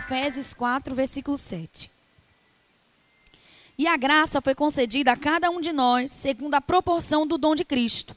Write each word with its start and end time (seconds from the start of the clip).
Efésios 0.00 0.54
4, 0.54 0.94
versículo 0.94 1.36
7. 1.36 1.90
E 3.76 3.86
a 3.86 3.98
graça 3.98 4.40
foi 4.40 4.54
concedida 4.54 5.12
a 5.12 5.16
cada 5.16 5.50
um 5.50 5.60
de 5.60 5.72
nós, 5.72 6.10
segundo 6.10 6.54
a 6.54 6.60
proporção 6.60 7.26
do 7.26 7.36
dom 7.36 7.54
de 7.54 7.66
Cristo. 7.66 8.16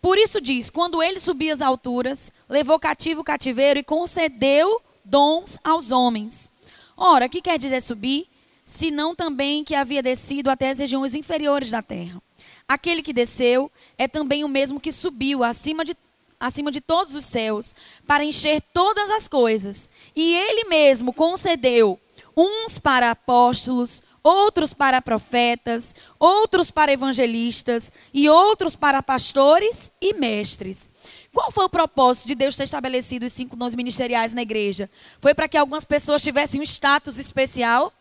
Por 0.00 0.18
isso 0.18 0.42
diz: 0.42 0.68
quando 0.68 1.02
ele 1.02 1.18
subia 1.18 1.54
às 1.54 1.62
alturas, 1.62 2.30
levou 2.48 2.78
cativo 2.78 3.22
o 3.22 3.24
cativeiro 3.24 3.80
e 3.80 3.82
concedeu 3.82 4.82
dons 5.02 5.58
aos 5.64 5.90
homens. 5.90 6.50
Ora, 6.94 7.30
que 7.30 7.40
quer 7.40 7.58
dizer 7.58 7.80
subir? 7.80 8.28
Senão 8.62 9.14
também 9.14 9.64
que 9.64 9.74
havia 9.74 10.02
descido 10.02 10.50
até 10.50 10.68
as 10.68 10.78
regiões 10.78 11.14
inferiores 11.14 11.70
da 11.70 11.80
terra. 11.80 12.22
Aquele 12.68 13.02
que 13.02 13.12
desceu 13.12 13.72
é 13.96 14.06
também 14.06 14.44
o 14.44 14.48
mesmo 14.48 14.78
que 14.78 14.92
subiu 14.92 15.42
acima 15.42 15.82
de, 15.82 15.96
acima 16.38 16.70
de 16.70 16.80
todos 16.80 17.14
os 17.14 17.24
céus, 17.24 17.74
para 18.06 18.24
encher 18.24 18.62
todas 18.72 19.10
as 19.10 19.26
coisas. 19.26 19.88
E 20.14 20.34
ele 20.34 20.64
mesmo 20.64 21.12
concedeu 21.12 21.98
uns 22.36 22.78
para 22.78 23.10
apóstolos, 23.10 24.02
outros 24.22 24.74
para 24.74 25.00
profetas, 25.00 25.94
outros 26.18 26.70
para 26.70 26.92
evangelistas 26.92 27.92
e 28.12 28.28
outros 28.28 28.74
para 28.74 29.02
pastores 29.02 29.92
e 30.00 30.14
mestres. 30.14 30.90
Qual 31.32 31.52
foi 31.52 31.64
o 31.64 31.70
propósito 31.70 32.26
de 32.26 32.34
Deus 32.34 32.56
ter 32.56 32.64
estabelecido 32.64 33.26
os 33.26 33.32
cinco 33.32 33.56
dons 33.56 33.74
ministeriais 33.74 34.32
na 34.32 34.42
igreja? 34.42 34.90
Foi 35.20 35.32
para 35.34 35.48
que 35.48 35.56
algumas 35.56 35.84
pessoas 35.84 36.22
tivessem 36.22 36.60
um 36.60 36.64
status 36.64 37.18
especial? 37.18 37.92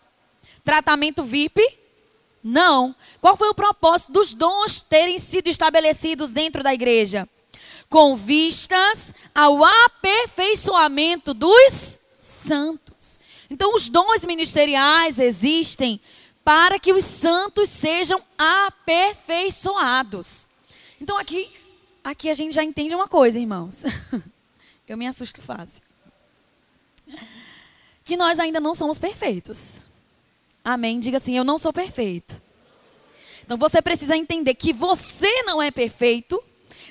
Tratamento 0.63 1.23
VIP? 1.23 1.61
Não. 2.43 2.95
Qual 3.21 3.37
foi 3.37 3.49
o 3.49 3.55
propósito 3.55 4.11
dos 4.11 4.33
dons 4.33 4.81
terem 4.81 5.19
sido 5.19 5.47
estabelecidos 5.47 6.31
dentro 6.31 6.63
da 6.63 6.73
igreja? 6.73 7.29
Com 7.95 8.17
vistas 8.17 9.13
ao 9.33 9.63
aperfeiçoamento 9.63 11.33
dos 11.33 11.97
santos. 12.19 13.17
Então, 13.49 13.73
os 13.73 13.87
dons 13.87 14.25
ministeriais 14.25 15.17
existem 15.17 16.01
para 16.43 16.77
que 16.77 16.91
os 16.91 17.05
santos 17.05 17.69
sejam 17.69 18.21
aperfeiçoados. 18.37 20.45
Então 20.99 21.17
aqui, 21.17 21.49
aqui 22.03 22.29
a 22.29 22.33
gente 22.33 22.53
já 22.53 22.65
entende 22.65 22.93
uma 22.93 23.07
coisa, 23.07 23.39
irmãos. 23.39 23.83
Eu 24.85 24.97
me 24.97 25.07
assusto 25.07 25.41
fácil. 25.41 25.81
Que 28.03 28.17
nós 28.17 28.39
ainda 28.39 28.59
não 28.59 28.75
somos 28.75 28.99
perfeitos. 28.99 29.79
Amém? 30.63 30.99
Diga 30.99 31.15
assim: 31.15 31.37
eu 31.37 31.45
não 31.45 31.57
sou 31.57 31.71
perfeito. 31.71 32.41
Então 33.43 33.57
você 33.57 33.81
precisa 33.81 34.17
entender 34.17 34.55
que 34.55 34.73
você 34.73 35.43
não 35.43 35.61
é 35.61 35.71
perfeito, 35.71 36.43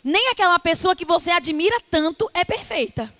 nem 0.04 0.28
aquela 0.28 0.58
pessoa 0.58 0.94
que 0.94 1.06
você 1.06 1.30
admira 1.30 1.80
tanto 1.90 2.30
é 2.34 2.44
perfeita. 2.44 3.10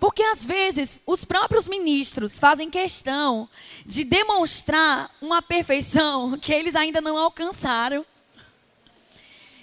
Porque 0.00 0.22
às 0.22 0.44
vezes 0.44 1.00
os 1.06 1.24
próprios 1.24 1.68
ministros 1.68 2.38
fazem 2.38 2.68
questão 2.68 3.48
de 3.86 4.02
demonstrar 4.02 5.10
uma 5.22 5.40
perfeição 5.40 6.36
que 6.42 6.52
eles 6.52 6.74
ainda 6.74 7.00
não 7.00 7.16
alcançaram. 7.16 8.04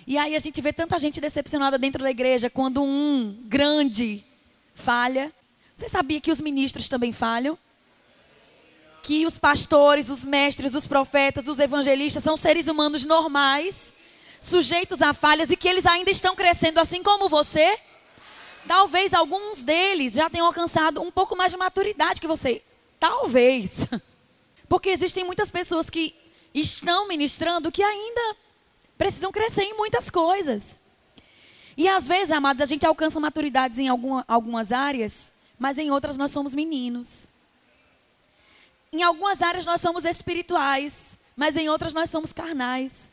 E 0.08 0.18
aí 0.18 0.36
a 0.36 0.40
gente 0.40 0.62
vê 0.62 0.74
tanta 0.74 0.98
gente 0.98 1.20
decepcionada 1.22 1.78
dentro 1.78 2.02
da 2.02 2.10
igreja 2.10 2.50
quando 2.50 2.82
um 2.82 3.38
grande 3.44 4.24
falha. 4.74 5.32
Você 5.76 5.90
sabia 5.90 6.22
que 6.22 6.32
os 6.32 6.42
ministros 6.42 6.88
também 6.88 7.12
falham? 7.12 7.58
Que 9.04 9.26
os 9.26 9.38
pastores, 9.38 10.10
os 10.10 10.24
mestres, 10.24 10.74
os 10.74 10.88
profetas, 10.88 11.48
os 11.48 11.60
evangelistas 11.60 12.24
são 12.24 12.38
seres 12.38 12.68
humanos 12.68 13.04
normais, 13.04 13.92
sujeitos 14.42 15.02
a 15.02 15.14
falhas 15.14 15.52
e 15.52 15.56
que 15.56 15.70
eles 15.70 15.86
ainda 15.86 16.10
estão 16.10 16.36
crescendo 16.36 16.80
assim 16.80 17.02
como 17.04 17.30
você? 17.30 17.80
Talvez 18.68 19.14
alguns 19.14 19.64
deles 19.64 20.14
já 20.14 20.30
tenham 20.30 20.48
alcançado 20.48 21.02
um 21.02 21.12
pouco 21.12 21.36
mais 21.36 21.52
de 21.52 21.58
maturidade 21.58 22.20
que 22.20 22.28
você. 22.28 22.64
Talvez. 23.00 23.88
Porque 24.68 24.90
existem 24.90 25.24
muitas 25.24 25.50
pessoas 25.50 25.90
que 25.90 26.16
estão 26.54 27.08
ministrando 27.08 27.72
que 27.72 27.84
ainda 27.84 28.36
precisam 28.98 29.32
crescer 29.32 29.64
em 29.64 29.76
muitas 29.76 30.10
coisas. 30.10 30.76
E 31.78 31.88
às 31.88 32.08
vezes, 32.08 32.32
amados, 32.32 32.62
a 32.62 32.66
gente 32.66 32.86
alcança 32.86 33.20
maturidades 33.20 33.80
em 33.80 33.88
alguma, 33.88 34.26
algumas 34.28 34.72
áreas, 34.72 35.32
mas 35.58 35.78
em 35.78 35.92
outras 35.92 36.18
nós 36.18 36.32
somos 36.32 36.54
meninos. 36.54 37.26
Em 38.92 39.04
algumas 39.04 39.42
áreas 39.42 39.66
nós 39.66 39.80
somos 39.80 40.04
espirituais, 40.04 41.18
mas 41.36 41.56
em 41.56 41.70
outras 41.70 41.94
nós 41.94 42.10
somos 42.10 42.34
carnais. 42.34 43.11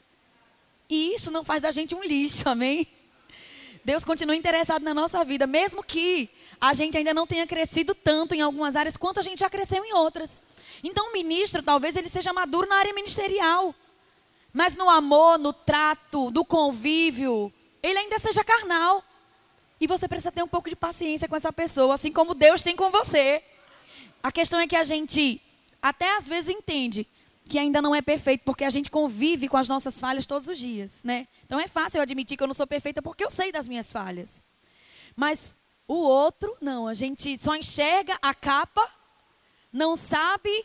E 0.88 1.14
isso 1.14 1.30
não 1.30 1.44
faz 1.44 1.60
da 1.60 1.70
gente 1.70 1.94
um 1.94 2.02
lixo, 2.02 2.46
amém? 2.48 2.86
Deus 3.84 4.04
continua 4.04 4.36
interessado 4.36 4.82
na 4.82 4.92
nossa 4.92 5.24
vida, 5.24 5.46
mesmo 5.46 5.82
que 5.82 6.28
a 6.60 6.74
gente 6.74 6.96
ainda 6.96 7.14
não 7.14 7.26
tenha 7.26 7.46
crescido 7.46 7.94
tanto 7.94 8.34
em 8.34 8.40
algumas 8.40 8.76
áreas 8.76 8.96
quanto 8.96 9.20
a 9.20 9.22
gente 9.22 9.40
já 9.40 9.48
cresceu 9.48 9.84
em 9.84 9.94
outras. 9.94 10.40
Então, 10.82 11.08
o 11.08 11.12
ministro, 11.12 11.62
talvez 11.62 11.96
ele 11.96 12.08
seja 12.08 12.32
maduro 12.32 12.68
na 12.68 12.76
área 12.76 12.92
ministerial, 12.92 13.74
mas 14.52 14.74
no 14.74 14.90
amor, 14.90 15.38
no 15.38 15.52
trato, 15.52 16.30
do 16.30 16.44
convívio, 16.44 17.52
ele 17.82 17.98
ainda 17.98 18.18
seja 18.18 18.44
carnal. 18.44 19.04
E 19.80 19.86
você 19.86 20.08
precisa 20.08 20.32
ter 20.32 20.42
um 20.42 20.48
pouco 20.48 20.68
de 20.68 20.76
paciência 20.76 21.28
com 21.28 21.36
essa 21.36 21.52
pessoa, 21.52 21.94
assim 21.94 22.10
como 22.10 22.34
Deus 22.34 22.62
tem 22.62 22.74
com 22.74 22.90
você. 22.90 23.42
A 24.22 24.32
questão 24.32 24.58
é 24.58 24.66
que 24.66 24.76
a 24.76 24.82
gente 24.82 25.40
até 25.80 26.16
às 26.16 26.28
vezes 26.28 26.50
entende 26.50 27.06
que 27.48 27.58
ainda 27.58 27.80
não 27.80 27.94
é 27.94 28.02
perfeito, 28.02 28.42
porque 28.44 28.64
a 28.64 28.70
gente 28.70 28.90
convive 28.90 29.48
com 29.48 29.56
as 29.56 29.66
nossas 29.66 29.98
falhas 29.98 30.26
todos 30.26 30.46
os 30.46 30.58
dias, 30.58 31.02
né? 31.02 31.26
Então 31.44 31.58
é 31.58 31.66
fácil 31.66 31.98
eu 31.98 32.02
admitir 32.02 32.36
que 32.36 32.42
eu 32.42 32.46
não 32.46 32.54
sou 32.54 32.66
perfeita 32.66 33.00
porque 33.00 33.24
eu 33.24 33.30
sei 33.30 33.50
das 33.50 33.66
minhas 33.66 33.90
falhas. 33.90 34.42
Mas 35.16 35.56
o 35.86 35.94
outro, 35.94 36.54
não, 36.60 36.86
a 36.86 36.94
gente 36.94 37.38
só 37.38 37.56
enxerga 37.56 38.18
a 38.20 38.34
capa, 38.34 38.86
não 39.72 39.96
sabe 39.96 40.64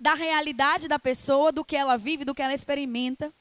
da 0.00 0.14
realidade 0.14 0.88
da 0.88 0.98
pessoa, 0.98 1.52
do 1.52 1.64
que 1.64 1.76
ela 1.76 1.96
vive, 1.96 2.24
do 2.24 2.34
que 2.34 2.42
ela 2.42 2.54
experimenta. 2.54 3.32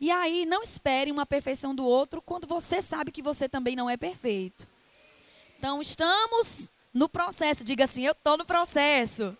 E 0.00 0.10
aí, 0.10 0.46
não 0.46 0.62
espere 0.62 1.10
uma 1.10 1.26
perfeição 1.26 1.74
do 1.74 1.84
outro 1.84 2.22
quando 2.22 2.46
você 2.46 2.80
sabe 2.80 3.10
que 3.10 3.22
você 3.22 3.48
também 3.48 3.74
não 3.74 3.90
é 3.90 3.96
perfeito. 3.96 4.66
Então, 5.58 5.80
estamos 5.80 6.70
no 6.94 7.08
processo. 7.08 7.64
Diga 7.64 7.84
assim: 7.84 8.04
eu 8.04 8.12
estou 8.12 8.36
no 8.36 8.44
processo. 8.44 9.36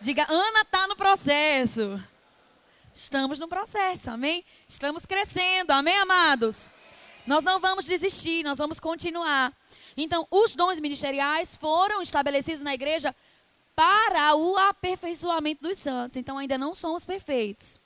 Diga, 0.00 0.26
Ana 0.28 0.60
está 0.60 0.86
no 0.86 0.96
processo. 0.96 2.02
Estamos 2.92 3.38
no 3.38 3.48
processo, 3.48 4.10
amém? 4.10 4.44
Estamos 4.68 5.06
crescendo, 5.06 5.72
amém, 5.72 5.96
amados? 5.98 6.68
Nós 7.26 7.42
não 7.42 7.58
vamos 7.58 7.86
desistir, 7.86 8.44
nós 8.44 8.58
vamos 8.58 8.78
continuar. 8.78 9.52
Então, 9.96 10.26
os 10.30 10.54
dons 10.54 10.78
ministeriais 10.78 11.56
foram 11.56 12.02
estabelecidos 12.02 12.62
na 12.62 12.74
igreja 12.74 13.14
para 13.74 14.34
o 14.36 14.56
aperfeiçoamento 14.56 15.62
dos 15.62 15.78
santos. 15.78 16.16
Então, 16.16 16.38
ainda 16.38 16.58
não 16.58 16.74
somos 16.74 17.04
perfeitos. 17.04 17.80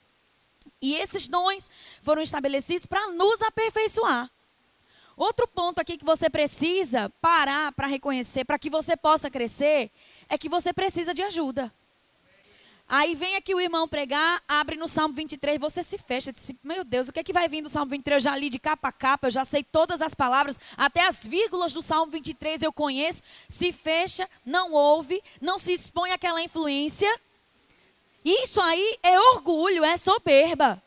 E 0.81 0.95
esses 0.95 1.27
dons 1.27 1.69
foram 2.03 2.21
estabelecidos 2.21 2.85
para 2.85 3.11
nos 3.11 3.41
aperfeiçoar. 3.41 4.29
Outro 5.15 5.47
ponto 5.47 5.79
aqui 5.79 5.97
que 5.97 6.05
você 6.05 6.29
precisa 6.29 7.09
parar 7.21 7.71
para 7.73 7.87
reconhecer, 7.87 8.45
para 8.45 8.59
que 8.59 8.69
você 8.69 8.95
possa 8.95 9.29
crescer, 9.29 9.91
é 10.29 10.37
que 10.37 10.47
você 10.47 10.71
precisa 10.71 11.13
de 11.13 11.21
ajuda. 11.21 11.73
Aí 12.91 13.13
vem 13.13 13.35
aqui 13.35 13.53
o 13.53 13.61
irmão 13.61 13.87
pregar, 13.87 14.41
abre 14.47 14.75
no 14.75 14.87
Salmo 14.87 15.13
23, 15.13 15.59
você 15.59 15.83
se 15.83 15.95
fecha, 15.95 16.33
diz, 16.33 16.51
meu 16.63 16.83
Deus, 16.83 17.07
o 17.07 17.13
que 17.13 17.19
é 17.19 17.23
que 17.23 17.31
vai 17.31 17.47
vir 17.47 17.61
do 17.61 17.69
Salmo 17.69 17.91
23? 17.91 18.15
Eu 18.25 18.31
já 18.31 18.35
li 18.35 18.49
de 18.49 18.57
capa 18.57 18.87
a 18.87 18.91
capa, 18.91 19.27
eu 19.27 19.31
já 19.31 19.45
sei 19.45 19.63
todas 19.63 20.01
as 20.01 20.15
palavras, 20.15 20.57
até 20.75 21.05
as 21.05 21.23
vírgulas 21.23 21.71
do 21.71 21.83
Salmo 21.83 22.11
23 22.11 22.63
eu 22.63 22.73
conheço. 22.73 23.21
Se 23.47 23.71
fecha, 23.71 24.27
não 24.43 24.73
ouve, 24.73 25.21
não 25.39 25.59
se 25.59 25.71
expõe 25.71 26.13
àquela 26.13 26.41
influência. 26.41 27.07
Isso 28.25 28.59
aí 28.59 28.97
é 29.03 29.19
orgulho, 29.19 29.85
é 29.85 29.95
soberba. 29.95 30.81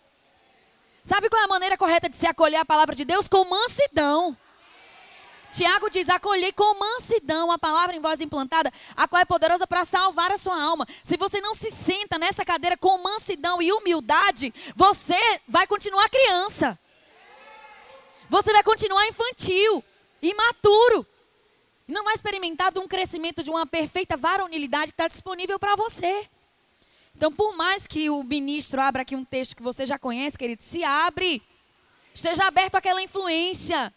Sabe 1.05 1.31
qual 1.31 1.41
é 1.41 1.45
a 1.45 1.49
maneira 1.49 1.79
correta 1.79 2.09
de 2.09 2.17
se 2.17 2.27
acolher 2.27 2.57
a 2.57 2.65
palavra 2.65 2.97
de 2.97 3.05
Deus? 3.05 3.29
Com 3.29 3.45
mansidão. 3.45 4.37
Tiago 5.53 5.91
diz: 5.91 6.09
acolher 6.09 6.53
com 6.55 6.79
mansidão 6.79 7.53
a 7.53 7.59
palavra 7.59 7.95
em 7.95 8.01
voz 8.01 8.21
implantada, 8.21 8.73
a 8.97 9.07
qual 9.07 9.21
é 9.21 9.25
poderosa 9.25 9.67
para 9.67 9.85
salvar 9.85 10.33
a 10.33 10.39
sua 10.39 10.61
alma. 10.61 10.89
Se 11.03 11.17
você 11.17 11.41
não 11.41 11.55
se 11.55 11.71
senta 11.71 12.19
nessa 12.19 12.45
cadeira 12.45 12.77
com 12.77 12.97
mansidão 12.99 13.61
e 13.61 13.71
humildade, 13.71 14.53
você 14.75 15.41
vai 15.47 15.67
continuar 15.67 16.09
criança. 16.09 16.79
Você 18.31 18.51
vai 18.51 18.63
continuar 18.63 19.07
infantil, 19.07 19.85
imaturo. 20.23 21.07
Não 21.87 22.05
vai 22.05 22.15
experimentar 22.15 22.73
um 22.79 22.89
crescimento 22.89 23.43
de 23.43 23.51
uma 23.51 23.67
perfeita 23.67 24.17
varonilidade 24.17 24.93
que 24.93 24.95
está 24.95 25.07
disponível 25.07 25.59
para 25.59 25.77
você. 25.77 26.27
Então, 27.15 27.31
por 27.31 27.55
mais 27.55 27.87
que 27.87 28.09
o 28.09 28.23
ministro 28.23 28.81
abra 28.81 29.03
aqui 29.03 29.15
um 29.15 29.25
texto 29.25 29.55
que 29.55 29.63
você 29.63 29.85
já 29.85 29.99
conhece, 29.99 30.39
querido, 30.39 30.63
se 30.63 30.83
abre. 30.83 31.43
Esteja 32.15 32.47
aberto 32.47 32.77
àquela 32.77 33.03
influência. 33.03 33.93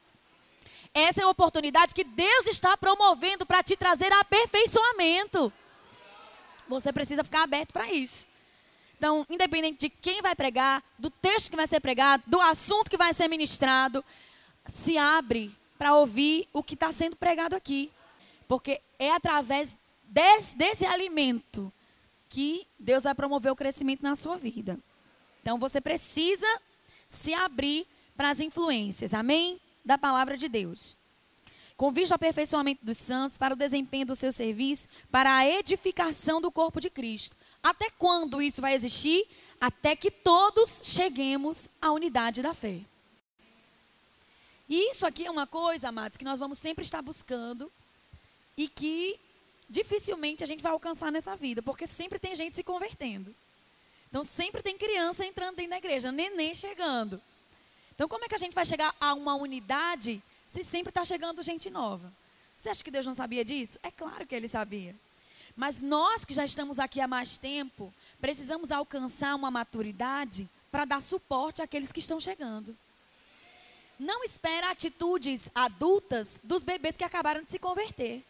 Essa 0.95 1.19
é 1.19 1.23
a 1.25 1.29
oportunidade 1.29 1.93
que 1.93 2.05
Deus 2.05 2.47
está 2.47 2.77
promovendo 2.77 3.45
para 3.45 3.61
te 3.61 3.75
trazer 3.75 4.13
aperfeiçoamento. 4.13 5.51
Você 6.69 6.93
precisa 6.93 7.21
ficar 7.21 7.43
aberto 7.43 7.73
para 7.73 7.91
isso. 7.91 8.25
Então, 8.97 9.25
independente 9.29 9.77
de 9.77 9.89
quem 9.89 10.21
vai 10.21 10.33
pregar, 10.33 10.81
do 10.97 11.09
texto 11.09 11.49
que 11.49 11.57
vai 11.57 11.67
ser 11.67 11.81
pregado, 11.81 12.23
do 12.25 12.39
assunto 12.39 12.89
que 12.89 12.95
vai 12.95 13.13
ser 13.13 13.27
ministrado, 13.27 14.05
se 14.65 14.97
abre 14.97 15.53
para 15.77 15.93
ouvir 15.93 16.47
o 16.53 16.63
que 16.63 16.75
está 16.75 16.93
sendo 16.93 17.17
pregado 17.17 17.57
aqui. 17.57 17.91
Porque 18.47 18.79
é 18.97 19.11
através 19.11 19.75
desse, 20.05 20.55
desse 20.55 20.85
alimento 20.85 21.73
que 22.29 22.65
Deus 22.79 23.03
vai 23.03 23.13
promover 23.13 23.51
o 23.51 23.55
crescimento 23.55 24.01
na 24.01 24.15
sua 24.15 24.37
vida. 24.37 24.79
Então 25.41 25.59
você 25.59 25.81
precisa 25.81 26.47
se 27.09 27.33
abrir 27.33 27.85
para 28.15 28.29
as 28.29 28.39
influências, 28.39 29.13
amém? 29.13 29.59
Da 29.85 29.97
palavra 29.97 30.35
de 30.35 30.49
Deus. 30.49 30.97
Com 31.77 31.91
vista 31.91 32.13
ao 32.13 32.15
aperfeiçoamento 32.15 32.85
dos 32.85 32.97
santos, 32.97 33.37
para 33.37 33.53
o 33.53 33.57
desempenho 33.57 34.05
do 34.05 34.15
seu 34.15 34.31
serviço, 34.31 34.87
para 35.11 35.35
a 35.35 35.47
edificação 35.47 36.41
do 36.41 36.51
corpo 36.51 36.79
de 36.79 36.89
Cristo. 36.89 37.35
Até 37.61 37.89
quando 37.89 38.41
isso 38.41 38.61
vai 38.61 38.73
existir? 38.73 39.27
Até 39.61 39.95
que 39.95 40.09
todos 40.09 40.81
cheguemos 40.83 41.69
à 41.81 41.91
unidade 41.91 42.41
da 42.41 42.53
fé. 42.53 42.79
E 44.67 44.91
isso 44.91 45.05
aqui 45.05 45.25
é 45.27 45.31
uma 45.31 45.45
coisa, 45.45 45.89
amados, 45.89 46.17
que 46.17 46.25
nós 46.25 46.39
vamos 46.39 46.57
sempre 46.57 46.83
estar 46.83 47.01
buscando 47.01 47.71
e 48.57 48.67
que 48.67 49.19
dificilmente 49.69 50.43
a 50.43 50.47
gente 50.47 50.63
vai 50.63 50.71
alcançar 50.71 51.11
nessa 51.11 51.35
vida, 51.35 51.61
porque 51.61 51.85
sempre 51.85 52.17
tem 52.17 52.35
gente 52.35 52.55
se 52.55 52.63
convertendo. 52.63 53.35
Então 54.09 54.23
sempre 54.23 54.63
tem 54.63 54.77
criança 54.77 55.25
entrando 55.25 55.57
dentro 55.57 55.71
da 55.71 55.77
igreja, 55.77 56.11
neném 56.11 56.55
chegando. 56.55 57.21
Então 57.95 58.07
como 58.07 58.25
é 58.25 58.27
que 58.27 58.35
a 58.35 58.37
gente 58.37 58.53
vai 58.53 58.65
chegar 58.65 58.93
a 58.99 59.13
uma 59.13 59.35
unidade 59.35 60.21
se 60.47 60.63
sempre 60.63 60.91
está 60.91 61.03
chegando 61.03 61.41
gente 61.41 61.69
nova? 61.69 62.13
Você 62.57 62.69
acha 62.69 62.83
que 62.83 62.91
Deus 62.91 63.05
não 63.05 63.15
sabia 63.15 63.43
disso? 63.43 63.79
É 63.81 63.89
claro 63.89 64.27
que 64.27 64.35
ele 64.35 64.47
sabia. 64.47 64.95
Mas 65.55 65.79
nós 65.79 66.25
que 66.25 66.33
já 66.33 66.43
estamos 66.43 66.79
aqui 66.79 66.99
há 66.99 67.07
mais 67.07 67.37
tempo, 67.37 67.93
precisamos 68.19 68.71
alcançar 68.71 69.35
uma 69.35 69.49
maturidade 69.49 70.49
para 70.69 70.83
dar 70.83 71.01
suporte 71.01 71.61
àqueles 71.61 71.91
que 71.91 71.99
estão 71.99 72.19
chegando. 72.19 72.75
Não 73.97 74.23
espera 74.25 74.71
atitudes 74.71 75.49
adultas 75.55 76.39
dos 76.43 76.63
bebês 76.63 76.97
que 76.97 77.03
acabaram 77.03 77.41
de 77.41 77.49
se 77.49 77.57
converter. 77.57 78.21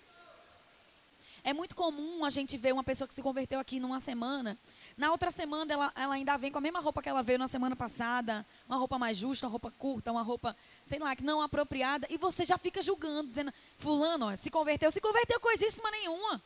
É 1.44 1.53
muito 1.53 1.75
comum 1.75 2.23
a 2.23 2.29
gente 2.29 2.57
ver 2.57 2.73
uma 2.73 2.83
pessoa 2.83 3.07
que 3.07 3.13
se 3.13 3.21
converteu 3.21 3.59
aqui 3.59 3.79
numa 3.79 4.00
semana. 4.00 4.57
Na 4.97 5.12
outra 5.12 5.30
semana, 5.30 5.74
ela, 5.74 5.92
ela 5.94 6.15
ainda 6.15 6.38
vem 6.38 6.50
com 6.50 6.57
a 6.57 6.62
mesma 6.62 6.80
roupa 6.80 7.01
que 7.01 7.09
ela 7.09 7.21
veio 7.21 7.38
na 7.38 7.50
semana 7.50 7.75
passada. 7.75 8.45
Uma 8.68 8.77
roupa 8.77 8.97
mais 8.97 9.18
justa, 9.18 9.45
uma 9.45 9.51
roupa 9.51 9.69
curta, 9.71 10.12
uma 10.12 10.21
roupa, 10.21 10.56
sei 10.86 11.00
lá, 11.00 11.13
que 11.13 11.24
não 11.24 11.42
apropriada. 11.42 12.07
E 12.09 12.18
você 12.18 12.45
já 12.45 12.57
fica 12.57 12.81
julgando, 12.81 13.27
dizendo: 13.27 13.53
Fulano, 13.77 14.31
ó, 14.31 14.36
se 14.38 14.50
converteu, 14.50 14.89
se 14.92 15.01
converteu 15.01 15.39
coisíssima 15.39 15.92
nenhuma. 15.92 16.42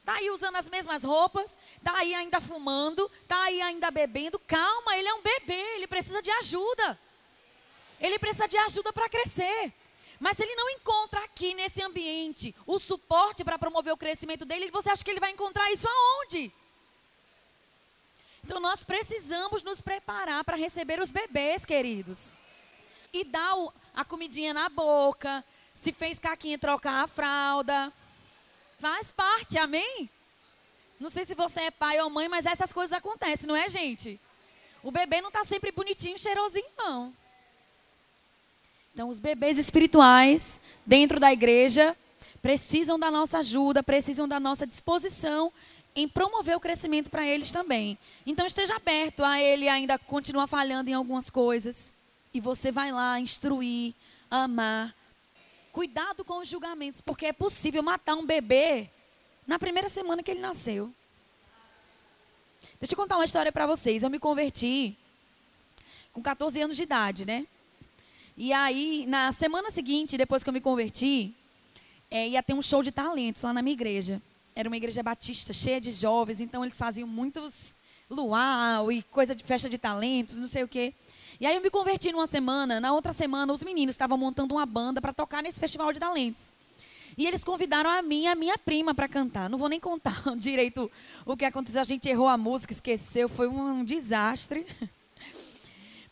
Está 0.00 0.16
aí 0.16 0.30
usando 0.30 0.56
as 0.56 0.68
mesmas 0.68 1.02
roupas, 1.02 1.56
está 1.78 1.96
aí 1.96 2.14
ainda 2.14 2.38
fumando, 2.38 3.10
está 3.22 3.42
aí 3.44 3.62
ainda 3.62 3.90
bebendo. 3.90 4.38
Calma, 4.38 4.98
ele 4.98 5.08
é 5.08 5.14
um 5.14 5.22
bebê, 5.22 5.76
ele 5.76 5.86
precisa 5.86 6.20
de 6.20 6.30
ajuda. 6.30 6.98
Ele 7.98 8.18
precisa 8.18 8.46
de 8.46 8.58
ajuda 8.58 8.92
para 8.92 9.08
crescer. 9.08 9.72
Mas 10.20 10.36
se 10.36 10.42
ele 10.42 10.54
não 10.54 10.68
encontra 10.68 11.20
aqui 11.20 11.54
nesse 11.54 11.80
ambiente 11.80 12.54
o 12.66 12.78
suporte 12.78 13.42
para 13.42 13.58
promover 13.58 13.94
o 13.94 13.96
crescimento 13.96 14.44
dele, 14.44 14.70
você 14.70 14.90
acha 14.90 15.02
que 15.02 15.10
ele 15.10 15.20
vai 15.20 15.30
encontrar 15.30 15.72
isso 15.72 15.88
aonde? 15.88 16.52
Então 18.44 18.60
nós 18.60 18.84
precisamos 18.84 19.62
nos 19.62 19.80
preparar 19.80 20.44
para 20.44 20.54
receber 20.56 21.00
os 21.00 21.10
bebês, 21.10 21.64
queridos. 21.64 22.38
E 23.10 23.24
dar 23.24 23.56
o, 23.56 23.72
a 23.94 24.04
comidinha 24.04 24.52
na 24.52 24.68
boca, 24.68 25.42
se 25.72 25.90
fez 25.92 26.18
caquinha, 26.18 26.58
trocar 26.58 27.02
a 27.04 27.08
fralda. 27.08 27.90
Faz 28.78 29.10
parte, 29.10 29.56
amém? 29.56 30.10
Não 31.00 31.08
sei 31.08 31.24
se 31.24 31.34
você 31.34 31.62
é 31.62 31.70
pai 31.70 31.98
ou 32.00 32.10
mãe, 32.10 32.28
mas 32.28 32.44
essas 32.44 32.70
coisas 32.70 32.92
acontecem, 32.92 33.46
não 33.46 33.56
é, 33.56 33.66
gente? 33.70 34.20
O 34.82 34.90
bebê 34.90 35.22
não 35.22 35.28
está 35.28 35.42
sempre 35.42 35.72
bonitinho, 35.72 36.18
cheirosinho, 36.18 36.68
não. 36.76 37.14
Então, 38.92 39.08
os 39.08 39.20
bebês 39.20 39.56
espirituais 39.56 40.60
dentro 40.84 41.18
da 41.18 41.32
igreja 41.32 41.96
precisam 42.42 42.98
da 42.98 43.10
nossa 43.10 43.38
ajuda, 43.38 43.82
precisam 43.82 44.28
da 44.28 44.38
nossa 44.38 44.66
disposição 44.66 45.50
em 45.94 46.08
promover 46.08 46.56
o 46.56 46.60
crescimento 46.60 47.08
para 47.08 47.26
eles 47.26 47.52
também. 47.52 47.96
Então, 48.26 48.46
esteja 48.46 48.76
aberto 48.76 49.22
a 49.22 49.40
ele 49.40 49.68
ainda 49.68 49.98
continuar 49.98 50.46
falhando 50.46 50.90
em 50.90 50.94
algumas 50.94 51.30
coisas. 51.30 51.94
E 52.32 52.40
você 52.40 52.72
vai 52.72 52.90
lá 52.90 53.20
instruir, 53.20 53.94
amar. 54.30 54.94
Cuidado 55.72 56.24
com 56.24 56.38
os 56.38 56.48
julgamentos, 56.48 57.00
porque 57.00 57.26
é 57.26 57.32
possível 57.32 57.82
matar 57.82 58.14
um 58.14 58.26
bebê 58.26 58.88
na 59.46 59.58
primeira 59.58 59.88
semana 59.88 60.22
que 60.22 60.30
ele 60.30 60.40
nasceu. 60.40 60.92
Deixa 62.80 62.94
eu 62.94 62.98
contar 62.98 63.16
uma 63.16 63.24
história 63.24 63.52
para 63.52 63.66
vocês. 63.66 64.02
Eu 64.02 64.10
me 64.10 64.18
converti 64.18 64.96
com 66.12 66.20
14 66.20 66.60
anos 66.60 66.76
de 66.76 66.82
idade, 66.82 67.24
né? 67.24 67.46
E 68.36 68.52
aí, 68.52 69.06
na 69.06 69.30
semana 69.30 69.70
seguinte, 69.70 70.16
depois 70.16 70.42
que 70.42 70.48
eu 70.48 70.52
me 70.52 70.60
converti, 70.60 71.32
é, 72.10 72.28
ia 72.28 72.42
ter 72.42 72.52
um 72.52 72.62
show 72.62 72.82
de 72.82 72.90
talentos 72.90 73.42
lá 73.42 73.52
na 73.52 73.62
minha 73.62 73.74
igreja. 73.74 74.20
Era 74.54 74.68
uma 74.68 74.76
igreja 74.76 75.02
batista, 75.02 75.52
cheia 75.52 75.80
de 75.80 75.90
jovens, 75.90 76.40
então 76.40 76.64
eles 76.64 76.78
faziam 76.78 77.08
muitos 77.08 77.74
luau 78.08 78.92
e 78.92 79.02
coisa 79.02 79.34
de 79.34 79.42
festa 79.42 79.68
de 79.68 79.78
talentos, 79.78 80.36
não 80.36 80.46
sei 80.46 80.62
o 80.62 80.68
quê. 80.68 80.94
E 81.40 81.46
aí 81.46 81.56
eu 81.56 81.60
me 81.60 81.70
converti 81.70 82.12
numa 82.12 82.26
semana, 82.26 82.80
na 82.80 82.92
outra 82.92 83.12
semana 83.12 83.52
os 83.52 83.62
meninos 83.62 83.94
estavam 83.94 84.16
montando 84.16 84.54
uma 84.54 84.64
banda 84.64 85.00
para 85.00 85.12
tocar 85.12 85.42
nesse 85.42 85.58
festival 85.58 85.92
de 85.92 85.98
talentos. 85.98 86.52
E 87.16 87.26
eles 87.26 87.44
convidaram 87.44 87.90
a 87.90 88.02
mim 88.02 88.22
e 88.22 88.26
a 88.26 88.34
minha 88.34 88.58
prima 88.58 88.94
para 88.94 89.08
cantar. 89.08 89.48
Não 89.48 89.58
vou 89.58 89.68
nem 89.68 89.78
contar 89.78 90.22
direito 90.36 90.90
o 91.24 91.36
que 91.36 91.44
aconteceu. 91.44 91.80
A 91.80 91.84
gente 91.84 92.08
errou 92.08 92.28
a 92.28 92.36
música, 92.36 92.72
esqueceu, 92.72 93.28
foi 93.28 93.46
um 93.46 93.84
desastre. 93.84 94.66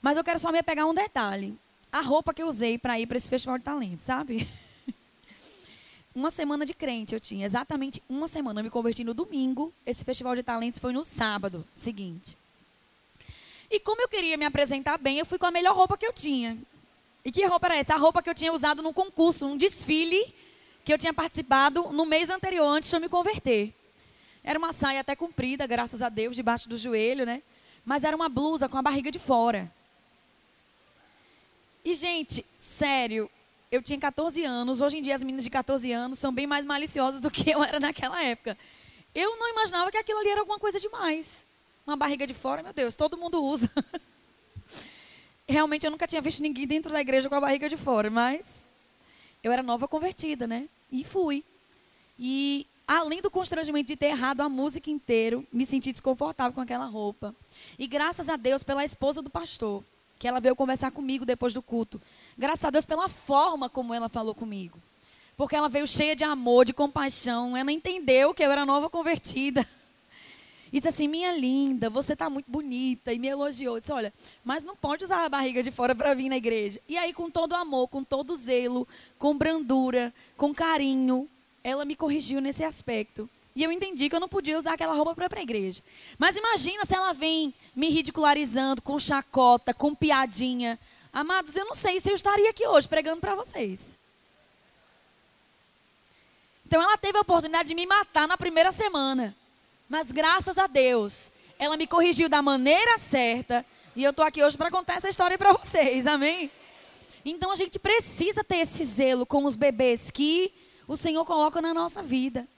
Mas 0.00 0.17
eu 0.17 0.25
quero 0.25 0.38
só 0.38 0.53
me 0.53 0.59
apegar 0.59 0.85
a 0.85 0.88
um 0.88 0.95
detalhe 0.95 1.56
a 1.93 2.00
roupa 2.00 2.33
que 2.33 2.43
eu 2.43 2.49
usei 2.49 2.79
para 2.79 2.99
ir 2.99 3.06
para 3.06 3.19
esse 3.19 3.29
festival 3.29 3.59
de 3.59 3.65
talentos, 3.65 4.06
sabe? 4.06 4.49
uma 6.14 6.31
semana 6.31 6.67
de 6.67 6.75
crente 6.75 7.14
eu 7.14 7.20
tinha, 7.20 7.47
exatamente 7.47 8.03
uma 8.09 8.29
semana. 8.29 8.61
Eu 8.61 8.64
me 8.64 8.70
converti 8.70 9.03
no 9.03 9.14
domingo, 9.14 9.73
esse 9.87 10.05
festival 10.05 10.35
de 10.35 10.43
talentos 10.43 10.79
foi 10.79 10.93
no 10.93 11.05
sábado 11.05 11.64
seguinte. 11.73 12.37
E 13.70 13.81
como 13.81 14.03
eu 14.03 14.09
queria 14.09 14.37
me 14.37 14.44
apresentar 14.44 14.99
bem, 14.99 15.19
eu 15.19 15.25
fui 15.25 15.38
com 15.38 15.47
a 15.47 15.50
melhor 15.50 15.75
roupa 15.75 15.97
que 15.97 16.06
eu 16.06 16.12
tinha. 16.12 16.59
E 17.25 17.32
que 17.32 17.47
roupa 17.47 17.69
era 17.69 17.79
essa? 17.79 17.94
A 17.94 17.97
roupa 17.97 18.23
que 18.23 18.29
eu 18.29 18.35
tinha 18.35 18.53
usado 18.53 18.82
num 18.82 18.93
concurso, 18.93 19.47
um 19.47 19.56
desfile 19.56 20.23
que 20.85 20.93
eu 20.93 20.99
tinha 20.99 21.14
participado 21.14 21.91
no 21.91 22.05
mês 22.05 22.29
anterior, 22.29 22.67
antes 22.67 22.91
de 22.91 22.97
eu 22.97 23.00
me 23.00 23.09
converter. 23.09 23.73
Era 24.44 24.59
uma 24.59 24.73
saia 24.73 25.00
até 25.00 25.14
comprida, 25.14 25.67
graças 25.67 26.03
a 26.03 26.09
Deus, 26.09 26.37
debaixo 26.37 26.69
do 26.69 26.76
joelho, 26.76 27.25
né? 27.25 27.43
Mas 27.85 28.05
era 28.05 28.14
uma 28.14 28.29
blusa 28.29 28.69
com 28.69 28.76
a 28.76 28.83
barriga 28.83 29.11
de 29.11 29.19
fora. 29.19 29.73
E, 31.85 31.95
gente, 31.95 32.45
sério, 32.61 33.31
eu 33.73 33.81
tinha 33.81 33.99
14 33.99 34.45
anos. 34.45 34.83
Hoje 34.83 34.99
em 34.99 35.02
dia, 35.02 35.14
as 35.14 35.23
meninas 35.23 35.43
de 35.43 35.50
14 35.50 35.91
anos 35.91 36.19
são 36.19 36.31
bem 36.31 36.47
mais 36.47 36.62
maliciosas 36.64 37.21
do 37.21 37.31
que 37.31 37.50
eu 37.50 37.64
era 37.64 37.81
naquela 37.81 38.23
época. 38.23 38.57
Eu 39.14 39.38
não 39.38 39.49
imaginava 39.49 39.91
que 39.91 39.97
aquilo 39.97 40.21
ali 40.21 40.29
era 40.29 40.41
alguma 40.41 40.59
coisa 40.59 40.79
demais. 40.79 41.43
Uma 41.87 41.97
barriga 41.97 42.26
de 42.26 42.35
fora, 42.35 42.62
meu 42.62 42.73
Deus, 42.73 42.95
todo 42.95 43.17
mundo 43.17 43.43
usa. 43.43 43.71
Realmente, 45.49 45.87
eu 45.87 45.91
nunca 45.91 46.07
tinha 46.07 46.21
visto 46.21 46.43
ninguém 46.43 46.67
dentro 46.67 46.93
da 46.93 47.00
igreja 47.00 47.29
com 47.29 47.35
a 47.35 47.41
barriga 47.41 47.69
de 47.69 47.76
fora, 47.76 48.11
mas 48.11 48.45
eu 49.43 49.50
era 49.50 49.62
nova 49.62 49.88
convertida, 49.88 50.47
né? 50.47 50.69
E 50.91 51.02
fui. 51.02 51.43
E 52.19 52.67
além 52.87 53.23
do 53.23 53.31
constrangimento 53.31 53.88
de 53.88 53.97
ter 53.97 54.07
errado 54.07 54.43
a 54.43 54.49
música 54.49 54.91
inteira, 54.91 55.43
me 55.50 55.64
senti 55.64 55.93
desconfortável 55.93 56.52
com 56.52 56.61
aquela 56.61 56.85
roupa. 56.85 57.35
E 57.79 57.87
graças 57.87 58.29
a 58.29 58.37
Deus 58.37 58.62
pela 58.62 58.85
esposa 58.85 59.23
do 59.23 59.31
pastor 59.31 59.83
que 60.23 60.29
ela 60.29 60.38
veio 60.38 60.55
conversar 60.55 60.93
comigo 60.93 61.26
depois 61.26 61.52
do 61.52 61.61
culto. 61.61 62.00
Graças 62.38 62.64
a 62.64 62.71
Deus 62.71 62.87
pela 62.87 63.09
forma 63.09 63.69
como 63.69 63.93
ela 63.93 64.09
falou 64.09 64.37
comigo. 64.37 64.79
Porque 65.37 65.57
ela 65.57 65.69
veio 65.69 65.85
cheia 65.85 66.14
de 66.14 66.23
amor, 66.23 66.64
de 66.64 66.73
compaixão. 66.73 67.57
Ela 67.57 67.73
entendeu 67.73 68.33
que 68.33 68.41
eu 68.41 68.52
era 68.52 68.64
nova 68.64 68.88
convertida. 68.88 69.67
E 70.73 70.76
disse 70.76 70.87
assim: 70.87 71.09
Minha 71.09 71.37
linda, 71.37 71.91
você 71.91 72.12
está 72.12 72.31
muito 72.31 72.49
bonita. 72.49 73.12
E 73.12 73.19
me 73.19 73.26
elogiou. 73.26 73.81
Disse: 73.81 73.91
Olha, 73.91 74.12
mas 74.45 74.62
não 74.62 74.76
pode 74.76 75.02
usar 75.02 75.25
a 75.25 75.29
barriga 75.29 75.61
de 75.61 75.73
fora 75.73 75.93
para 75.93 76.14
vir 76.14 76.29
na 76.29 76.37
igreja. 76.37 76.81
E 76.88 76.97
aí, 76.97 77.12
com 77.12 77.29
todo 77.29 77.57
amor, 77.57 77.88
com 77.88 78.05
todo 78.05 78.37
zelo, 78.37 78.87
com 79.19 79.37
brandura, 79.37 80.14
com 80.37 80.55
carinho, 80.55 81.29
ela 81.64 81.85
me 81.85 81.97
corrigiu 81.97 82.41
nesse 82.41 82.62
aspecto. 82.62 83.29
E 83.54 83.62
eu 83.62 83.71
entendi 83.71 84.09
que 84.09 84.16
eu 84.16 84.21
não 84.21 84.28
podia 84.28 84.59
usar 84.59 84.75
aquela 84.75 84.94
roupa 84.94 85.14
para 85.14 85.26
ir 85.26 85.28
para 85.28 85.40
a 85.40 85.42
igreja. 85.42 85.82
Mas 86.18 86.37
imagina 86.37 86.87
se 86.87 86.94
ela 86.94 87.12
vem 87.12 87.54
me 87.76 87.90
ridicularizando 87.90 88.80
com 88.80 88.99
chacota, 88.99 89.75
com 89.75 89.94
piadinha. 89.94 90.78
Amados, 91.12 91.54
eu 91.54 91.66
não 91.66 91.75
sei 91.75 92.00
se 92.00 92.11
eu 92.11 92.14
estaria 92.14 92.49
aqui 92.49 92.66
hoje 92.66 92.88
pregando 92.88 93.21
para 93.21 93.35
vocês. 93.35 93.99
Então 96.66 96.80
ela 96.80 96.97
teve 96.97 97.18
a 97.18 97.21
oportunidade 97.21 97.68
de 97.68 97.75
me 97.75 97.85
matar 97.85 98.26
na 98.26 98.38
primeira 98.38 98.73
semana. 98.73 99.37
Mas 99.87 100.11
graças 100.11 100.56
a 100.56 100.66
Deus, 100.66 101.30
ela 101.59 101.76
me 101.76 101.87
corrigiu 101.87 102.30
da 102.30 102.40
maneira 102.40 102.99
certa. 102.99 103.66
E 103.94 104.02
eu 104.02 104.11
estou 104.11 104.25
aqui 104.25 104.42
hoje 104.42 104.56
para 104.56 104.71
contar 104.71 104.94
essa 104.94 105.11
história 105.11 105.37
para 105.37 105.52
vocês. 105.52 106.06
Amém? 106.06 106.50
Então 107.23 107.52
a 107.52 107.56
gente 107.56 107.78
precisa 107.78 108.42
ter 108.42 108.56
esse 108.56 108.82
zelo 108.87 109.26
com 109.26 109.44
os 109.44 109.54
bebês 109.54 110.11
que 110.11 110.50
o 110.88 110.97
Senhor 110.97 111.26
coloca 111.26 111.61
na 111.61 111.75
nossa 111.75 112.02
vida. 112.02 112.49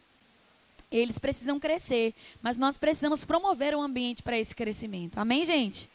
Eles 0.97 1.19
precisam 1.19 1.59
crescer, 1.59 2.15
mas 2.41 2.57
nós 2.57 2.79
precisamos 2.79 3.25
promover 3.25 3.75
um 3.75 3.83
ambiente 3.83 4.23
para 4.23 4.39
esse 4.39 4.55
crescimento. 4.55 5.19
Amém, 5.19 5.45
gente? 5.45 5.91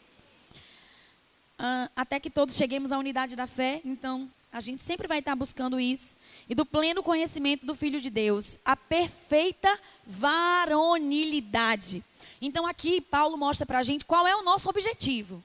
Uh, 1.58 1.90
até 1.96 2.20
que 2.20 2.28
todos 2.28 2.56
cheguemos 2.56 2.92
à 2.92 2.98
unidade 2.98 3.34
da 3.34 3.46
fé. 3.46 3.80
Então, 3.84 4.30
A 4.52 4.60
gente 4.60 4.82
sempre 4.82 5.06
vai 5.06 5.20
estar 5.20 5.36
buscando 5.36 5.78
isso. 5.78 6.16
E 6.48 6.54
do 6.56 6.66
pleno 6.66 7.04
conhecimento 7.04 7.64
do 7.64 7.74
Filho 7.74 8.00
de 8.00 8.10
Deus. 8.10 8.58
A 8.64 8.74
perfeita 8.74 9.78
varonilidade. 10.04 12.02
Então 12.42 12.66
aqui 12.66 13.00
Paulo 13.00 13.36
mostra 13.36 13.64
para 13.64 13.78
a 13.78 13.82
gente 13.82 14.04
qual 14.04 14.26
é 14.26 14.34
o 14.34 14.42
nosso 14.42 14.68
objetivo. 14.68 15.42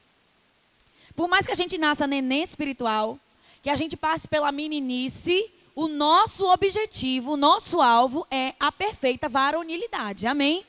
Por 1.15 1.27
mais 1.27 1.45
que 1.45 1.51
a 1.51 1.55
gente 1.55 1.77
nasça 1.77 2.07
neném 2.07 2.41
espiritual, 2.41 3.19
que 3.61 3.69
a 3.69 3.75
gente 3.75 3.95
passe 3.95 4.27
pela 4.27 4.51
meninice, 4.51 5.51
o 5.75 5.89
nosso 5.89 6.45
objetivo, 6.45 7.33
o 7.33 7.37
nosso 7.37 7.81
alvo 7.81 8.25
é 8.31 8.53
a 8.57 8.71
perfeita 8.71 9.27
varonilidade. 9.27 10.25
Amém? 10.25 10.65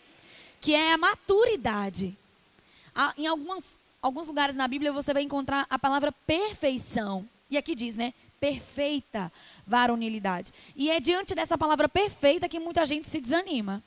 Que 0.60 0.74
é 0.74 0.92
a 0.92 0.98
maturidade. 0.98 2.16
Em 3.16 3.26
algumas, 3.26 3.78
alguns 4.02 4.26
lugares 4.26 4.56
na 4.56 4.66
Bíblia 4.66 4.92
você 4.92 5.14
vai 5.14 5.22
encontrar 5.22 5.64
a 5.70 5.78
palavra 5.78 6.10
perfeição. 6.10 7.24
E 7.48 7.56
aqui 7.56 7.74
diz, 7.76 7.94
né? 7.94 8.12
Perfeita 8.40 9.32
varonilidade. 9.64 10.52
E 10.74 10.90
é 10.90 10.98
diante 10.98 11.36
dessa 11.36 11.56
palavra 11.56 11.88
perfeita 11.88 12.48
que 12.48 12.58
muita 12.58 12.84
gente 12.84 13.08
se 13.08 13.20
desanima. 13.20 13.80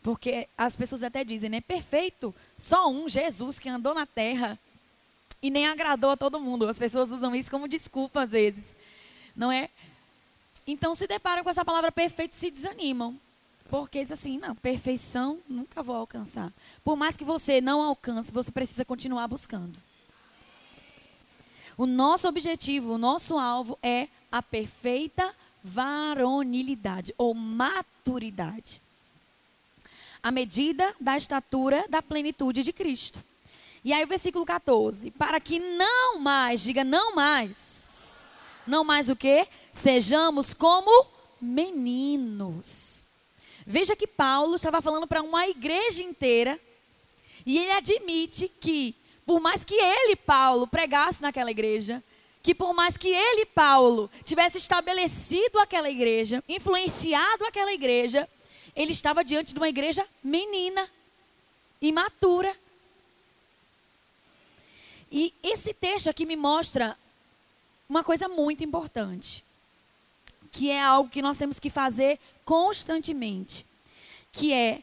Porque 0.00 0.48
as 0.56 0.76
pessoas 0.76 1.02
até 1.02 1.24
dizem, 1.24 1.50
né? 1.50 1.60
Perfeito, 1.60 2.32
só 2.56 2.88
um, 2.88 3.08
Jesus, 3.08 3.58
que 3.58 3.68
andou 3.68 3.94
na 3.94 4.06
terra 4.06 4.56
e 5.42 5.50
nem 5.50 5.66
agradou 5.66 6.10
a 6.10 6.16
todo 6.16 6.40
mundo. 6.40 6.68
As 6.68 6.78
pessoas 6.78 7.10
usam 7.10 7.34
isso 7.34 7.50
como 7.50 7.66
desculpa 7.66 8.22
às 8.22 8.30
vezes. 8.30 8.76
Não 9.34 9.50
é? 9.50 9.70
Então 10.66 10.94
se 10.94 11.06
deparam 11.06 11.42
com 11.42 11.50
essa 11.50 11.64
palavra 11.64 11.90
perfeito 11.90 12.32
e 12.32 12.36
se 12.36 12.50
desanimam. 12.50 13.18
Porque 13.68 14.02
diz 14.02 14.12
assim, 14.12 14.38
não, 14.38 14.54
perfeição 14.54 15.40
nunca 15.48 15.82
vou 15.82 15.96
alcançar. 15.96 16.52
Por 16.84 16.94
mais 16.94 17.16
que 17.16 17.24
você 17.24 17.60
não 17.60 17.82
alcance, 17.82 18.30
você 18.30 18.52
precisa 18.52 18.84
continuar 18.84 19.26
buscando. 19.28 19.78
O 21.76 21.86
nosso 21.86 22.28
objetivo, 22.28 22.92
o 22.92 22.98
nosso 22.98 23.38
alvo 23.38 23.78
é 23.82 24.08
a 24.30 24.42
perfeita 24.42 25.34
varonilidade 25.64 27.14
ou 27.16 27.34
maturidade. 27.34 28.80
A 30.22 30.30
medida 30.30 30.94
da 31.00 31.16
estatura 31.16 31.86
da 31.88 32.02
plenitude 32.02 32.62
de 32.62 32.72
Cristo. 32.72 33.24
E 33.84 33.92
aí 33.92 34.04
o 34.04 34.06
versículo 34.06 34.44
14, 34.44 35.10
para 35.12 35.40
que 35.40 35.58
não 35.58 36.20
mais, 36.20 36.60
diga 36.60 36.84
não 36.84 37.14
mais. 37.14 37.81
Não 38.66 38.84
mais 38.84 39.08
o 39.08 39.16
quê? 39.16 39.46
Sejamos 39.72 40.54
como 40.54 41.06
meninos. 41.40 43.06
Veja 43.66 43.96
que 43.96 44.06
Paulo 44.06 44.56
estava 44.56 44.82
falando 44.82 45.06
para 45.06 45.22
uma 45.22 45.46
igreja 45.46 46.02
inteira 46.02 46.58
e 47.44 47.58
ele 47.58 47.72
admite 47.72 48.48
que 48.60 48.94
por 49.24 49.40
mais 49.40 49.64
que 49.64 49.74
ele, 49.74 50.16
Paulo, 50.16 50.66
pregasse 50.66 51.22
naquela 51.22 51.50
igreja, 51.50 52.02
que 52.42 52.54
por 52.54 52.74
mais 52.74 52.96
que 52.96 53.08
ele, 53.08 53.46
Paulo, 53.46 54.10
tivesse 54.24 54.58
estabelecido 54.58 55.58
aquela 55.60 55.88
igreja, 55.88 56.42
influenciado 56.48 57.44
aquela 57.44 57.72
igreja, 57.72 58.28
ele 58.74 58.92
estava 58.92 59.24
diante 59.24 59.52
de 59.52 59.60
uma 59.60 59.68
igreja 59.68 60.04
menina, 60.24 60.88
imatura, 61.80 62.54
e 65.10 65.32
esse 65.42 65.74
texto 65.74 66.08
aqui 66.08 66.24
me 66.24 66.36
mostra 66.36 66.96
uma 67.92 68.02
coisa 68.02 68.26
muito 68.26 68.64
importante, 68.64 69.44
que 70.50 70.70
é 70.70 70.82
algo 70.82 71.10
que 71.10 71.20
nós 71.20 71.36
temos 71.36 71.60
que 71.60 71.68
fazer 71.68 72.18
constantemente, 72.42 73.66
que 74.32 74.50
é 74.50 74.82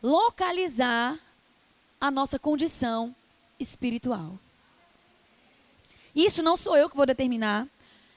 localizar 0.00 1.18
a 2.00 2.12
nossa 2.12 2.38
condição 2.38 3.12
espiritual. 3.58 4.38
Isso 6.14 6.44
não 6.44 6.56
sou 6.56 6.76
eu 6.76 6.88
que 6.88 6.96
vou 6.96 7.04
determinar. 7.04 7.66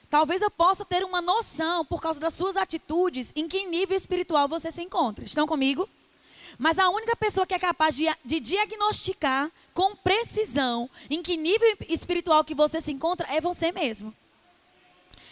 Talvez 0.08 0.40
eu 0.44 0.52
possa 0.52 0.86
ter 0.86 1.04
uma 1.04 1.20
noção, 1.20 1.84
por 1.84 2.00
causa 2.00 2.20
das 2.20 2.36
suas 2.36 2.56
atitudes, 2.58 3.34
em 3.36 3.48
que 3.48 3.66
nível 3.66 3.98
espiritual 3.98 4.48
você 4.48 4.72
se 4.72 4.84
encontra. 4.84 5.26
Estão 5.26 5.48
comigo? 5.48 5.90
Mas 6.60 6.78
a 6.78 6.90
única 6.92 7.16
pessoa 7.16 7.48
que 7.48 7.56
é 7.56 7.60
capaz 7.60 7.96
de, 7.96 8.06
de 8.24 8.40
diagnosticar 8.40 9.52
com 9.74 9.96
precisão 9.96 10.88
em 11.10 11.24
que 11.24 11.36
nível 11.36 11.76
espiritual 11.90 12.44
que 12.44 12.54
você 12.54 12.80
se 12.80 12.92
encontra 12.92 13.28
é 13.34 13.42
você 13.42 13.72
mesmo. 13.72 14.14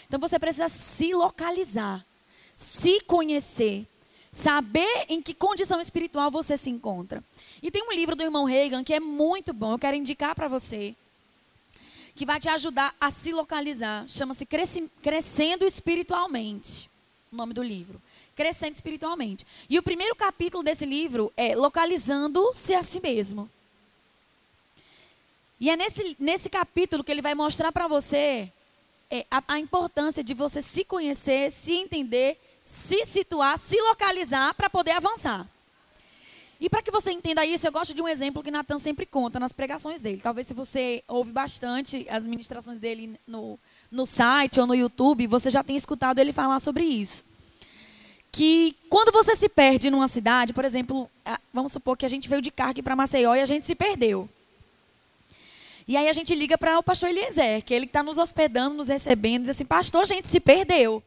Então 0.08 0.20
você 0.20 0.38
precisa 0.38 0.70
se 0.70 1.14
localizar, 1.14 2.06
se 2.56 3.02
conhecer, 3.02 3.88
saber 4.32 5.06
em 5.10 5.22
que 5.22 5.34
condição 5.34 5.80
espiritual 5.80 6.30
você 6.30 6.58
se 6.58 6.70
encontra. 6.70 7.24
E 7.62 7.72
tem 7.72 7.84
um 7.84 7.94
livro 7.94 8.16
do 8.16 8.24
irmão 8.24 8.46
Reagan 8.46 8.84
que 8.84 8.94
é 8.94 9.00
muito 9.00 9.54
bom, 9.54 9.74
eu 9.74 9.80
quero 9.80 9.98
indicar 9.98 10.36
para 10.36 10.48
você, 10.48 10.96
que 12.16 12.26
vai 12.26 12.40
te 12.40 12.50
ajudar 12.50 12.96
a 13.00 13.12
se 13.12 13.32
localizar. 13.32 14.06
Chama-se 14.08 14.46
Crescendo 15.02 15.66
Espiritualmente, 15.66 16.90
o 17.32 17.36
nome 17.36 17.54
do 17.54 17.64
livro 17.64 18.02
crescendo 18.36 18.74
espiritualmente. 18.74 19.46
E 19.70 19.80
o 19.80 19.84
primeiro 19.84 20.16
capítulo 20.16 20.62
desse 20.62 20.86
livro 20.86 21.32
é 21.38 21.56
Localizando-se 21.56 22.74
a 22.74 22.84
si 22.84 23.00
mesmo. 23.00 23.50
E 25.60 25.70
é 25.70 25.78
nesse, 25.78 26.16
nesse 26.20 26.50
capítulo 26.50 27.04
que 27.04 27.12
ele 27.12 27.22
vai 27.22 27.34
mostrar 27.34 27.72
para 27.72 27.88
você 27.88 28.52
é, 29.10 29.26
a, 29.30 29.44
a 29.48 29.60
importância 29.60 30.24
de 30.24 30.34
você 30.34 30.62
se 30.62 30.84
conhecer, 30.84 31.52
se 31.52 31.74
entender, 31.74 32.40
se 32.64 33.06
situar, 33.06 33.58
se 33.58 33.80
localizar 33.82 34.54
para 34.54 34.70
poder 34.70 34.92
avançar. 34.92 35.48
E 36.60 36.70
para 36.70 36.82
que 36.82 36.90
você 36.90 37.12
entenda 37.12 37.46
isso, 37.46 37.68
eu 37.68 37.72
gosto 37.72 37.94
de 37.94 38.02
um 38.02 38.08
exemplo 38.08 38.42
que 38.42 38.50
Natan 38.50 38.80
sempre 38.80 39.06
conta 39.06 39.40
nas 39.40 39.52
pregações 39.52 40.00
dele. 40.00 40.22
Talvez 40.24 40.48
se 40.48 40.54
você 40.54 41.04
ouve 41.08 41.32
bastante 41.32 42.08
as 42.10 42.26
ministrações 42.26 42.80
dele 42.80 43.20
no, 43.28 43.60
no 43.92 44.06
site 44.06 44.60
ou 44.60 44.66
no 44.66 44.74
YouTube, 44.74 45.28
você 45.28 45.52
já 45.52 45.64
tenha 45.64 45.78
escutado 45.78 46.20
ele 46.20 46.32
falar 46.32 46.60
sobre 46.60 46.86
isso 46.86 47.24
que 48.36 48.76
quando 48.90 49.14
você 49.14 49.34
se 49.34 49.48
perde 49.48 49.90
numa 49.90 50.10
cidade, 50.10 50.52
por 50.52 50.66
exemplo, 50.66 51.10
vamos 51.54 51.72
supor 51.72 51.96
que 51.96 52.06
a 52.06 52.10
gente 52.10 52.28
veio 52.28 52.42
de 52.42 52.52
carro 52.52 52.72
aqui 52.72 52.84
para 52.84 52.94
Maceió 52.94 53.34
e 53.34 53.40
a 53.40 53.46
gente 53.46 53.66
se 53.66 53.74
perdeu. 53.74 54.28
E 55.88 55.96
aí 55.96 56.10
a 56.10 56.14
gente 56.14 56.34
liga 56.34 56.58
para 56.58 56.80
o 56.80 56.84
pastor 56.84 57.10
Eliezer, 57.10 57.64
que 57.64 57.74
ele 57.74 57.86
está 57.86 58.02
nos 58.02 58.18
hospedando, 58.18 58.76
nos 58.76 58.88
recebendo, 58.88 59.42
diz 59.42 59.52
assim, 59.52 59.66
pastor, 59.66 60.02
a 60.02 60.06
gente 60.06 60.28
se 60.28 60.40
perdeu. 60.40 61.04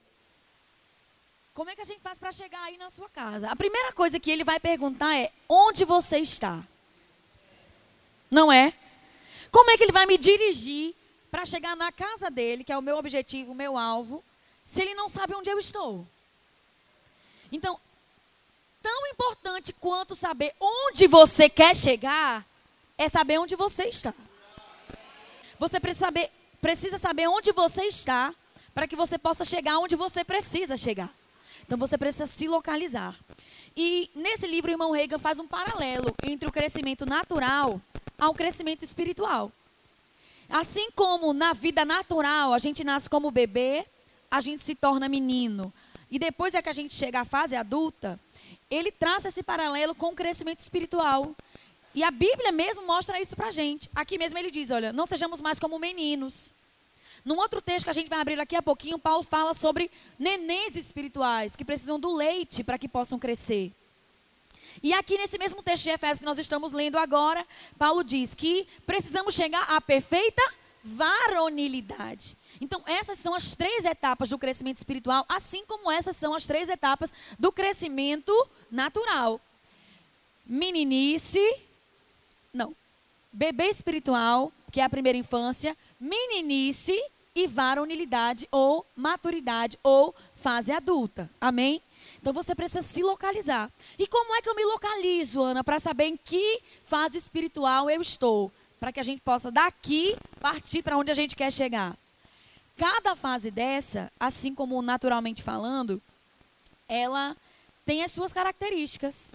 Como 1.53 1.69
é 1.69 1.75
que 1.75 1.81
a 1.81 1.85
gente 1.85 2.01
faz 2.01 2.17
para 2.17 2.31
chegar 2.31 2.63
aí 2.63 2.79
na 2.79 2.89
sua 2.89 3.09
casa? 3.09 3.51
A 3.51 3.57
primeira 3.57 3.93
coisa 3.93 4.21
que 4.21 4.31
ele 4.31 4.45
vai 4.45 4.61
perguntar 4.61 5.17
é, 5.17 5.33
onde 5.49 5.85
você 5.85 6.19
está? 6.19 6.63
Não 8.31 8.53
é? 8.53 8.73
Como 9.51 9.69
é 9.71 9.77
que 9.77 9.83
ele 9.83 9.91
vai 9.91 10.07
me 10.07 10.17
dirigir 10.17 10.95
para 11.29 11.45
chegar 11.45 11.75
na 11.75 11.91
casa 11.91 12.31
dele, 12.31 12.63
que 12.63 12.73
é 12.73 12.79
o 12.79 12.83
meu 12.83 12.97
objetivo, 12.97 13.51
o 13.51 13.57
meu 13.57 13.77
alvo, 13.77 14.23
se 14.65 14.81
ele 14.81 14.95
não 14.95 15.09
sabe 15.09 15.35
onde 15.35 15.51
eu 15.51 15.59
estou? 15.59 16.07
Então, 17.51 17.81
tão 18.81 19.07
importante 19.09 19.73
quanto 19.73 20.15
saber 20.15 20.55
onde 20.61 21.09
você 21.09 21.49
quer 21.49 21.75
chegar, 21.75 22.47
é 22.97 23.09
saber 23.09 23.39
onde 23.39 23.57
você 23.57 23.87
está. 23.87 24.15
Você 25.59 25.81
precisa 25.81 26.07
saber, 26.07 26.31
precisa 26.61 26.99
saber 26.99 27.29
onde 27.29 27.53
você 27.53 27.83
está 27.83 28.35
para 28.75 28.87
que 28.87 28.97
você 28.97 29.19
possa 29.19 29.45
chegar 29.45 29.79
onde 29.79 29.97
você 29.97 30.25
precisa 30.25 30.77
chegar. 30.77 31.13
Então 31.67 31.77
você 31.77 31.99
precisa 31.99 32.27
se 32.27 32.47
localizar. 32.47 33.17
E 33.77 34.11
nesse 34.15 34.47
livro, 34.47 34.71
o 34.71 34.75
irmão 34.75 34.91
Reagan 34.91 35.19
faz 35.19 35.39
um 35.39 35.47
paralelo 35.47 36.15
entre 36.25 36.49
o 36.49 36.53
crescimento 36.53 37.05
natural 37.05 37.81
ao 38.19 38.35
crescimento 38.35 38.85
espiritual. 38.85 39.53
Assim 40.49 40.91
como 40.93 41.33
na 41.33 41.53
vida 41.53 41.85
natural 41.85 42.55
a 42.55 42.59
gente 42.59 42.83
nasce 42.83 43.09
como 43.09 43.31
bebê, 43.31 43.85
a 44.31 44.41
gente 44.41 44.63
se 44.63 44.75
torna 44.75 45.09
menino, 45.09 45.73
e 46.11 46.19
depois 46.19 46.55
é 46.55 46.63
que 46.63 46.69
a 46.69 46.73
gente 46.73 46.95
chega 46.95 47.21
à 47.21 47.25
fase 47.25 47.55
adulta, 47.55 48.19
ele 48.71 48.91
traça 48.91 49.29
esse 49.29 49.43
paralelo 49.43 49.95
com 49.95 50.07
o 50.09 50.15
crescimento 50.15 50.61
espiritual. 50.61 51.35
E 51.95 52.05
a 52.05 52.11
Bíblia 52.11 52.53
mesmo 52.53 52.87
mostra 52.87 53.21
isso 53.21 53.35
pra 53.35 53.51
gente. 53.51 53.91
Aqui 53.95 54.19
mesmo 54.19 54.39
ele 54.39 54.51
diz, 54.51 54.71
olha, 54.71 54.93
não 54.93 55.07
sejamos 55.07 55.41
mais 55.41 55.59
como 55.59 55.79
meninos. 55.79 56.55
Num 57.25 57.37
outro 57.39 57.61
texto 57.61 57.85
que 57.85 57.91
a 57.91 57.95
gente 57.95 58.09
vai 58.09 58.21
abrir 58.21 58.37
daqui 58.37 58.57
a 58.57 58.63
pouquinho, 58.63 58.99
Paulo 58.99 59.23
fala 59.23 59.53
sobre 59.53 59.91
nenéns 60.19 60.77
espirituais 60.77 61.57
que 61.57 61.65
precisam 61.65 61.99
do 61.99 62.15
leite 62.15 62.63
para 62.63 62.79
que 62.79 62.89
possam 62.89 63.19
crescer. 63.19 63.73
E 64.83 64.93
aqui 64.93 65.19
nesse 65.19 65.39
mesmo 65.39 65.63
texto 65.63 65.85
de 65.85 65.91
Efésios 65.91 66.21
que 66.21 66.25
nós 66.25 66.39
estamos 66.39 66.73
lendo 66.73 66.99
agora, 66.99 67.45
Paulo 67.77 68.05
diz 68.05 68.35
que 68.35 68.67
precisamos 68.87 69.35
chegar 69.35 69.63
à 69.63 69.81
perfeita 69.81 70.43
varonilidade. 70.85 72.37
Então, 72.61 72.83
essas 72.87 73.19
são 73.19 73.35
as 73.35 73.55
três 73.55 73.85
etapas 73.85 74.31
do 74.31 74.39
crescimento 74.39 74.79
espiritual, 74.79 75.25
assim 75.29 75.65
como 75.67 75.91
essas 75.91 76.17
são 76.17 76.35
as 76.35 76.47
três 76.47 76.69
etapas 76.69 77.13
do 77.39 77.53
crescimento 77.53 78.33
natural. 78.71 79.41
Meninice, 80.47 81.45
não, 82.53 82.75
bebê 83.33 83.67
espiritual, 83.67 84.53
que 84.73 84.81
é 84.81 84.85
a 84.85 84.91
primeira 84.91 85.19
infância, 85.19 85.77
meninice 86.01 86.97
e 87.35 87.47
varonilidade 87.47 88.49
ou 88.51 88.85
maturidade 88.97 89.79
ou 89.83 90.15
fase 90.35 90.73
adulta. 90.73 91.31
Amém? 91.41 91.81
Então 92.21 92.33
você 92.33 92.55
precisa 92.55 92.83
se 92.83 93.03
localizar. 93.03 93.71
E 93.99 94.07
como 94.07 94.35
é 94.35 94.43
que 94.43 94.49
eu 94.49 94.55
me 94.55 94.65
localizo, 94.65 95.43
Ana, 95.43 95.63
para 95.63 95.79
saber 95.79 96.07
em 96.07 96.17
que 96.17 96.61
fase 96.85 97.17
espiritual 97.17 97.89
eu 97.89 98.03
estou? 98.03 98.51
Para 98.81 98.93
que 98.93 99.01
a 99.01 99.05
gente 99.05 99.21
possa 99.21 99.51
daqui 99.51 100.17
partir 100.41 100.83
para 100.83 100.97
onde 100.97 101.11
a 101.11 101.15
gente 101.15 101.37
quer 101.37 101.53
chegar. 101.53 101.97
cada 102.77 103.17
fase 103.17 103.51
dessa, 103.51 104.11
assim 104.21 104.55
como 104.55 104.81
naturalmente 104.81 105.43
falando, 105.43 106.01
ela 106.89 107.37
tem 107.85 108.05
as 108.05 108.13
suas 108.13 108.33
características. 108.33 109.33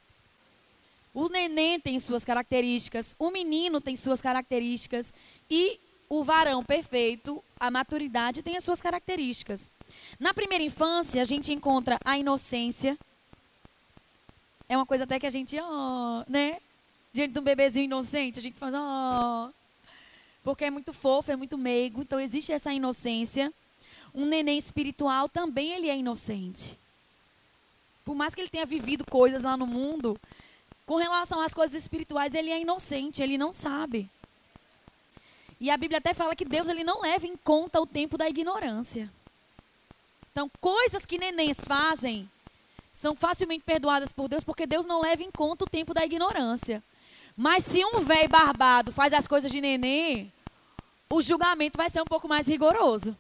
O 1.14 1.30
neném 1.30 1.80
tem 1.80 2.00
suas 2.00 2.26
características, 2.26 3.16
o 3.20 3.30
menino 3.30 3.80
tem 3.80 3.96
suas 3.96 4.20
características 4.20 5.14
e 5.50 5.80
o 6.10 6.24
varão 6.24 6.64
perfeito, 6.64 7.44
a 7.60 7.70
maturidade 7.70 8.42
tem 8.42 8.58
as 8.58 8.64
suas 8.64 8.82
características. 8.82 9.72
Na 10.20 10.34
primeira 10.34 10.64
infância, 10.64 11.22
a 11.22 11.26
gente 11.26 11.54
encontra 11.54 12.00
a 12.04 12.18
inocência. 12.18 12.98
É 14.68 14.76
uma 14.76 14.86
coisa 14.86 15.04
até 15.04 15.20
que 15.20 15.28
a 15.28 15.30
gente, 15.30 15.56
oh, 15.60 16.24
né? 16.28 16.58
Diante 17.12 17.34
de 17.34 17.40
um 17.40 17.44
bebezinho 17.44 17.86
inocente, 17.86 18.40
a 18.40 18.42
gente 18.42 18.58
faz, 18.58 18.74
oh. 18.76 19.52
Porque 20.44 20.66
é 20.66 20.72
muito 20.72 20.94
fofo, 20.94 21.32
é 21.32 21.36
muito 21.36 21.58
meigo, 21.58 22.02
então 22.02 22.20
existe 22.20 22.52
essa 22.52 22.74
inocência. 22.74 23.54
Um 24.14 24.26
neném 24.26 24.58
espiritual 24.58 25.30
também 25.30 25.72
ele 25.72 25.90
é 25.90 25.98
inocente. 25.98 26.78
Por 28.04 28.16
mais 28.16 28.36
que 28.36 28.42
ele 28.42 28.50
tenha 28.50 28.66
vivido 28.66 29.06
coisas 29.06 29.44
lá 29.44 29.56
no 29.56 29.66
mundo, 29.66 30.20
com 30.86 30.96
relação 30.96 31.40
às 31.40 31.54
coisas 31.54 31.82
espirituais, 31.82 32.34
ele 32.34 32.50
é 32.50 32.60
inocente, 32.60 33.22
ele 33.22 33.38
não 33.38 33.54
sabe. 33.54 34.10
E 35.60 35.70
a 35.70 35.78
Bíblia 35.78 36.00
até 36.00 36.14
fala 36.14 36.36
que 36.36 36.44
Deus 36.44 36.68
ele 36.68 36.84
não 36.84 37.02
leva 37.02 37.26
em 37.26 37.38
conta 37.38 37.80
o 37.80 37.88
tempo 37.88 38.18
da 38.18 38.28
ignorância. 38.28 39.10
Então, 40.32 40.52
coisas 40.60 41.06
que 41.06 41.18
nenéns 41.18 41.58
fazem 41.60 42.30
são 42.92 43.16
facilmente 43.16 43.64
perdoadas 43.64 44.12
por 44.12 44.28
Deus 44.28 44.44
porque 44.44 44.66
Deus 44.66 44.86
não 44.86 45.02
leva 45.02 45.24
em 45.24 45.32
conta 45.32 45.64
o 45.64 45.70
tempo 45.70 45.94
da 45.94 46.04
ignorância. 46.04 46.84
Mas 47.36 47.64
se 47.64 47.84
um 47.86 48.02
velho 48.02 48.30
barbado 48.30 48.92
faz 48.92 49.14
as 49.14 49.28
coisas 49.28 49.52
de 49.52 49.62
neném, 49.62 50.32
o 51.10 51.22
julgamento 51.22 51.78
vai 51.78 51.90
ser 51.90 52.02
um 52.02 52.06
pouco 52.06 52.28
mais 52.28 52.48
rigoroso. 52.48 53.16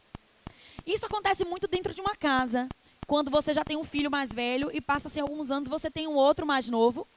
Isso 0.85 1.05
acontece 1.05 1.45
muito 1.45 1.67
dentro 1.67 1.93
de 1.93 2.01
uma 2.01 2.15
casa. 2.15 2.67
Quando 3.07 3.31
você 3.31 3.53
já 3.53 3.63
tem 3.63 3.77
um 3.77 3.83
filho 3.83 4.11
mais 4.11 4.31
velho 4.31 4.69
e 4.73 4.81
passa-se 4.81 5.19
alguns 5.19 5.49
anos, 5.49 5.69
você 5.69 5.89
tem 5.89 6.07
um 6.07 6.15
outro 6.15 6.45
mais 6.45 6.67
novo 6.67 7.07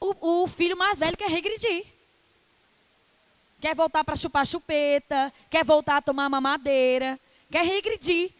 o, 0.00 0.42
o 0.42 0.46
filho 0.46 0.76
mais 0.76 0.98
velho 0.98 1.16
quer 1.16 1.28
regredir. 1.28 1.86
Quer 3.60 3.74
voltar 3.74 4.04
para 4.04 4.16
chupar 4.16 4.46
chupeta, 4.46 5.32
quer 5.50 5.64
voltar 5.64 5.96
a 5.96 6.02
tomar 6.02 6.28
mamadeira, 6.28 7.18
quer 7.50 7.64
regredir, 7.64 8.30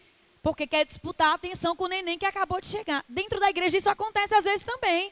porque 0.43 0.67
quer 0.67 0.85
disputar 0.85 1.31
a 1.31 1.35
atenção 1.35 1.75
com 1.75 1.85
o 1.85 1.87
neném 1.87 2.17
que 2.17 2.25
acabou 2.25 2.61
de 2.61 2.67
chegar. 2.67 3.03
Dentro 3.09 3.39
da 3.39 3.49
igreja 3.49 3.77
isso 3.77 3.89
acontece 3.89 4.35
às 4.35 4.45
vezes 4.45 4.63
também. 4.63 5.11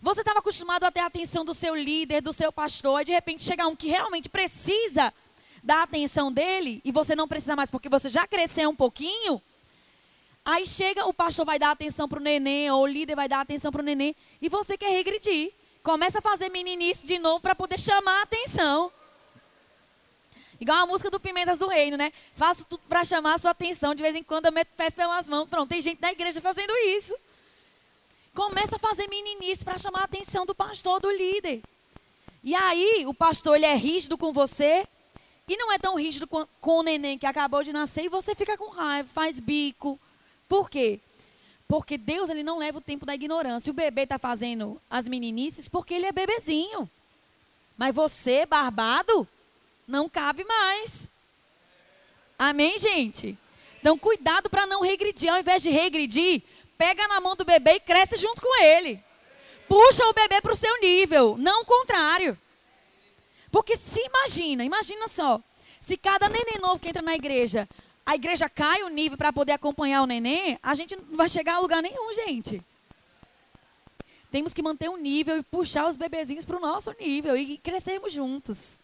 Você 0.00 0.20
estava 0.20 0.40
acostumado 0.40 0.84
a 0.84 0.90
ter 0.90 1.00
a 1.00 1.06
atenção 1.06 1.44
do 1.44 1.54
seu 1.54 1.74
líder, 1.74 2.20
do 2.20 2.32
seu 2.32 2.52
pastor, 2.52 3.02
e 3.02 3.04
de 3.06 3.12
repente 3.12 3.44
chega 3.44 3.66
um 3.66 3.76
que 3.76 3.88
realmente 3.88 4.28
precisa 4.28 5.12
da 5.62 5.82
atenção 5.82 6.32
dele, 6.32 6.80
e 6.84 6.90
você 6.90 7.14
não 7.14 7.28
precisa 7.28 7.54
mais 7.54 7.70
porque 7.70 7.88
você 7.88 8.08
já 8.08 8.26
cresceu 8.26 8.68
um 8.68 8.74
pouquinho. 8.74 9.40
Aí 10.44 10.66
chega, 10.66 11.06
o 11.06 11.14
pastor 11.14 11.44
vai 11.44 11.56
dar 11.56 11.70
atenção 11.70 12.08
para 12.08 12.18
o 12.18 12.22
neném, 12.22 12.68
ou 12.70 12.82
o 12.82 12.86
líder 12.86 13.14
vai 13.14 13.28
dar 13.28 13.40
atenção 13.40 13.70
para 13.70 13.80
o 13.80 13.84
neném, 13.84 14.16
e 14.40 14.48
você 14.48 14.76
quer 14.76 14.90
regredir. 14.90 15.52
Começa 15.82 16.18
a 16.18 16.22
fazer 16.22 16.48
meninice 16.48 17.06
de 17.06 17.18
novo 17.18 17.40
para 17.40 17.54
poder 17.54 17.78
chamar 17.78 18.20
a 18.20 18.22
atenção. 18.22 18.92
Igual 20.60 20.78
a 20.78 20.86
música 20.86 21.10
do 21.10 21.18
Pimentas 21.18 21.58
do 21.58 21.66
Reino, 21.66 21.96
né? 21.96 22.12
Faço 22.36 22.64
tudo 22.64 22.82
para 22.88 23.02
chamar 23.02 23.34
a 23.34 23.38
sua 23.38 23.50
atenção. 23.50 23.94
De 23.94 24.02
vez 24.02 24.14
em 24.14 24.22
quando 24.22 24.46
eu 24.46 24.52
meto 24.52 24.68
pés 24.76 24.94
pelas 24.94 25.26
mãos. 25.26 25.48
Pronto, 25.48 25.68
tem 25.68 25.80
gente 25.80 26.00
da 26.00 26.12
igreja 26.12 26.40
fazendo 26.40 26.72
isso. 26.86 27.16
Começa 28.32 28.76
a 28.76 28.78
fazer 28.78 29.08
meninice 29.08 29.64
para 29.64 29.76
chamar 29.76 30.02
a 30.02 30.04
atenção 30.04 30.46
do 30.46 30.54
pastor, 30.54 31.00
do 31.00 31.10
líder. 31.10 31.62
E 32.44 32.54
aí, 32.54 33.04
o 33.06 33.12
pastor 33.12 33.56
ele 33.56 33.66
é 33.66 33.74
rígido 33.74 34.16
com 34.16 34.32
você 34.32 34.86
e 35.48 35.56
não 35.56 35.72
é 35.72 35.78
tão 35.78 35.96
rígido 35.96 36.28
com, 36.28 36.46
com 36.60 36.78
o 36.78 36.82
neném 36.82 37.18
que 37.18 37.26
acabou 37.26 37.64
de 37.64 37.72
nascer 37.72 38.04
e 38.04 38.08
você 38.08 38.34
fica 38.34 38.56
com 38.56 38.70
raiva, 38.70 39.08
faz 39.12 39.40
bico. 39.40 39.98
Por 40.48 40.70
quê? 40.70 41.00
Porque 41.68 41.96
Deus 41.96 42.28
ele 42.28 42.42
não 42.42 42.58
leva 42.58 42.78
o 42.78 42.82
tempo 42.82 43.06
da 43.06 43.14
ignorância. 43.14 43.70
O 43.70 43.74
bebê 43.74 44.02
está 44.02 44.18
fazendo 44.18 44.80
as 44.90 45.08
meninices 45.08 45.68
porque 45.68 45.94
ele 45.94 46.06
é 46.06 46.12
bebezinho. 46.12 46.88
Mas 47.76 47.94
você, 47.94 48.44
barbado, 48.44 49.26
não 49.86 50.08
cabe 50.08 50.44
mais. 50.44 51.08
Amém, 52.38 52.78
gente? 52.78 53.38
Então, 53.80 53.98
cuidado 53.98 54.50
para 54.50 54.66
não 54.66 54.82
regredir. 54.82 55.32
Ao 55.32 55.38
invés 55.38 55.62
de 55.62 55.70
regredir, 55.70 56.42
pega 56.76 57.08
na 57.08 57.20
mão 57.20 57.34
do 57.34 57.44
bebê 57.44 57.74
e 57.74 57.80
cresce 57.80 58.16
junto 58.16 58.40
com 58.40 58.62
ele. 58.62 59.02
Puxa 59.68 60.06
o 60.06 60.12
bebê 60.12 60.40
para 60.40 60.52
o 60.52 60.56
seu 60.56 60.80
nível, 60.80 61.36
não 61.38 61.62
o 61.62 61.64
contrário. 61.64 62.38
Porque 63.50 63.76
se 63.76 64.00
imagina, 64.00 64.64
imagina 64.64 65.08
só, 65.08 65.40
se 65.80 65.96
cada 65.96 66.28
neném 66.28 66.58
novo 66.60 66.78
que 66.78 66.88
entra 66.88 67.02
na 67.02 67.14
igreja 67.14 67.68
a 68.04 68.14
igreja 68.14 68.48
cai 68.48 68.82
o 68.82 68.88
nível 68.88 69.16
para 69.16 69.32
poder 69.32 69.52
acompanhar 69.52 70.02
o 70.02 70.06
neném, 70.06 70.58
a 70.62 70.74
gente 70.74 70.96
não 70.96 71.16
vai 71.16 71.28
chegar 71.28 71.54
a 71.54 71.60
lugar 71.60 71.82
nenhum, 71.82 72.12
gente. 72.14 72.62
Temos 74.30 74.52
que 74.52 74.62
manter 74.62 74.88
um 74.88 74.96
nível 74.96 75.38
e 75.38 75.42
puxar 75.42 75.86
os 75.86 75.96
bebezinhos 75.96 76.44
para 76.44 76.56
o 76.56 76.60
nosso 76.60 76.94
nível 76.98 77.36
e 77.36 77.58
crescermos 77.58 78.12
juntos. 78.12 78.78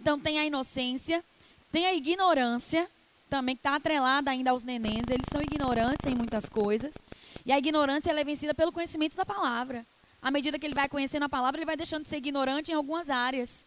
Então 0.00 0.18
tem 0.18 0.38
a 0.38 0.44
inocência, 0.44 1.24
tem 1.70 1.86
a 1.86 1.94
ignorância, 1.94 2.88
também 3.30 3.54
que 3.54 3.60
está 3.60 3.76
atrelada 3.76 4.30
ainda 4.30 4.50
aos 4.50 4.62
nenéns. 4.62 5.08
Eles 5.08 5.26
são 5.32 5.40
ignorantes 5.40 6.06
em 6.06 6.14
muitas 6.14 6.48
coisas. 6.48 6.98
E 7.46 7.52
a 7.52 7.58
ignorância 7.58 8.10
é 8.10 8.24
vencida 8.24 8.52
pelo 8.52 8.72
conhecimento 8.72 9.16
da 9.16 9.24
palavra. 9.24 9.86
À 10.20 10.30
medida 10.30 10.58
que 10.58 10.66
ele 10.66 10.74
vai 10.74 10.88
conhecendo 10.88 11.24
a 11.24 11.28
palavra, 11.28 11.58
ele 11.58 11.66
vai 11.66 11.76
deixando 11.76 12.02
de 12.02 12.08
ser 12.08 12.16
ignorante 12.16 12.70
em 12.70 12.74
algumas 12.74 13.08
áreas. 13.08 13.64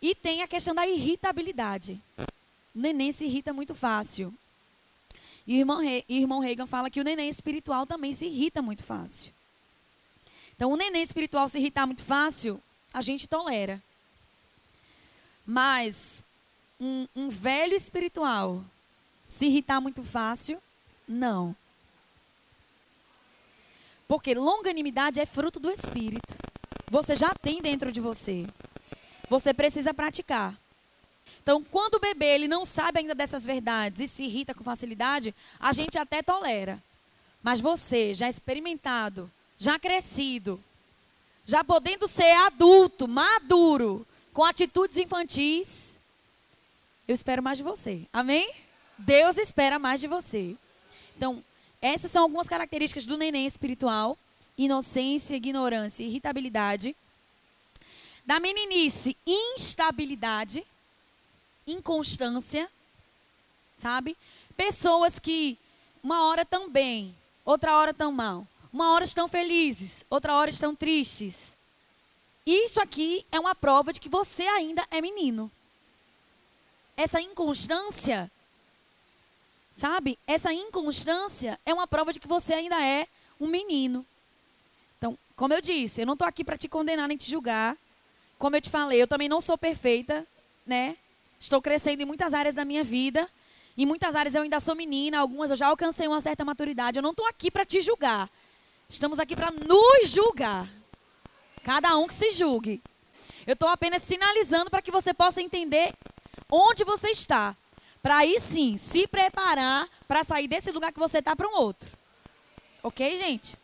E 0.00 0.14
tem 0.14 0.42
a 0.42 0.48
questão 0.48 0.74
da 0.74 0.86
irritabilidade 0.86 2.00
neném 2.78 3.12
se 3.12 3.24
irrita 3.24 3.52
muito 3.52 3.74
fácil. 3.74 4.32
E 5.46 5.54
o 5.54 5.58
irmão, 5.58 5.78
Re 5.78 6.04
irmão 6.08 6.40
Reagan 6.40 6.66
fala 6.66 6.90
que 6.90 7.00
o 7.00 7.04
neném 7.04 7.28
espiritual 7.28 7.86
também 7.86 8.12
se 8.12 8.26
irrita 8.26 8.60
muito 8.60 8.82
fácil. 8.82 9.32
Então, 10.54 10.72
o 10.72 10.76
neném 10.76 11.02
espiritual 11.02 11.48
se 11.48 11.58
irritar 11.58 11.86
muito 11.86 12.02
fácil, 12.02 12.60
a 12.92 13.00
gente 13.00 13.28
tolera. 13.28 13.82
Mas 15.46 16.24
um, 16.80 17.06
um 17.14 17.28
velho 17.28 17.74
espiritual 17.74 18.62
se 19.26 19.46
irritar 19.46 19.80
muito 19.80 20.02
fácil, 20.02 20.60
não. 21.06 21.54
Porque 24.06 24.34
longanimidade 24.34 25.20
é 25.20 25.26
fruto 25.26 25.60
do 25.60 25.70
Espírito. 25.70 26.34
Você 26.90 27.14
já 27.14 27.34
tem 27.34 27.60
dentro 27.60 27.92
de 27.92 28.00
você. 28.00 28.46
Você 29.28 29.52
precisa 29.52 29.92
praticar. 29.92 30.58
Então, 31.48 31.64
quando 31.64 31.94
o 31.94 31.98
bebê 31.98 32.26
ele 32.26 32.46
não 32.46 32.66
sabe 32.66 32.98
ainda 32.98 33.14
dessas 33.14 33.42
verdades 33.42 34.00
e 34.00 34.06
se 34.06 34.22
irrita 34.24 34.52
com 34.52 34.62
facilidade, 34.62 35.34
a 35.58 35.72
gente 35.72 35.96
até 35.96 36.22
tolera. 36.22 36.78
Mas 37.42 37.58
você, 37.58 38.12
já 38.12 38.28
experimentado, 38.28 39.30
já 39.56 39.78
crescido, 39.78 40.62
já 41.46 41.64
podendo 41.64 42.06
ser 42.06 42.34
adulto, 42.44 43.08
maduro, 43.08 44.06
com 44.30 44.44
atitudes 44.44 44.98
infantis, 44.98 45.98
eu 47.08 47.14
espero 47.14 47.42
mais 47.42 47.56
de 47.56 47.64
você. 47.64 48.02
Amém? 48.12 48.52
Deus 48.98 49.38
espera 49.38 49.78
mais 49.78 50.02
de 50.02 50.06
você. 50.06 50.54
Então, 51.16 51.42
essas 51.80 52.12
são 52.12 52.24
algumas 52.24 52.46
características 52.46 53.06
do 53.06 53.16
neném 53.16 53.46
espiritual: 53.46 54.18
inocência, 54.58 55.34
ignorância, 55.34 56.04
irritabilidade. 56.04 56.94
Da 58.26 58.38
meninice, 58.38 59.16
instabilidade 59.26 60.62
inconstância, 61.70 62.68
sabe? 63.78 64.16
Pessoas 64.56 65.18
que 65.18 65.58
uma 66.02 66.26
hora 66.26 66.42
estão 66.42 66.68
bem, 66.68 67.14
outra 67.44 67.76
hora 67.76 67.90
estão 67.90 68.10
mal. 68.10 68.46
Uma 68.72 68.92
hora 68.92 69.04
estão 69.04 69.26
felizes, 69.28 70.04
outra 70.10 70.34
hora 70.34 70.50
estão 70.50 70.74
tristes. 70.74 71.56
Isso 72.44 72.80
aqui 72.80 73.26
é 73.30 73.38
uma 73.38 73.54
prova 73.54 73.92
de 73.92 74.00
que 74.00 74.08
você 74.08 74.42
ainda 74.42 74.86
é 74.90 75.00
menino. 75.00 75.50
Essa 76.96 77.20
inconstância, 77.20 78.30
sabe? 79.74 80.18
Essa 80.26 80.52
inconstância 80.52 81.58
é 81.64 81.72
uma 81.72 81.86
prova 81.86 82.12
de 82.12 82.20
que 82.20 82.28
você 82.28 82.54
ainda 82.54 82.82
é 82.84 83.06
um 83.40 83.46
menino. 83.46 84.04
Então, 84.96 85.16
como 85.36 85.54
eu 85.54 85.60
disse, 85.60 86.00
eu 86.00 86.06
não 86.06 86.14
estou 86.14 86.26
aqui 86.26 86.42
para 86.42 86.58
te 86.58 86.68
condenar 86.68 87.06
nem 87.06 87.16
te 87.16 87.30
julgar. 87.30 87.76
Como 88.38 88.56
eu 88.56 88.60
te 88.60 88.70
falei, 88.70 89.00
eu 89.00 89.06
também 89.06 89.28
não 89.28 89.40
sou 89.40 89.56
perfeita, 89.56 90.26
né? 90.66 90.96
Estou 91.38 91.62
crescendo 91.62 92.02
em 92.02 92.06
muitas 92.06 92.34
áreas 92.34 92.54
da 92.54 92.64
minha 92.64 92.82
vida. 92.82 93.28
Em 93.76 93.86
muitas 93.86 94.16
áreas 94.16 94.34
eu 94.34 94.42
ainda 94.42 94.58
sou 94.58 94.74
menina, 94.74 95.20
algumas 95.20 95.50
eu 95.50 95.56
já 95.56 95.68
alcancei 95.68 96.08
uma 96.08 96.20
certa 96.20 96.44
maturidade. 96.44 96.98
Eu 96.98 97.02
não 97.02 97.12
estou 97.12 97.26
aqui 97.26 97.50
para 97.50 97.64
te 97.64 97.80
julgar. 97.80 98.28
Estamos 98.88 99.18
aqui 99.18 99.36
para 99.36 99.50
nos 99.50 100.10
julgar. 100.10 100.68
Cada 101.62 101.96
um 101.96 102.08
que 102.08 102.14
se 102.14 102.32
julgue. 102.32 102.82
Eu 103.46 103.52
estou 103.52 103.68
apenas 103.68 104.02
sinalizando 104.02 104.70
para 104.70 104.82
que 104.82 104.90
você 104.90 105.14
possa 105.14 105.40
entender 105.40 105.94
onde 106.50 106.82
você 106.82 107.10
está. 107.10 107.56
Para 108.02 108.18
aí 108.18 108.40
sim 108.40 108.76
se 108.76 109.06
preparar 109.06 109.88
para 110.06 110.24
sair 110.24 110.48
desse 110.48 110.70
lugar 110.72 110.92
que 110.92 110.98
você 110.98 111.18
está 111.18 111.36
para 111.36 111.48
um 111.48 111.54
outro. 111.54 111.88
Ok, 112.82 113.16
gente? 113.16 113.56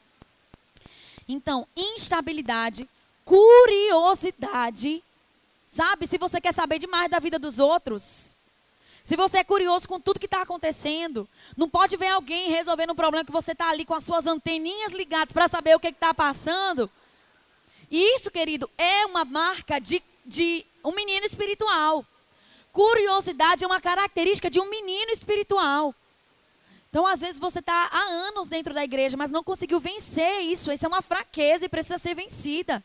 Então, 1.26 1.66
instabilidade, 1.76 2.88
curiosidade 3.24 5.02
Sabe, 5.74 6.06
se 6.06 6.16
você 6.18 6.40
quer 6.40 6.54
saber 6.54 6.78
demais 6.78 7.10
da 7.10 7.18
vida 7.18 7.37
dos 7.37 7.58
outros, 7.58 8.37
Se 9.06 9.16
você 9.16 9.38
é 9.38 9.44
curioso 9.44 9.87
com 9.87 10.00
tudo 10.00 10.18
que 10.20 10.24
está 10.24 10.40
acontecendo, 10.40 11.28
não 11.58 11.68
pode 11.68 11.94
ver 11.94 12.08
alguém 12.08 12.48
resolvendo 12.48 12.92
um 12.92 12.96
problema 12.96 13.22
que 13.24 13.32
você 13.32 13.52
está 13.52 13.68
ali 13.68 13.84
com 13.84 13.92
as 13.92 14.02
suas 14.02 14.26
anteninhas 14.26 14.92
ligadas 14.92 15.30
para 15.30 15.46
saber 15.46 15.76
o 15.76 15.80
que 15.80 15.88
está 15.88 16.14
passando. 16.14 16.90
E 17.90 18.16
isso, 18.16 18.30
querido, 18.30 18.70
é 18.78 19.04
uma 19.04 19.22
marca 19.26 19.78
de, 19.78 20.02
de 20.24 20.64
um 20.82 20.92
menino 20.92 21.26
espiritual. 21.26 22.02
Curiosidade 22.72 23.62
é 23.62 23.66
uma 23.66 23.80
característica 23.80 24.48
de 24.48 24.58
um 24.58 24.70
menino 24.70 25.10
espiritual. 25.10 25.94
Então, 26.88 27.06
às 27.06 27.20
vezes, 27.20 27.38
você 27.38 27.58
está 27.58 27.90
há 27.92 28.04
anos 28.04 28.48
dentro 28.48 28.72
da 28.72 28.82
igreja, 28.82 29.18
mas 29.18 29.30
não 29.30 29.44
conseguiu 29.44 29.80
vencer 29.80 30.40
isso. 30.44 30.72
Isso 30.72 30.87
é 30.87 30.88
uma 30.88 31.02
fraqueza 31.02 31.66
e 31.66 31.68
precisa 31.68 31.98
ser 31.98 32.14
vencida. 32.14 32.82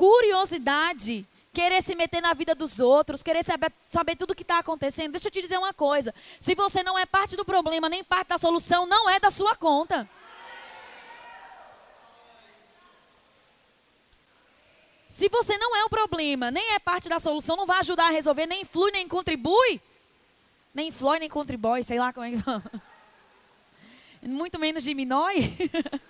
Curiosidade 0.00 1.26
querer 1.52 1.82
se 1.82 1.94
meter 1.94 2.22
na 2.22 2.32
vida 2.32 2.54
dos 2.54 2.80
outros, 2.80 3.22
querer 3.22 3.44
saber, 3.44 3.70
saber 3.90 4.16
tudo 4.16 4.30
o 4.30 4.34
que 4.34 4.40
está 4.40 4.58
acontecendo. 4.58 5.12
Deixa 5.12 5.28
eu 5.28 5.30
te 5.30 5.42
dizer 5.42 5.58
uma 5.58 5.74
coisa: 5.74 6.14
se 6.40 6.54
você 6.54 6.82
não 6.82 6.98
é 6.98 7.04
parte 7.04 7.36
do 7.36 7.44
problema, 7.44 7.86
nem 7.86 8.02
parte 8.02 8.28
da 8.28 8.38
solução, 8.38 8.86
não 8.86 9.10
é 9.10 9.20
da 9.20 9.30
sua 9.30 9.54
conta. 9.54 10.08
Se 15.10 15.28
você 15.28 15.58
não 15.58 15.76
é 15.76 15.84
o 15.84 15.90
problema, 15.90 16.50
nem 16.50 16.72
é 16.72 16.78
parte 16.78 17.06
da 17.06 17.18
solução, 17.18 17.54
não 17.54 17.66
vai 17.66 17.80
ajudar 17.80 18.06
a 18.06 18.10
resolver, 18.10 18.46
nem 18.46 18.62
influi, 18.62 18.90
nem 18.90 19.06
contribui, 19.06 19.82
nem 20.72 20.88
influi, 20.88 21.18
nem 21.18 21.28
contribui, 21.28 21.84
sei 21.84 21.98
lá 21.98 22.10
como 22.10 22.24
é 22.24 22.30
que 22.30 22.38
Muito 24.26 24.58
menos 24.58 24.82
diminui. 24.82 25.58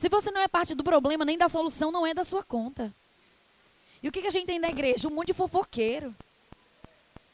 Se 0.00 0.08
você 0.08 0.30
não 0.30 0.40
é 0.40 0.48
parte 0.48 0.74
do 0.74 0.82
problema, 0.82 1.26
nem 1.26 1.36
da 1.36 1.46
solução, 1.46 1.92
não 1.92 2.06
é 2.06 2.14
da 2.14 2.24
sua 2.24 2.42
conta. 2.42 2.90
E 4.02 4.08
o 4.08 4.10
que, 4.10 4.26
a 4.26 4.30
gente 4.30 4.46
tem 4.46 4.58
na 4.58 4.70
igreja? 4.70 5.06
Um 5.06 5.10
monte 5.10 5.26
de 5.26 5.34
fofoqueiro. 5.34 6.16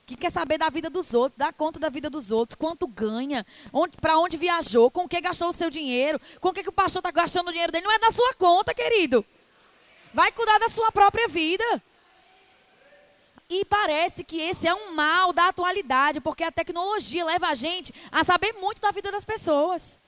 Que 0.04 0.16
quer 0.16 0.32
saber 0.32 0.58
da 0.58 0.68
vida 0.68 0.90
dos 0.90 1.14
outros, 1.14 1.38
dá 1.38 1.52
conta 1.52 1.78
da 1.78 1.88
vida 1.88 2.10
dos 2.10 2.32
outros, 2.32 2.56
quanto 2.56 2.88
ganha, 2.88 3.46
para 4.00 4.18
onde 4.18 4.36
viajou, 4.36 4.90
com 4.90 5.04
o 5.04 5.08
que 5.08 5.20
gastou 5.20 5.50
o 5.50 5.52
seu 5.52 5.70
dinheiro, 5.70 6.20
com 6.40 6.48
o 6.48 6.52
que, 6.52 6.64
que 6.64 6.68
o 6.68 6.72
pastor 6.72 6.98
está 6.98 7.12
gastando 7.12 7.48
o 7.48 7.52
dinheiro 7.52 7.70
dele. 7.70 7.84
Não 7.84 7.94
é 7.94 8.00
da 8.00 8.10
sua 8.10 8.34
conta, 8.34 8.74
querido. 8.74 9.24
Vai 10.12 10.32
cuidar 10.32 10.58
da 10.58 10.68
sua 10.68 10.90
própria 10.90 11.28
vida. 11.28 11.80
E 13.48 13.64
parece 13.64 14.24
que 14.24 14.40
esse 14.40 14.66
é 14.66 14.74
um 14.74 14.92
mal 14.92 15.32
da 15.32 15.46
atualidade, 15.46 16.20
porque 16.20 16.42
a 16.42 16.50
tecnologia 16.50 17.24
leva 17.24 17.46
a 17.46 17.54
gente 17.54 17.94
a 18.10 18.24
saber 18.24 18.54
muito 18.54 18.80
da 18.80 18.90
vida 18.90 19.12
das 19.12 19.24
pessoas. 19.24 20.00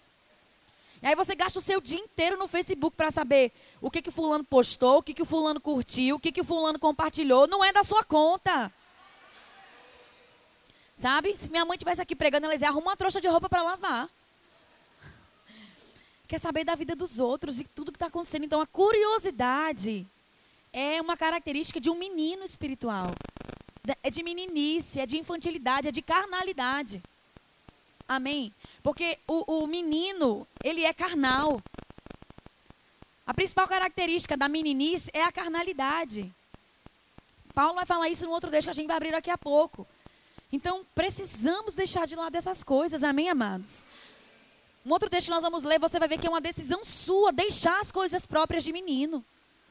E 1.00 1.06
aí 1.06 1.14
você 1.14 1.34
gasta 1.34 1.58
o 1.58 1.62
seu 1.62 1.80
dia 1.80 1.98
inteiro 1.98 2.36
no 2.36 2.48
Facebook 2.48 2.96
para 2.96 3.10
saber 3.10 3.52
o 3.80 3.90
que 3.90 4.02
que 4.02 4.10
fulano 4.10 4.42
postou, 4.42 4.98
o 4.98 5.02
que 5.02 5.14
que 5.14 5.24
fulano 5.24 5.60
curtiu, 5.60 6.16
o 6.16 6.20
que 6.20 6.32
que 6.32 6.42
fulano 6.42 6.78
compartilhou. 6.78 7.46
Não 7.46 7.64
é 7.64 7.72
da 7.72 7.84
sua 7.84 8.02
conta. 8.02 8.72
Sabe? 10.96 11.36
Se 11.36 11.48
minha 11.48 11.64
mãe 11.64 11.78
tivesse 11.78 12.00
aqui 12.00 12.16
pregando, 12.16 12.46
ela 12.46 12.54
dizia, 12.54 12.68
arruma 12.68 12.90
uma 12.90 12.96
trouxa 12.96 13.20
de 13.20 13.28
roupa 13.28 13.48
para 13.48 13.62
lavar. 13.62 14.10
Quer 16.26 16.40
saber 16.40 16.64
da 16.64 16.74
vida 16.74 16.96
dos 16.96 17.20
outros 17.20 17.60
e 17.60 17.64
tudo 17.64 17.92
que 17.92 17.96
está 17.96 18.06
acontecendo. 18.06 18.44
Então, 18.44 18.60
a 18.60 18.66
curiosidade 18.66 20.04
é 20.72 21.00
uma 21.00 21.16
característica 21.16 21.80
de 21.80 21.88
um 21.88 21.94
menino 21.94 22.42
espiritual. 22.44 23.12
É 24.02 24.10
de 24.10 24.22
meninice, 24.24 24.98
é 24.98 25.06
de 25.06 25.16
infantilidade, 25.16 25.86
é 25.86 25.92
de 25.92 26.02
carnalidade. 26.02 27.00
Amém? 28.08 28.54
Porque 28.82 29.18
o, 29.28 29.62
o 29.62 29.66
menino, 29.66 30.48
ele 30.64 30.82
é 30.84 30.94
carnal. 30.94 31.60
A 33.26 33.34
principal 33.34 33.68
característica 33.68 34.34
da 34.34 34.48
meninice 34.48 35.10
é 35.12 35.22
a 35.22 35.30
carnalidade. 35.30 36.34
Paulo 37.54 37.74
vai 37.74 37.84
falar 37.84 38.08
isso 38.08 38.24
no 38.24 38.32
outro 38.32 38.50
texto 38.50 38.66
que 38.66 38.70
a 38.70 38.74
gente 38.74 38.86
vai 38.86 38.96
abrir 38.96 39.10
daqui 39.10 39.30
a 39.30 39.36
pouco. 39.36 39.86
Então, 40.50 40.86
precisamos 40.94 41.74
deixar 41.74 42.06
de 42.06 42.16
lado 42.16 42.34
essas 42.34 42.64
coisas, 42.64 43.04
amém, 43.04 43.28
amados? 43.28 43.82
Um 44.86 44.90
outro 44.90 45.10
texto 45.10 45.26
que 45.26 45.34
nós 45.34 45.42
vamos 45.42 45.62
ler, 45.62 45.78
você 45.78 45.98
vai 45.98 46.08
ver 46.08 46.18
que 46.18 46.26
é 46.26 46.30
uma 46.30 46.40
decisão 46.40 46.82
sua 46.82 47.30
deixar 47.30 47.78
as 47.80 47.92
coisas 47.92 48.24
próprias 48.24 48.64
de 48.64 48.72
menino. 48.72 49.22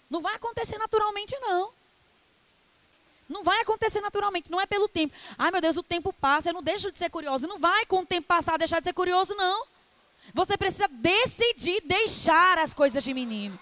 Não 0.08 0.22
vai 0.22 0.36
acontecer 0.36 0.78
naturalmente, 0.78 1.36
não. 1.40 1.72
Não 3.28 3.44
vai 3.44 3.62
acontecer 3.62 4.00
naturalmente, 4.00 4.50
não 4.50 4.62
é 4.62 4.66
pelo 4.66 4.88
tempo. 4.88 5.14
Ai, 5.38 5.52
meu 5.52 5.62
Deus, 5.62 5.76
o 5.78 5.84
tempo 5.84 6.14
passa, 6.14 6.50
eu 6.50 6.54
não 6.54 6.64
deixo 6.64 6.92
de 6.92 6.98
ser 6.98 7.10
curioso. 7.10 7.48
Não 7.48 7.58
vai 7.58 7.86
com 7.86 8.00
o 8.00 8.06
tempo 8.06 8.28
passar 8.28 8.58
deixar 8.58 8.80
de 8.80 8.86
ser 8.86 8.94
curioso, 8.94 9.36
não. 9.36 9.66
Você 10.34 10.58
precisa 10.58 10.88
decidir 10.88 11.82
deixar 11.86 12.58
as 12.58 12.74
coisas 12.74 13.04
de 13.04 13.14
menino. 13.14 13.60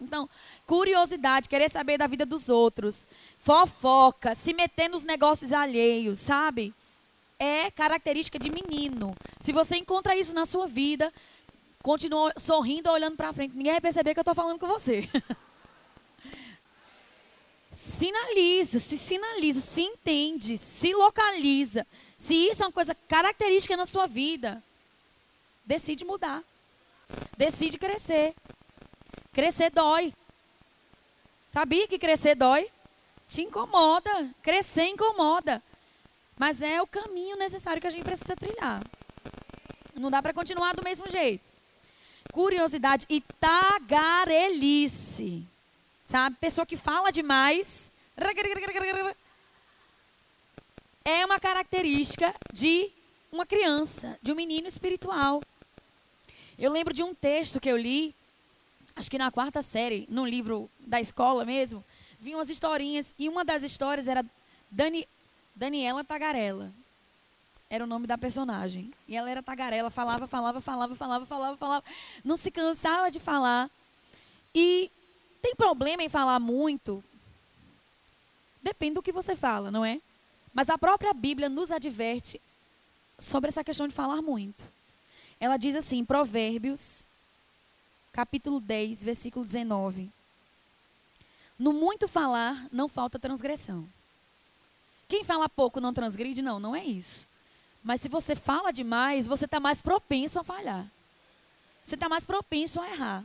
Então, 0.00 0.28
curiosidade, 0.66 1.48
querer 1.48 1.68
saber 1.70 1.98
da 1.98 2.06
vida 2.06 2.24
dos 2.24 2.48
outros, 2.48 3.06
fofoca, 3.40 4.34
se 4.34 4.54
meter 4.54 4.88
nos 4.88 5.02
negócios 5.02 5.52
alheios, 5.52 6.20
sabe? 6.20 6.72
É 7.38 7.70
característica 7.70 8.38
de 8.38 8.50
menino. 8.50 9.16
Se 9.40 9.52
você 9.52 9.76
encontra 9.76 10.16
isso 10.16 10.32
na 10.32 10.46
sua 10.46 10.66
vida, 10.68 11.12
continua 11.82 12.32
sorrindo, 12.36 12.90
olhando 12.90 13.16
para 13.16 13.32
frente. 13.32 13.56
Ninguém 13.56 13.72
vai 13.72 13.80
perceber 13.80 14.14
que 14.14 14.20
eu 14.20 14.22
estou 14.22 14.34
falando 14.34 14.58
com 14.58 14.68
você. 14.68 15.08
sinaliza, 17.78 18.80
se 18.80 18.98
sinaliza, 18.98 19.60
se 19.60 19.82
entende, 19.82 20.58
se 20.58 20.92
localiza. 20.92 21.86
Se 22.18 22.34
isso 22.34 22.64
é 22.64 22.66
uma 22.66 22.72
coisa 22.72 22.92
característica 22.94 23.76
na 23.76 23.86
sua 23.86 24.08
vida, 24.08 24.60
decide 25.64 26.04
mudar. 26.04 26.42
Decide 27.36 27.78
crescer. 27.78 28.34
Crescer 29.32 29.70
dói. 29.70 30.12
Sabia 31.50 31.86
que 31.86 31.98
crescer 31.98 32.34
dói? 32.34 32.68
Te 33.28 33.42
incomoda. 33.42 34.28
Crescer 34.42 34.88
incomoda. 34.88 35.62
Mas 36.36 36.60
é 36.60 36.82
o 36.82 36.86
caminho 36.86 37.36
necessário 37.36 37.80
que 37.80 37.86
a 37.86 37.90
gente 37.90 38.04
precisa 38.04 38.34
trilhar. 38.34 38.82
Não 39.94 40.10
dá 40.10 40.20
para 40.20 40.34
continuar 40.34 40.74
do 40.74 40.82
mesmo 40.82 41.08
jeito. 41.08 41.44
Curiosidade 42.32 43.06
e 43.08 43.20
tagarelice. 43.20 44.28
Sabe? 46.08 46.36
Pessoa 46.40 46.64
que 46.64 46.74
fala 46.74 47.12
demais. 47.12 47.90
É 51.04 51.26
uma 51.26 51.38
característica 51.38 52.34
de 52.50 52.90
uma 53.30 53.44
criança, 53.44 54.18
de 54.22 54.32
um 54.32 54.34
menino 54.34 54.66
espiritual. 54.66 55.42
Eu 56.58 56.72
lembro 56.72 56.94
de 56.94 57.02
um 57.02 57.14
texto 57.14 57.60
que 57.60 57.68
eu 57.68 57.76
li, 57.76 58.14
acho 58.96 59.10
que 59.10 59.18
na 59.18 59.30
quarta 59.30 59.60
série, 59.60 60.06
num 60.08 60.26
livro 60.26 60.70
da 60.80 60.98
escola 60.98 61.44
mesmo, 61.44 61.84
vinham 62.18 62.40
as 62.40 62.48
historinhas, 62.48 63.14
e 63.18 63.28
uma 63.28 63.44
das 63.44 63.62
histórias 63.62 64.08
era 64.08 64.24
Dani, 64.70 65.06
Daniela 65.54 66.02
Tagarela. 66.02 66.72
Era 67.68 67.84
o 67.84 67.86
nome 67.86 68.06
da 68.06 68.16
personagem. 68.16 68.94
E 69.06 69.14
ela 69.14 69.30
era 69.30 69.42
tagarela, 69.42 69.90
falava, 69.90 70.26
falava, 70.26 70.58
falava, 70.62 70.96
falava, 70.96 71.26
falava, 71.26 71.56
falava. 71.58 71.84
Não 72.24 72.38
se 72.38 72.50
cansava 72.50 73.10
de 73.10 73.20
falar. 73.20 73.70
E 74.54 74.90
tem 75.42 75.54
problema 75.54 76.02
em 76.02 76.08
falar 76.08 76.38
muito? 76.38 77.02
Depende 78.62 78.94
do 78.94 79.02
que 79.02 79.12
você 79.12 79.36
fala, 79.36 79.70
não 79.70 79.84
é? 79.84 80.00
Mas 80.52 80.68
a 80.68 80.78
própria 80.78 81.14
Bíblia 81.14 81.48
nos 81.48 81.70
adverte 81.70 82.40
sobre 83.18 83.48
essa 83.48 83.64
questão 83.64 83.86
de 83.86 83.94
falar 83.94 84.20
muito. 84.22 84.64
Ela 85.40 85.56
diz 85.56 85.76
assim, 85.76 86.04
Provérbios, 86.04 87.06
capítulo 88.12 88.60
10, 88.60 89.04
versículo 89.04 89.44
19. 89.44 90.10
No 91.58 91.72
muito 91.72 92.08
falar, 92.08 92.66
não 92.72 92.88
falta 92.88 93.18
transgressão. 93.18 93.88
Quem 95.08 95.24
fala 95.24 95.48
pouco 95.48 95.80
não 95.80 95.94
transgride? 95.94 96.42
Não, 96.42 96.60
não 96.60 96.76
é 96.76 96.84
isso. 96.84 97.26
Mas 97.82 98.00
se 98.00 98.08
você 98.08 98.34
fala 98.34 98.72
demais, 98.72 99.26
você 99.26 99.44
está 99.44 99.58
mais 99.58 99.80
propenso 99.80 100.38
a 100.38 100.44
falhar. 100.44 100.86
Você 101.84 101.94
está 101.94 102.08
mais 102.08 102.26
propenso 102.26 102.80
a 102.80 102.90
errar. 102.90 103.24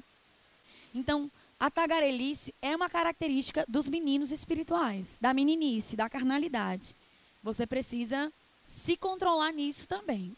Então, 0.96 1.30
a 1.64 1.72
tagarelice 1.72 2.54
é 2.62 2.76
uma 2.76 2.90
característica 2.90 3.64
dos 3.70 3.88
meninos 3.88 4.34
espirituais, 4.34 5.16
da 5.22 5.34
meninice, 5.34 5.96
da 5.96 6.10
carnalidade. 6.10 6.94
Você 7.42 7.66
precisa 7.66 8.34
se 8.66 8.98
controlar 8.98 9.54
nisso 9.54 9.88
também. 9.88 10.36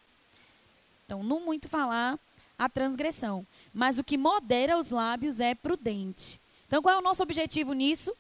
Então, 1.04 1.24
não 1.24 1.40
muito 1.40 1.68
falar 1.68 2.20
a 2.60 2.70
transgressão, 2.70 3.44
mas 3.74 3.98
o 3.98 4.04
que 4.04 4.20
modera 4.20 4.78
os 4.78 4.92
lábios 4.92 5.40
é 5.40 5.56
prudente. 5.56 6.40
Então, 6.68 6.80
qual 6.80 6.94
é 6.94 7.00
o 7.00 7.02
nosso 7.02 7.24
objetivo 7.24 7.74
nisso? 7.74 8.16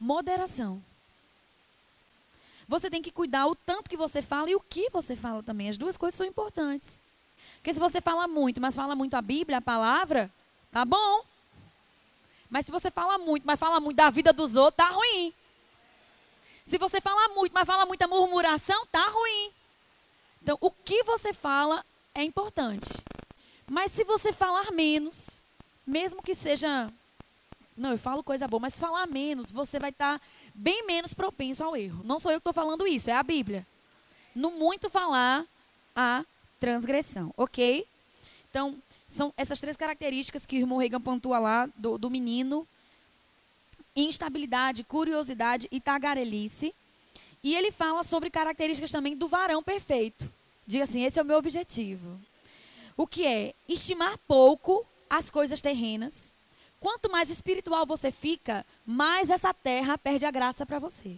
Moderação. 0.00 0.82
Você 2.66 2.88
tem 2.88 3.02
que 3.02 3.12
cuidar 3.12 3.46
o 3.48 3.54
tanto 3.54 3.90
que 3.90 3.98
você 3.98 4.22
fala 4.22 4.50
e 4.50 4.54
o 4.54 4.60
que 4.60 4.88
você 4.88 5.14
fala 5.14 5.42
também. 5.42 5.68
As 5.68 5.76
duas 5.76 5.98
coisas 5.98 6.16
são 6.16 6.26
importantes. 6.26 6.98
Porque 7.56 7.74
se 7.74 7.78
você 7.78 8.00
fala 8.00 8.26
muito, 8.26 8.62
mas 8.62 8.74
fala 8.74 8.96
muito 8.96 9.14
a 9.14 9.20
Bíblia, 9.20 9.58
a 9.58 9.60
palavra, 9.60 10.30
tá 10.72 10.86
bom. 10.86 11.31
Mas 12.52 12.66
se 12.66 12.70
você 12.70 12.90
fala 12.90 13.16
muito, 13.16 13.46
mas 13.46 13.58
fala 13.58 13.80
muito 13.80 13.96
da 13.96 14.10
vida 14.10 14.30
dos 14.30 14.56
outros, 14.56 14.76
tá 14.76 14.92
ruim. 14.92 15.32
Se 16.66 16.76
você 16.76 17.00
fala 17.00 17.28
muito, 17.28 17.54
mas 17.54 17.66
fala 17.66 17.86
muita 17.86 18.06
murmuração, 18.06 18.84
tá 18.88 19.08
ruim. 19.08 19.50
Então, 20.42 20.58
o 20.60 20.70
que 20.70 21.02
você 21.02 21.32
fala 21.32 21.82
é 22.14 22.22
importante. 22.22 22.90
Mas 23.70 23.90
se 23.92 24.04
você 24.04 24.34
falar 24.34 24.70
menos, 24.70 25.42
mesmo 25.86 26.22
que 26.22 26.34
seja 26.34 26.92
Não, 27.74 27.92
eu 27.92 27.98
falo 27.98 28.22
coisa 28.22 28.46
boa, 28.46 28.60
mas 28.60 28.78
falar 28.78 29.06
menos, 29.06 29.50
você 29.50 29.78
vai 29.78 29.88
estar 29.88 30.18
tá 30.18 30.24
bem 30.54 30.84
menos 30.86 31.14
propenso 31.14 31.64
ao 31.64 31.74
erro. 31.74 32.02
Não 32.04 32.18
sou 32.18 32.30
eu 32.30 32.36
que 32.36 32.40
estou 32.40 32.52
falando 32.52 32.86
isso, 32.86 33.08
é 33.08 33.14
a 33.14 33.22
Bíblia. 33.22 33.66
No 34.34 34.50
muito 34.50 34.90
falar, 34.90 35.46
a 35.96 36.22
transgressão, 36.60 37.32
ok? 37.34 37.86
Então, 38.50 38.76
são 39.12 39.32
essas 39.36 39.60
três 39.60 39.76
características 39.76 40.46
que 40.46 40.56
o 40.56 40.60
irmão 40.60 40.78
Reagan 40.78 41.00
pontua 41.00 41.38
lá 41.38 41.68
do, 41.76 41.98
do 41.98 42.10
menino: 42.10 42.66
instabilidade, 43.94 44.84
curiosidade 44.84 45.68
e 45.70 45.80
tagarelice. 45.80 46.74
E 47.44 47.54
ele 47.54 47.70
fala 47.70 48.02
sobre 48.02 48.30
características 48.30 48.90
também 48.90 49.16
do 49.16 49.28
varão 49.28 49.62
perfeito. 49.62 50.28
Diga 50.66 50.84
assim: 50.84 51.04
esse 51.04 51.18
é 51.18 51.22
o 51.22 51.26
meu 51.26 51.36
objetivo. 51.36 52.18
O 52.96 53.06
que 53.06 53.26
é? 53.26 53.54
Estimar 53.68 54.16
pouco 54.26 54.86
as 55.08 55.28
coisas 55.28 55.60
terrenas. 55.60 56.32
Quanto 56.80 57.10
mais 57.10 57.30
espiritual 57.30 57.86
você 57.86 58.10
fica, 58.10 58.66
mais 58.84 59.30
essa 59.30 59.54
terra 59.54 59.96
perde 59.96 60.26
a 60.26 60.30
graça 60.30 60.66
para 60.66 60.78
você. 60.78 61.16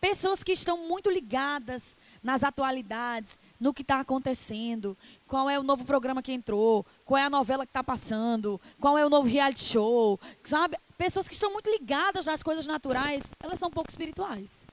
Pessoas 0.00 0.42
que 0.42 0.52
estão 0.52 0.88
muito 0.88 1.10
ligadas 1.10 1.96
nas 2.22 2.42
atualidades, 2.42 3.38
no 3.58 3.74
que 3.74 3.82
está 3.82 4.00
acontecendo, 4.00 4.96
qual 5.26 5.50
é 5.50 5.58
o 5.58 5.62
novo 5.62 5.84
programa 5.84 6.22
que 6.22 6.32
entrou, 6.32 6.86
qual 7.04 7.18
é 7.18 7.24
a 7.24 7.30
novela 7.30 7.66
que 7.66 7.70
está 7.70 7.82
passando, 7.82 8.60
qual 8.80 8.96
é 8.96 9.04
o 9.04 9.10
novo 9.10 9.28
reality 9.28 9.64
show, 9.64 10.20
sabe? 10.44 10.78
Pessoas 10.96 11.26
que 11.26 11.34
estão 11.34 11.52
muito 11.52 11.68
ligadas 11.70 12.26
nas 12.26 12.42
coisas 12.42 12.66
naturais, 12.66 13.24
elas 13.40 13.58
são 13.58 13.70
pouco 13.70 13.90
espirituais. 13.90 14.64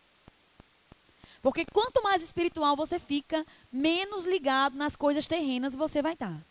Porque 1.42 1.66
quanto 1.66 2.04
mais 2.04 2.22
espiritual 2.22 2.76
você 2.76 3.00
fica, 3.00 3.46
menos 3.72 4.26
ligado 4.26 4.76
nas 4.76 4.96
coisas 4.96 5.26
terrenas 5.26 5.74
você 5.74 6.02
vai 6.02 6.14
estar. 6.14 6.34
Tá. 6.34 6.42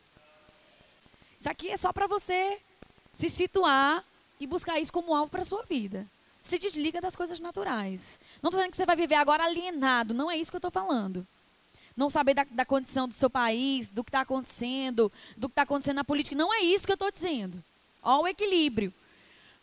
Isso 1.38 1.48
aqui 1.48 1.70
é 1.70 1.76
só 1.76 1.92
para 1.92 2.06
você 2.06 2.58
se 3.14 3.28
situar 3.28 4.04
e 4.40 4.46
buscar 4.46 4.80
isso 4.80 4.92
como 4.92 5.14
alvo 5.14 5.30
para 5.30 5.44
sua 5.44 5.62
vida. 5.62 6.06
Se 6.42 6.58
desliga 6.58 7.00
das 7.00 7.14
coisas 7.14 7.38
naturais. 7.38 8.18
Não 8.42 8.48
estou 8.48 8.60
dizendo 8.60 8.70
que 8.70 8.76
você 8.76 8.86
vai 8.86 8.96
viver 8.96 9.16
agora 9.16 9.44
alienado, 9.44 10.14
não 10.14 10.30
é 10.30 10.36
isso 10.36 10.50
que 10.50 10.56
eu 10.56 10.58
estou 10.58 10.70
falando. 10.70 11.26
Não 11.96 12.08
saber 12.08 12.34
da, 12.34 12.44
da, 12.44 12.64
condição 12.64 13.08
do 13.08 13.14
seu 13.14 13.28
país, 13.28 13.88
do 13.88 14.04
que 14.04 14.10
está 14.10 14.20
acontecendo, 14.20 15.10
do 15.36 15.48
que 15.48 15.52
está 15.52 15.62
acontecendo 15.62 15.96
na 15.96 16.04
política. 16.04 16.36
Não 16.36 16.54
é 16.54 16.60
isso 16.60 16.86
que 16.86 16.92
eu 16.92 16.94
estou 16.94 17.10
dizendo. 17.10 17.62
Olha 18.02 18.22
o 18.22 18.28
equilíbrio. 18.28 18.94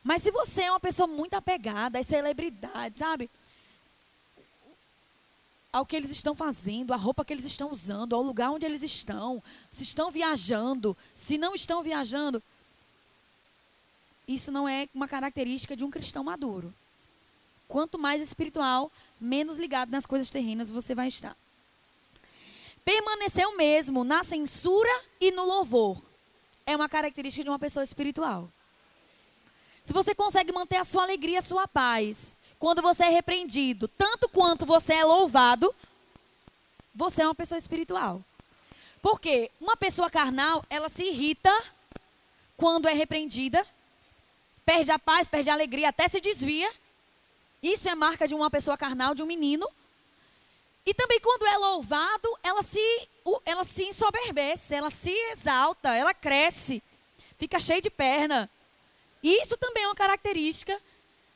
Mas 0.03 0.21
se 0.21 0.31
você 0.31 0.63
é 0.63 0.71
uma 0.71 0.79
pessoa 0.79 1.07
muito 1.07 1.33
apegada 1.33 1.97
às 1.97 2.07
celebridades, 2.07 2.99
sabe? 2.99 3.29
ao 5.75 5.85
que 5.85 5.93
eles 5.93 6.09
estão 6.09 6.33
fazendo, 6.33 6.93
a 6.93 6.95
roupa 6.95 7.25
que 7.25 7.33
eles 7.33 7.43
estão 7.43 7.69
usando, 7.69 8.15
ao 8.15 8.21
lugar 8.21 8.49
onde 8.49 8.65
eles 8.65 8.81
estão, 8.81 9.43
se 9.69 9.83
estão 9.83 10.09
viajando, 10.09 10.95
se 11.13 11.37
não 11.37 11.53
estão 11.53 11.83
viajando. 11.83 12.41
Isso 14.25 14.53
não 14.53 14.69
é 14.69 14.87
uma 14.95 15.05
característica 15.05 15.75
de 15.75 15.83
um 15.83 15.91
cristão 15.91 16.23
maduro. 16.23 16.73
Quanto 17.67 17.97
mais 17.97 18.21
espiritual, 18.21 18.91
menos 19.19 19.57
ligado 19.57 19.89
nas 19.89 20.05
coisas 20.05 20.29
terrenas 20.29 20.69
você 20.69 20.93
vai 20.93 21.07
estar. 21.07 21.35
Permanecer 22.83 23.47
o 23.47 23.57
mesmo 23.57 24.03
na 24.03 24.23
censura 24.23 25.01
e 25.19 25.31
no 25.31 25.43
louvor 25.43 26.01
é 26.65 26.75
uma 26.75 26.87
característica 26.89 27.43
de 27.43 27.49
uma 27.49 27.59
pessoa 27.59 27.83
espiritual. 27.83 28.49
Se 29.83 29.93
você 29.93 30.15
consegue 30.15 30.51
manter 30.51 30.77
a 30.77 30.83
sua 30.83 31.03
alegria, 31.03 31.39
a 31.39 31.43
sua 31.43 31.67
paz, 31.67 32.35
quando 32.57 32.81
você 32.81 33.03
é 33.03 33.09
repreendido, 33.09 33.87
tanto 33.87 34.27
quanto 34.29 34.65
você 34.65 34.93
é 34.93 35.05
louvado, 35.05 35.73
você 36.93 37.21
é 37.21 37.27
uma 37.27 37.35
pessoa 37.35 37.57
espiritual. 37.57 38.23
Porque 39.01 39.51
uma 39.61 39.77
pessoa 39.77 40.09
carnal, 40.09 40.65
ela 40.69 40.89
se 40.89 41.03
irrita 41.03 41.51
quando 42.57 42.87
é 42.87 42.93
repreendida, 42.93 43.65
perde 44.65 44.91
a 44.91 44.97
paz, 44.97 45.27
perde 45.27 45.49
a 45.49 45.53
alegria, 45.53 45.89
até 45.89 46.07
se 46.07 46.19
desvia. 46.19 46.71
Isso 47.61 47.89
é 47.89 47.95
marca 47.95 48.27
de 48.27 48.35
uma 48.35 48.49
pessoa 48.49 48.77
carnal, 48.77 49.15
de 49.15 49.23
um 49.23 49.25
menino. 49.25 49.67
E 50.85 50.93
também 50.93 51.19
quando 51.19 51.45
é 51.47 51.57
louvado, 51.57 52.37
ela 52.43 52.61
se, 52.61 53.09
ela 53.45 53.63
se 53.63 53.85
ensoberbece, 53.85 54.75
ela 54.75 54.89
se 54.89 55.11
exalta, 55.31 55.95
ela 55.95 56.13
cresce, 56.13 56.81
fica 57.37 57.59
cheia 57.59 57.81
de 57.81 57.89
perna. 57.89 58.49
E 59.23 59.41
isso 59.41 59.57
também 59.57 59.83
é 59.83 59.87
uma 59.87 59.95
característica 59.95 60.79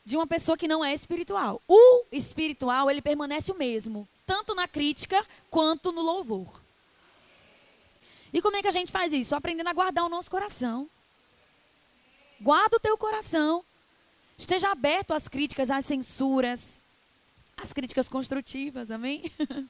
de 0.05 0.15
uma 0.15 0.27
pessoa 0.27 0.57
que 0.57 0.67
não 0.67 0.85
é 0.85 0.93
espiritual. 0.93 1.61
O 1.67 2.03
espiritual, 2.11 2.89
ele 2.91 3.01
permanece 3.01 3.51
o 3.51 3.55
mesmo, 3.55 4.07
tanto 4.25 4.53
na 4.53 4.67
crítica 4.67 5.25
quanto 5.49 5.91
no 5.91 6.01
louvor. 6.01 6.61
E 8.31 8.41
como 8.41 8.57
é 8.57 8.61
que 8.61 8.67
a 8.67 8.71
gente 8.71 8.91
faz 8.91 9.11
isso? 9.11 9.35
Aprendendo 9.35 9.69
a 9.69 9.73
guardar 9.73 10.05
o 10.05 10.09
nosso 10.09 10.29
coração. 10.29 10.87
Guarda 12.39 12.77
o 12.77 12.79
teu 12.79 12.97
coração. 12.97 13.65
Esteja 14.39 14.71
aberto 14.71 15.13
às 15.13 15.27
críticas, 15.27 15.69
às 15.69 15.85
censuras, 15.85 16.81
às 17.57 17.73
críticas 17.73 18.07
construtivas, 18.07 18.89
amém? 18.89 19.29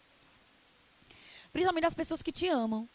Principalmente 1.51 1.81
das 1.81 1.95
pessoas 1.95 2.21
que 2.21 2.31
te 2.31 2.47
amam. 2.47 2.87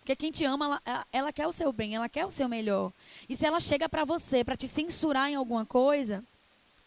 Porque 0.00 0.16
quem 0.16 0.32
te 0.32 0.44
ama, 0.44 0.80
ela, 0.84 1.06
ela, 1.12 1.32
quer 1.32 1.46
o 1.46 1.52
seu 1.52 1.72
bem, 1.72 1.94
ela 1.94 2.08
quer 2.08 2.26
o 2.26 2.32
seu 2.32 2.48
melhor. 2.48 2.92
E 3.28 3.36
se 3.36 3.46
ela 3.46 3.60
chega 3.60 3.88
para 3.88 4.04
você 4.04 4.42
para 4.42 4.56
te 4.56 4.66
censurar 4.66 5.30
em 5.30 5.36
alguma 5.36 5.64
coisa, 5.64 6.22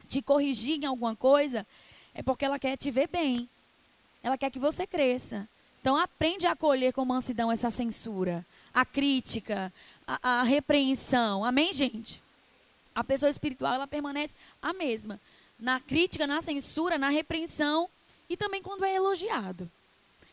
te 0.10 0.22
corrigir 0.22 0.78
em 0.84 0.86
alguma 0.86 1.16
coisa, 1.16 1.66
é 2.14 2.22
porque 2.22 2.44
ela 2.44 2.60
quer 2.60 2.76
te 2.76 2.92
ver 2.92 3.08
bem. 3.08 3.50
Ela 4.22 4.38
quer 4.38 4.52
que 4.52 4.60
você 4.60 4.86
cresça. 4.86 5.48
Então 5.80 5.96
aprende 5.96 6.46
a 6.46 6.52
acolher 6.52 6.92
com 6.92 7.06
mansidão 7.06 7.50
essa 7.50 7.72
censura, 7.72 8.46
a 8.74 8.86
crítica, 8.86 9.72
a, 10.06 10.42
a 10.42 10.44
repreensão. 10.44 11.46
Amém, 11.46 11.72
gente? 11.72 12.27
A 12.98 13.04
pessoa 13.04 13.30
espiritual, 13.30 13.76
ela 13.76 13.86
permanece 13.86 14.34
a 14.60 14.74
mesma. 14.74 15.20
Na 15.60 15.80
crítica, 15.80 16.26
na 16.26 16.42
censura, 16.42 16.98
na 16.98 17.10
repreensão 17.10 17.88
e 18.28 18.36
também 18.36 18.60
quando 18.60 18.84
é 18.84 18.96
elogiado. 18.96 19.70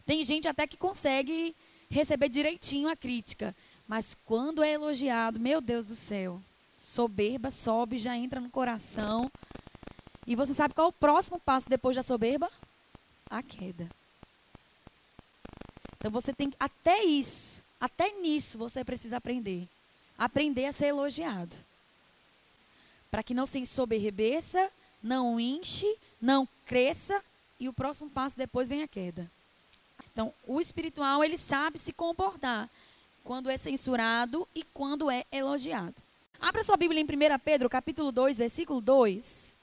Tem 0.06 0.24
gente 0.24 0.48
até 0.48 0.66
que 0.66 0.78
consegue 0.78 1.54
receber 1.90 2.30
direitinho 2.30 2.88
a 2.88 2.96
crítica. 2.96 3.54
Mas 3.86 4.16
quando 4.24 4.62
é 4.62 4.72
elogiado, 4.72 5.38
meu 5.38 5.60
Deus 5.60 5.84
do 5.84 5.94
céu, 5.94 6.40
soberba 6.80 7.50
sobe, 7.50 7.98
já 7.98 8.16
entra 8.16 8.40
no 8.40 8.48
coração. 8.48 9.30
E 10.26 10.34
você 10.34 10.54
sabe 10.54 10.72
qual 10.72 10.86
é 10.86 10.88
o 10.88 10.92
próximo 10.92 11.38
passo 11.38 11.68
depois 11.68 11.94
da 11.94 12.02
soberba? 12.02 12.50
A 13.28 13.42
queda. 13.42 13.90
Então 15.98 16.10
você 16.10 16.32
tem 16.32 16.50
até 16.58 17.04
isso, 17.04 17.62
até 17.78 18.10
nisso 18.22 18.56
você 18.56 18.82
precisa 18.82 19.18
aprender. 19.18 19.68
Aprender 20.16 20.64
a 20.64 20.72
ser 20.72 20.86
elogiado. 20.86 21.54
Para 23.14 23.22
que 23.22 23.32
não 23.32 23.46
se 23.46 23.60
ensoberbeça, 23.60 24.68
não 25.00 25.38
enche, 25.38 25.86
não 26.20 26.48
cresça 26.66 27.22
e 27.60 27.68
o 27.68 27.72
próximo 27.72 28.10
passo 28.10 28.36
depois 28.36 28.68
vem 28.68 28.82
a 28.82 28.88
queda. 28.88 29.30
Então, 30.12 30.34
o 30.44 30.60
espiritual, 30.60 31.22
ele 31.22 31.38
sabe 31.38 31.78
se 31.78 31.92
comportar 31.92 32.68
quando 33.22 33.48
é 33.48 33.56
censurado 33.56 34.48
e 34.52 34.64
quando 34.64 35.08
é 35.08 35.24
elogiado. 35.30 35.94
Abra 36.40 36.64
sua 36.64 36.76
Bíblia 36.76 37.00
em 37.00 37.04
1 37.04 37.38
Pedro, 37.38 37.70
capítulo 37.70 38.10
2, 38.10 38.36
versículo 38.36 38.80
2. 38.80 39.54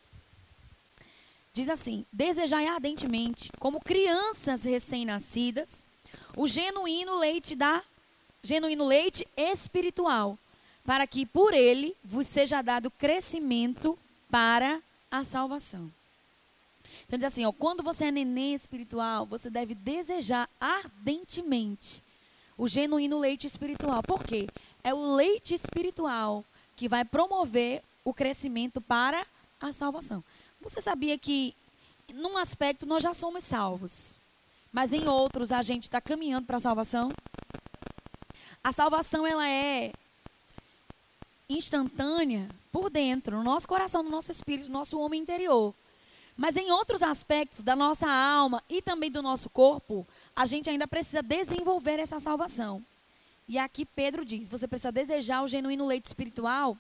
Diz 1.54 1.68
assim: 1.68 2.06
Desejai 2.10 2.70
ardentemente, 2.70 3.52
como 3.60 3.82
crianças 3.82 4.64
recém-nascidas, 4.64 5.86
o 6.38 6.48
genuíno 6.48 7.20
leite 7.20 7.54
da 7.54 7.84
genuíno 8.42 8.86
leite 8.86 9.28
espiritual, 9.36 10.40
para 10.86 11.06
que 11.06 11.26
por 11.26 11.54
ele 11.54 11.96
vos 12.04 12.28
seja 12.28 12.62
dado 12.62 12.90
crescimento 12.92 13.98
para 14.30 14.82
a 15.10 15.24
salvação. 15.24 15.92
Então 17.06 17.18
diz 17.18 17.28
assim, 17.28 17.46
ó, 17.46 17.52
quando 17.52 17.84
você 17.84 18.06
é 18.06 18.12
neném 18.12 18.54
espiritual, 18.54 19.26
você 19.26 19.50
deve 19.50 19.76
desejar 19.76 20.50
ardentemente 20.60 22.02
o 22.58 22.68
genuíno 22.68 23.20
leite 23.20 23.48
espiritual. 23.48 24.02
Por 24.04 24.24
quê? 24.24 24.48
É 24.84 24.94
o 24.94 25.16
leite 25.16 25.54
espiritual 25.54 26.44
que 26.76 26.88
vai 26.88 27.04
promover 27.04 27.84
o 28.04 28.14
crescimento 28.14 28.82
para 28.82 29.26
a 29.60 29.74
salvação. 29.74 30.24
Você 30.62 30.82
sabia 30.82 31.18
que, 31.18 31.56
num 32.14 32.38
aspecto, 32.38 32.86
nós 32.86 33.04
já 33.04 33.14
somos 33.14 33.44
salvos, 33.44 34.18
mas 34.72 34.94
em 34.94 35.08
outros 35.08 35.52
a 35.52 35.62
gente 35.62 35.84
está 35.84 36.00
caminhando 36.00 36.46
para 36.46 36.58
a 36.58 36.62
salvação? 36.62 37.12
A 38.64 38.72
salvação, 38.72 39.26
ela 39.26 39.48
é 39.48 39.92
instantânea 41.58 42.50
por 42.72 42.90
dentro, 42.90 43.38
no 43.38 43.44
nosso 43.44 43.68
coração, 43.68 44.04
no 44.04 44.10
nosso 44.10 44.32
espírito, 44.32 44.68
no 44.68 44.74
nosso 44.74 45.00
homem 45.00 45.22
interior. 45.22 45.74
Mas 46.38 46.56
em 46.56 46.72
outros 46.72 47.02
aspectos 47.02 47.62
da 47.62 47.76
nossa 47.76 48.10
alma 48.10 48.64
e 48.70 48.82
também 48.82 49.12
do 49.12 49.22
nosso 49.22 49.50
corpo, 49.50 50.08
a 50.36 50.46
gente 50.46 50.70
ainda 50.70 50.88
precisa 50.88 51.22
desenvolver 51.22 52.00
essa 52.00 52.20
salvação. 52.20 52.84
E 53.48 53.60
aqui 53.60 53.86
Pedro 53.86 54.24
diz: 54.24 54.48
você 54.48 54.68
precisa 54.68 54.92
desejar 54.92 55.44
o 55.44 55.48
genuíno 55.48 55.86
leite 55.86 56.06
espiritual 56.06 56.78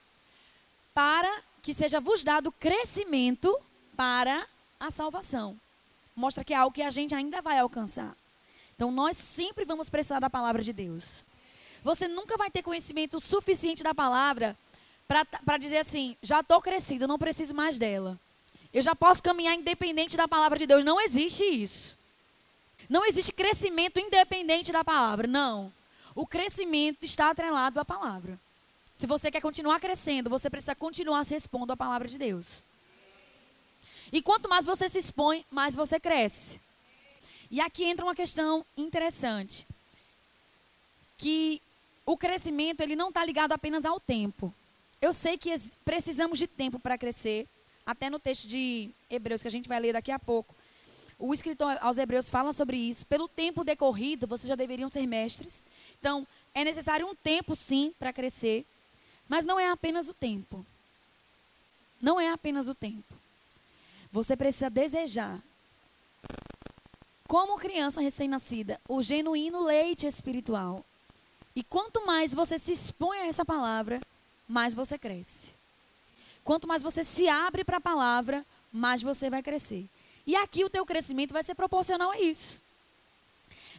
para 0.93 1.41
que 1.61 1.73
seja 1.73 1.99
vos 1.99 2.23
dado 2.23 2.51
crescimento 2.51 3.55
para 3.95 4.47
a 4.79 4.89
salvação. 4.89 5.55
Mostra 6.15 6.43
que 6.43 6.53
é 6.53 6.57
algo 6.57 6.73
que 6.73 6.81
a 6.81 6.89
gente 6.89 7.13
ainda 7.13 7.41
vai 7.41 7.59
alcançar. 7.59 8.15
Então 8.75 8.91
nós 8.91 9.15
sempre 9.15 9.63
vamos 9.63 9.89
precisar 9.89 10.19
da 10.19 10.29
palavra 10.29 10.63
de 10.63 10.73
Deus. 10.73 11.23
Você 11.83 12.07
nunca 12.07 12.37
vai 12.37 12.51
ter 12.51 12.61
conhecimento 12.61 13.19
suficiente 13.19 13.83
da 13.83 13.93
palavra 13.93 14.55
para 15.07 15.57
dizer 15.57 15.79
assim: 15.79 16.15
já 16.21 16.41
estou 16.41 16.61
crescido, 16.61 17.07
não 17.07 17.17
preciso 17.17 17.53
mais 17.53 17.77
dela. 17.77 18.19
Eu 18.73 18.81
já 18.81 18.95
posso 18.95 19.21
caminhar 19.21 19.55
independente 19.55 20.15
da 20.15 20.27
palavra 20.27 20.57
de 20.57 20.65
Deus. 20.65 20.83
Não 20.83 21.01
existe 21.01 21.43
isso. 21.43 21.97
Não 22.89 23.05
existe 23.05 23.33
crescimento 23.33 23.99
independente 23.99 24.71
da 24.71 24.83
palavra. 24.83 25.27
Não. 25.27 25.71
O 26.15 26.25
crescimento 26.25 27.03
está 27.03 27.29
atrelado 27.29 27.79
à 27.79 27.85
palavra. 27.85 28.39
Se 28.97 29.07
você 29.07 29.31
quer 29.31 29.41
continuar 29.41 29.79
crescendo, 29.79 30.29
você 30.29 30.49
precisa 30.49 30.75
continuar 30.75 31.25
se 31.25 31.35
expondo 31.35 31.73
à 31.73 31.77
palavra 31.77 32.07
de 32.07 32.17
Deus. 32.17 32.63
E 34.11 34.21
quanto 34.21 34.47
mais 34.47 34.65
você 34.65 34.87
se 34.87 34.99
expõe, 34.99 35.45
mais 35.49 35.73
você 35.73 35.99
cresce. 35.99 36.59
E 37.49 37.59
aqui 37.59 37.83
entra 37.83 38.05
uma 38.05 38.15
questão 38.15 38.65
interessante. 38.77 39.65
Que 41.17 41.61
o 42.05 42.17
crescimento 42.17 42.81
ele 42.81 42.95
não 42.95 43.09
está 43.09 43.23
ligado 43.23 43.51
apenas 43.51 43.85
ao 43.85 43.99
tempo. 43.99 44.53
Eu 45.01 45.13
sei 45.13 45.37
que 45.37 45.57
precisamos 45.83 46.37
de 46.37 46.47
tempo 46.47 46.79
para 46.79 46.97
crescer. 46.97 47.47
Até 47.85 48.09
no 48.09 48.19
texto 48.19 48.47
de 48.47 48.91
Hebreus, 49.09 49.41
que 49.41 49.47
a 49.47 49.51
gente 49.51 49.67
vai 49.67 49.79
ler 49.79 49.93
daqui 49.93 50.11
a 50.11 50.19
pouco. 50.19 50.53
O 51.17 51.33
escritor 51.33 51.77
aos 51.81 51.97
Hebreus 51.97 52.29
fala 52.29 52.53
sobre 52.53 52.77
isso. 52.77 53.05
Pelo 53.05 53.27
tempo 53.27 53.63
decorrido, 53.63 54.27
vocês 54.27 54.47
já 54.47 54.55
deveriam 54.55 54.89
ser 54.89 55.05
mestres. 55.07 55.63
Então, 55.99 56.25
é 56.53 56.63
necessário 56.63 57.07
um 57.07 57.15
tempo, 57.15 57.55
sim, 57.55 57.93
para 57.97 58.13
crescer. 58.13 58.65
Mas 59.27 59.45
não 59.45 59.59
é 59.59 59.69
apenas 59.69 60.07
o 60.07 60.13
tempo. 60.13 60.65
Não 62.01 62.19
é 62.19 62.31
apenas 62.31 62.67
o 62.67 62.75
tempo. 62.75 63.13
Você 64.11 64.35
precisa 64.35 64.69
desejar, 64.69 65.39
como 67.27 67.57
criança 67.57 68.01
recém-nascida, 68.01 68.81
o 68.89 69.01
genuíno 69.01 69.63
leite 69.63 70.05
espiritual. 70.05 70.83
E 71.55 71.63
quanto 71.63 72.05
mais 72.05 72.33
você 72.33 72.57
se 72.57 72.71
expõe 72.71 73.19
a 73.19 73.27
essa 73.27 73.43
palavra, 73.43 73.99
mais 74.47 74.73
você 74.73 74.97
cresce. 74.97 75.51
Quanto 76.43 76.67
mais 76.67 76.81
você 76.81 77.03
se 77.03 77.27
abre 77.27 77.63
para 77.63 77.77
a 77.77 77.81
palavra, 77.81 78.45
mais 78.71 79.01
você 79.01 79.29
vai 79.29 79.43
crescer. 79.43 79.85
E 80.25 80.35
aqui 80.35 80.63
o 80.63 80.69
teu 80.69 80.85
crescimento 80.85 81.33
vai 81.33 81.43
ser 81.43 81.55
proporcional 81.55 82.11
a 82.11 82.19
isso. 82.19 82.61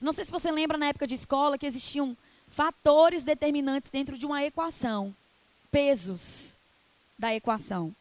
Não 0.01 0.13
sei 0.13 0.25
se 0.25 0.31
você 0.31 0.51
lembra 0.51 0.77
na 0.77 0.87
época 0.87 1.07
de 1.07 1.15
escola 1.15 1.57
que 1.57 1.67
existiam 1.67 2.17
fatores 2.49 3.25
determinantes 3.25 3.91
dentro 3.91 4.19
de 4.19 4.27
uma 4.27 4.45
equação, 4.45 5.15
pesos 5.71 6.59
da 7.19 7.35
equação, 7.35 7.95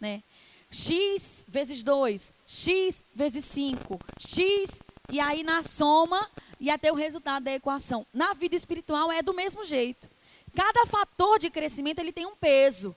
né? 0.00 0.22
x 0.70 1.44
vezes 1.46 1.82
2, 1.82 2.32
x 2.46 3.04
vezes 3.14 3.44
5, 3.44 4.00
x 4.18 4.80
e 5.10 5.20
aí 5.20 5.42
na 5.42 5.62
soma 5.62 6.28
e 6.62 6.70
até 6.70 6.92
o 6.92 6.94
resultado 6.94 7.42
da 7.42 7.52
equação. 7.52 8.06
Na 8.14 8.34
vida 8.34 8.54
espiritual 8.54 9.10
é 9.10 9.20
do 9.20 9.34
mesmo 9.34 9.64
jeito. 9.64 10.08
Cada 10.54 10.86
fator 10.86 11.36
de 11.40 11.50
crescimento 11.50 11.98
ele 11.98 12.12
tem 12.12 12.24
um 12.24 12.36
peso. 12.36 12.94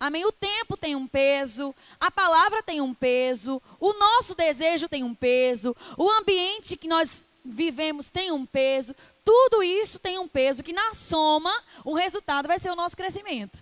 Amém? 0.00 0.24
O 0.24 0.32
tempo 0.32 0.74
tem 0.74 0.96
um 0.96 1.06
peso, 1.06 1.74
a 2.00 2.10
palavra 2.10 2.62
tem 2.62 2.80
um 2.80 2.94
peso, 2.94 3.60
o 3.78 3.92
nosso 3.92 4.34
desejo 4.34 4.88
tem 4.88 5.04
um 5.04 5.14
peso, 5.14 5.76
o 5.98 6.10
ambiente 6.10 6.74
que 6.74 6.88
nós 6.88 7.26
vivemos 7.44 8.08
tem 8.08 8.32
um 8.32 8.46
peso. 8.46 8.96
Tudo 9.22 9.62
isso 9.62 9.98
tem 9.98 10.18
um 10.18 10.26
peso 10.26 10.62
que 10.62 10.72
na 10.72 10.94
soma 10.94 11.52
o 11.84 11.92
resultado 11.92 12.48
vai 12.48 12.58
ser 12.58 12.70
o 12.70 12.76
nosso 12.76 12.96
crescimento. 12.96 13.58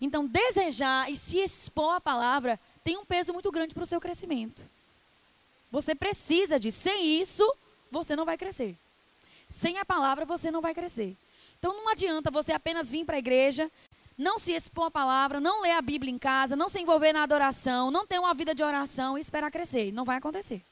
Então, 0.00 0.26
desejar 0.26 1.10
e 1.12 1.16
se 1.16 1.38
expor 1.38 1.94
à 1.94 2.00
palavra 2.00 2.58
tem 2.82 2.96
um 2.96 3.04
peso 3.04 3.32
muito 3.32 3.52
grande 3.52 3.72
para 3.72 3.84
o 3.84 3.86
seu 3.86 4.00
crescimento. 4.00 4.68
Você 5.76 5.94
precisa 5.94 6.58
de, 6.58 6.72
sem 6.72 7.20
isso, 7.20 7.44
você 7.90 8.16
não 8.16 8.24
vai 8.24 8.38
crescer. 8.38 8.74
Sem 9.50 9.76
a 9.78 9.84
palavra, 9.84 10.24
você 10.24 10.50
não 10.50 10.62
vai 10.62 10.72
crescer. 10.72 11.14
Então, 11.58 11.74
não 11.74 11.90
adianta 11.90 12.30
você 12.30 12.52
apenas 12.52 12.90
vir 12.90 13.04
para 13.04 13.16
a 13.16 13.18
igreja, 13.18 13.70
não 14.16 14.38
se 14.38 14.52
expor 14.52 14.86
à 14.86 14.90
palavra, 14.90 15.38
não 15.38 15.60
ler 15.60 15.72
a 15.72 15.82
Bíblia 15.82 16.10
em 16.10 16.18
casa, 16.18 16.56
não 16.56 16.70
se 16.70 16.80
envolver 16.80 17.12
na 17.12 17.22
adoração, 17.22 17.90
não 17.90 18.06
ter 18.06 18.18
uma 18.18 18.32
vida 18.32 18.54
de 18.54 18.62
oração 18.62 19.18
e 19.18 19.20
esperar 19.20 19.50
crescer. 19.50 19.92
Não 19.92 20.02
vai 20.02 20.16
acontecer. 20.16 20.62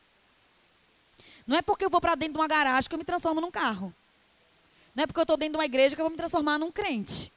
Não 1.46 1.58
é 1.58 1.60
porque 1.60 1.84
eu 1.84 1.90
vou 1.90 2.00
para 2.00 2.14
dentro 2.14 2.32
de 2.32 2.38
uma 2.38 2.48
garagem 2.48 2.88
que 2.88 2.94
eu 2.94 2.98
me 2.98 3.04
transformo 3.04 3.42
num 3.42 3.50
carro. 3.50 3.94
Não 4.94 5.04
é 5.04 5.06
porque 5.06 5.20
eu 5.20 5.24
estou 5.24 5.36
dentro 5.36 5.52
de 5.52 5.58
uma 5.58 5.66
igreja 5.66 5.94
que 5.94 6.00
eu 6.00 6.06
vou 6.06 6.12
me 6.12 6.16
transformar 6.16 6.56
num 6.56 6.72
crente. 6.72 7.30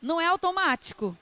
Não 0.00 0.18
é 0.18 0.24
automático. 0.24 1.14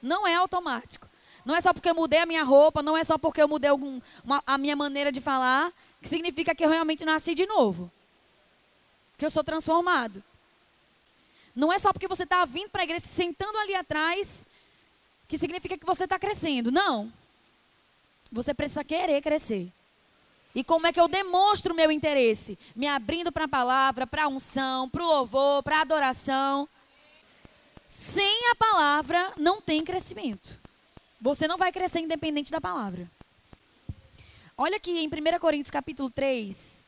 Não 0.00 0.24
é 0.24 0.36
automático. 0.36 1.08
Não 1.44 1.54
é 1.54 1.60
só 1.60 1.72
porque 1.72 1.90
eu 1.90 1.94
mudei 1.94 2.20
a 2.20 2.26
minha 2.26 2.42
roupa, 2.42 2.82
não 2.82 2.96
é 2.96 3.04
só 3.04 3.18
porque 3.18 3.42
eu 3.42 3.48
mudei 3.48 3.70
algum, 3.70 4.00
uma, 4.24 4.42
a 4.46 4.56
minha 4.56 4.74
maneira 4.74 5.12
de 5.12 5.20
falar, 5.20 5.72
que 6.00 6.08
significa 6.08 6.54
que 6.54 6.64
eu 6.64 6.70
realmente 6.70 7.04
nasci 7.04 7.34
de 7.34 7.46
novo. 7.46 7.90
Que 9.18 9.26
eu 9.26 9.30
sou 9.30 9.44
transformado. 9.44 10.22
Não 11.54 11.72
é 11.72 11.78
só 11.78 11.92
porque 11.92 12.08
você 12.08 12.24
está 12.24 12.44
vindo 12.44 12.70
para 12.70 12.80
a 12.82 12.84
igreja, 12.84 13.04
sentando 13.06 13.58
ali 13.58 13.74
atrás, 13.74 14.44
que 15.28 15.38
significa 15.38 15.76
que 15.76 15.86
você 15.86 16.04
está 16.04 16.18
crescendo. 16.18 16.72
Não. 16.72 17.12
Você 18.32 18.54
precisa 18.54 18.82
querer 18.82 19.20
crescer. 19.20 19.70
E 20.54 20.64
como 20.64 20.86
é 20.86 20.92
que 20.92 21.00
eu 21.00 21.08
demonstro 21.08 21.72
o 21.72 21.76
meu 21.76 21.90
interesse? 21.90 22.58
Me 22.74 22.86
abrindo 22.86 23.30
para 23.30 23.44
a 23.44 23.48
palavra, 23.48 24.06
para 24.06 24.24
a 24.24 24.28
unção, 24.28 24.88
para 24.88 25.02
o 25.02 25.06
louvor, 25.06 25.62
para 25.62 25.78
a 25.78 25.82
adoração. 25.82 26.68
Sem 27.86 28.50
a 28.50 28.54
palavra 28.54 29.32
não 29.36 29.60
tem 29.60 29.84
crescimento. 29.84 30.63
Você 31.24 31.48
não 31.48 31.56
vai 31.56 31.72
crescer 31.72 32.00
independente 32.00 32.50
da 32.50 32.60
palavra. 32.60 33.10
Olha 34.58 34.76
aqui 34.76 34.90
em 34.98 35.08
1 35.08 35.38
Coríntios 35.38 35.70
capítulo 35.70 36.10
3, 36.10 36.84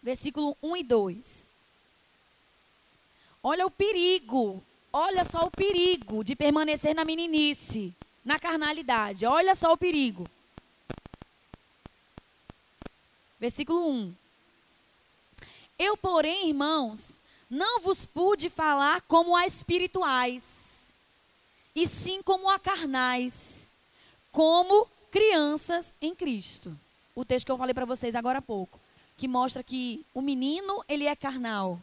versículo 0.00 0.56
1 0.62 0.76
e 0.76 0.84
2. 0.84 1.50
Olha 3.42 3.66
o 3.66 3.70
perigo, 3.70 4.62
olha 4.92 5.24
só 5.24 5.44
o 5.44 5.50
perigo 5.50 6.22
de 6.22 6.36
permanecer 6.36 6.94
na 6.94 7.04
meninice, 7.04 7.92
na 8.24 8.38
carnalidade. 8.38 9.26
Olha 9.26 9.56
só 9.56 9.72
o 9.72 9.76
perigo. 9.76 10.24
Versículo 13.40 13.90
1. 13.90 14.14
Eu, 15.76 15.96
porém, 15.96 16.50
irmãos, 16.50 17.18
não 17.50 17.80
vos 17.80 18.06
pude 18.06 18.48
falar 18.48 19.00
como 19.02 19.34
a 19.34 19.48
espirituais, 19.48 20.59
e 21.80 21.88
sim 21.88 22.22
como 22.22 22.50
a 22.50 22.58
carnais, 22.58 23.72
como 24.30 24.86
crianças 25.10 25.94
em 25.98 26.14
Cristo. 26.14 26.78
O 27.14 27.24
texto 27.24 27.46
que 27.46 27.52
eu 27.52 27.56
falei 27.56 27.72
para 27.72 27.86
vocês 27.86 28.14
agora 28.14 28.38
há 28.38 28.42
pouco, 28.42 28.78
que 29.16 29.26
mostra 29.26 29.62
que 29.62 30.04
o 30.12 30.20
menino, 30.20 30.84
ele 30.86 31.06
é 31.06 31.16
carnal. 31.16 31.80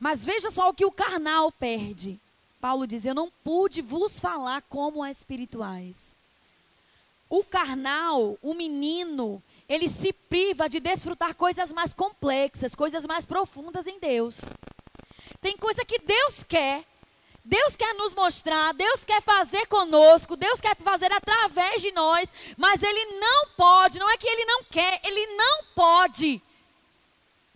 Mas 0.00 0.24
veja 0.24 0.50
só 0.50 0.70
o 0.70 0.72
que 0.72 0.86
o 0.86 0.90
carnal 0.90 1.52
perde. 1.52 2.18
Paulo 2.58 2.86
diz: 2.86 3.04
Eu 3.04 3.14
não 3.14 3.30
pude 3.44 3.82
vos 3.82 4.18
falar 4.18 4.62
como 4.62 5.02
a 5.02 5.10
espirituais. 5.10 6.16
O 7.28 7.44
carnal, 7.44 8.38
o 8.40 8.54
menino, 8.54 9.42
ele 9.68 9.90
se 9.90 10.10
priva 10.10 10.70
de 10.70 10.80
desfrutar 10.80 11.34
coisas 11.34 11.70
mais 11.70 11.92
complexas, 11.92 12.74
coisas 12.74 13.04
mais 13.04 13.26
profundas 13.26 13.86
em 13.86 14.00
Deus. 14.00 14.36
Tem 15.38 15.54
coisa 15.58 15.84
que 15.84 15.98
Deus 15.98 16.42
quer, 16.44 16.82
Deus 17.48 17.76
quer 17.76 17.94
nos 17.94 18.12
mostrar, 18.12 18.74
Deus 18.74 19.04
quer 19.04 19.22
fazer 19.22 19.66
conosco, 19.66 20.36
Deus 20.36 20.60
quer 20.60 20.76
fazer 20.76 21.12
através 21.12 21.80
de 21.80 21.92
nós, 21.92 22.32
mas 22.56 22.82
Ele 22.82 23.18
não 23.20 23.48
pode, 23.56 23.98
não 23.98 24.10
é 24.10 24.18
que 24.18 24.26
Ele 24.26 24.44
não 24.44 24.64
quer, 24.64 25.00
Ele 25.04 25.26
não 25.36 25.64
pode, 25.74 26.42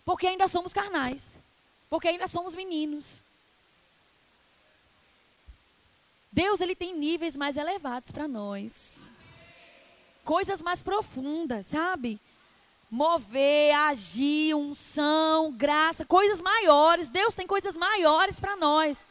porque 0.05 0.27
ainda 0.27 0.47
somos 0.47 0.71
carnais, 0.71 1.41
porque 1.89 2.07
ainda 2.07 2.25
somos 2.27 2.55
meninos. 2.55 3.21
Deus 6.31 6.61
ele 6.61 6.75
tem 6.75 6.95
níveis 6.95 7.35
mais 7.35 7.57
elevados 7.57 8.09
para 8.09 8.25
nós 8.25 9.11
coisas 10.23 10.61
mais 10.61 10.81
profundas, 10.81 11.67
sabe? 11.67 12.19
Mover, 12.89 13.75
agir, 13.75 14.55
unção, 14.55 15.51
graça, 15.51 16.05
coisas 16.05 16.41
maiores. 16.41 17.09
Deus 17.09 17.33
tem 17.33 17.47
coisas 17.47 17.75
maiores 17.75 18.39
para 18.39 18.55
nós. 18.55 19.05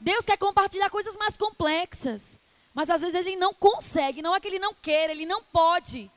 Deus 0.00 0.24
quer 0.24 0.38
compartilhar 0.38 0.90
coisas 0.90 1.16
mais 1.16 1.36
complexas. 1.36 2.40
Mas 2.72 2.88
às 2.88 3.00
vezes 3.00 3.14
ele 3.14 3.36
não 3.36 3.52
consegue, 3.52 4.22
não 4.22 4.34
é 4.34 4.40
que 4.40 4.48
ele 4.48 4.58
não 4.58 4.72
quer, 4.72 5.10
ele 5.10 5.26
não 5.26 5.42
pode. 5.42 6.10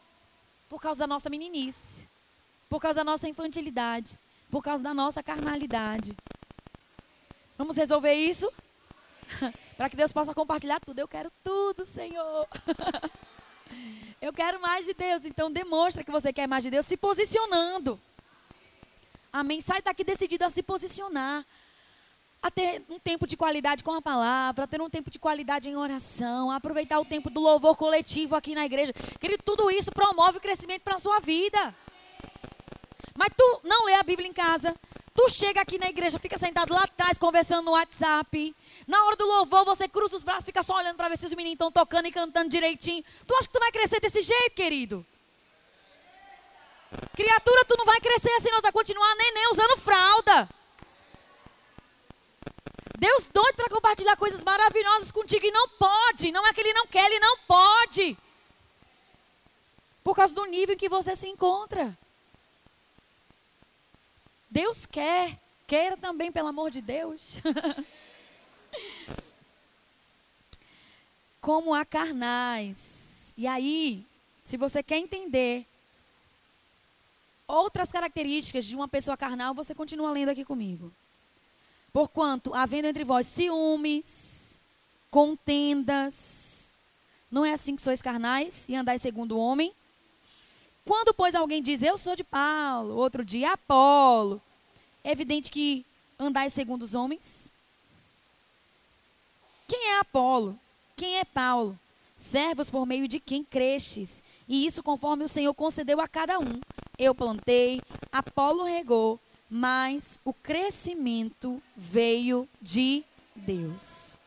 Por 0.70 0.80
causa 0.80 1.00
da 1.00 1.08
nossa 1.08 1.30
meninice, 1.30 2.08
por 2.70 2.80
causa 2.80 3.00
da 3.00 3.04
nossa 3.04 3.28
infantilidade, 3.28 4.18
por 4.50 4.64
causa 4.64 4.84
da 4.84 4.94
nossa 4.94 5.22
carnalidade. 5.22 6.16
Vamos 7.58 7.76
resolver 7.76 8.14
isso? 8.14 8.52
Para 9.78 9.90
que 9.90 9.96
Deus 9.96 10.12
possa 10.12 10.34
compartilhar 10.34 10.80
tudo. 10.80 11.00
Eu 11.00 11.08
quero 11.08 11.32
tudo, 11.44 11.86
Senhor. 11.86 12.48
Eu 14.22 14.32
quero 14.32 14.62
mais 14.62 14.86
de 14.86 14.94
Deus. 14.94 15.26
Então 15.26 15.52
demonstra 15.52 16.04
que 16.04 16.12
você 16.12 16.32
quer 16.32 16.48
mais 16.48 16.64
de 16.64 16.70
Deus 16.70 16.86
se 16.86 16.96
posicionando. 16.96 18.00
Amém. 19.32 19.60
Sai 19.60 19.82
daqui 19.82 20.04
decidido 20.04 20.46
a 20.46 20.50
se 20.50 20.64
posicionar. 20.64 21.46
A 22.44 22.52
ter 22.52 22.84
um 22.89 23.00
tempo 23.00 23.26
de 23.26 23.36
qualidade 23.36 23.84
com 23.84 23.94
a 23.94 24.02
palavra, 24.02 24.66
a 24.66 24.68
ter 24.68 24.82
um 24.82 24.89
tempo 24.89 25.10
de 25.10 25.18
qualidade 25.18 25.70
em 25.70 25.78
oração, 25.78 26.52
a 26.52 26.58
aproveitar 26.58 27.00
o 27.00 27.06
tempo 27.06 27.30
do 27.30 27.39
louvor 27.39 27.76
coletivo 27.76 28.36
aqui 28.36 28.54
na 28.54 28.66
igreja. 28.66 28.94
Querido, 29.20 29.41
tudo 29.44 29.72
isso 29.72 29.89
promove 29.91 30.38
o 30.38 30.41
crescimento 30.41 30.82
para 30.82 30.96
a 30.96 31.00
sua 31.00 31.20
vida. 31.20 31.74
Mas 33.16 33.30
tu 33.36 33.62
não 33.64 33.86
lê 33.86 33.94
a 33.96 34.04
Bíblia 34.04 34.28
em 34.28 34.34
casa, 34.34 34.76
Tu 35.16 35.30
chega 35.30 35.62
aqui 35.62 35.78
na 35.78 35.88
igreja, 35.89 36.18
fica 36.18 36.39
sentado 36.39 36.74
lá 36.74 36.82
atrás 36.82 37.20
conversando 37.20 37.66
no 37.66 37.72
WhatsApp. 37.72 38.56
Na 38.88 39.06
hora 39.06 39.16
do 39.16 39.26
louvor, 39.26 39.64
você 39.64 39.88
cruza 39.88 40.16
os 40.16 40.24
braços, 40.24 40.46
fica 40.46 40.64
só 40.64 40.76
olhando 40.76 40.98
para 40.98 41.08
ver 41.08 41.18
se 41.18 41.28
os 41.28 41.34
meninos 41.34 41.54
estão 41.54 41.72
tocando 41.72 42.08
e 42.08 42.12
cantando 42.12 42.50
direitinho. 42.50 43.04
Tu 43.28 43.36
acha 43.36 43.48
que 43.48 43.54
tu 43.54 43.60
vai 43.60 43.72
crescer 43.72 44.00
desse 44.00 44.22
jeito, 44.22 44.56
querido? 44.56 45.06
Criatura, 47.16 47.64
tu 47.66 47.76
não 47.78 47.86
vai 47.86 48.00
crescer 48.02 48.32
assim, 48.32 48.50
não. 48.50 48.58
Tu 48.58 48.64
vai 48.64 48.72
continuar 48.72 49.16
neném 49.16 49.52
usando 49.52 49.78
fralda. 49.78 50.50
Deus 53.04 53.26
doido 53.26 53.56
para 53.58 53.68
compartilhar 53.68 54.16
coisas 54.16 54.41
maravilhosas 54.45 55.12
contigo 55.12 55.45
e 55.45 55.51
não 55.51 55.68
pode. 55.68 56.32
Não 56.32 56.47
é 56.47 56.54
que 56.54 56.62
ele 56.62 56.72
não 56.72 56.88
quer, 56.88 57.08
ele 57.08 57.20
não 57.20 57.38
pode. 57.39 58.18
Por 60.01 60.16
causa 60.16 60.34
do 60.34 60.45
nível 60.45 60.74
em 60.74 60.78
que 60.78 60.88
você 60.88 61.14
se 61.14 61.28
encontra. 61.28 61.97
Deus 64.49 64.86
quer. 64.86 65.38
Queira 65.68 65.97
também, 65.97 66.32
pelo 66.32 66.47
amor 66.47 66.72
de 66.72 66.82
Deus. 66.82 67.39
Como 71.41 71.74
a 71.74 71.84
carnais. 71.84 73.34
E 73.36 73.45
aí, 73.45 74.08
se 74.45 74.56
você 74.56 74.82
quer 74.82 74.97
entender 74.97 75.66
outras 77.45 77.91
características 77.91 78.64
de 78.64 78.78
uma 78.78 78.88
pessoa 78.88 79.18
carnal, 79.18 79.54
você 79.54 79.76
continua 79.76 80.10
lendo 80.10 80.30
aqui 80.30 80.45
comigo. 80.45 80.89
Porquanto, 81.94 82.56
havendo 82.56 82.88
entre 82.88 83.04
vós 83.04 83.28
ciúmes, 83.28 84.60
contendas, 85.12 86.74
não 87.32 87.46
é 87.46 87.54
assim 87.54 87.76
que 87.76 87.84
sois 87.84 88.02
carnais 88.02 88.68
e 88.68 88.76
andais 88.76 89.00
segundo 89.00 89.38
o 89.38 89.39
homem? 89.39 89.72
Quando, 90.84 91.14
pois, 91.14 91.36
alguém 91.36 91.62
diz, 91.62 91.84
eu 91.84 91.96
sou 91.96 92.16
de 92.16 92.24
Paulo, 92.24 92.96
outro 92.96 93.24
de 93.24 93.46
Apolo, 93.46 94.41
é 95.04 95.12
evidente 95.12 95.52
que 95.52 95.86
andais 96.18 96.52
segundo 96.52 96.82
os 96.82 96.96
homens? 96.96 97.52
Quem 99.68 99.91
é 99.91 100.00
Apolo? 100.00 100.60
Quem 100.98 101.20
é 101.20 101.24
Paulo? 101.24 101.80
Servos 102.18 102.72
por 102.72 102.86
meio 102.86 103.08
de 103.08 103.20
quem 103.20 103.44
crestes, 103.44 104.24
e 104.48 104.66
isso 104.66 104.82
conforme 104.82 105.24
o 105.24 105.30
Senhor 105.30 105.54
concedeu 105.54 106.02
a 106.02 106.08
cada 106.08 106.39
um. 106.39 106.60
Eu 106.98 107.14
plantei, 107.14 107.82
Apolo 108.12 108.64
regou, 108.64 109.20
mas 109.56 110.20
o 110.26 110.34
crescimento 110.34 111.62
veio 111.78 112.49
de 112.60 113.06
Deus. 113.36 114.18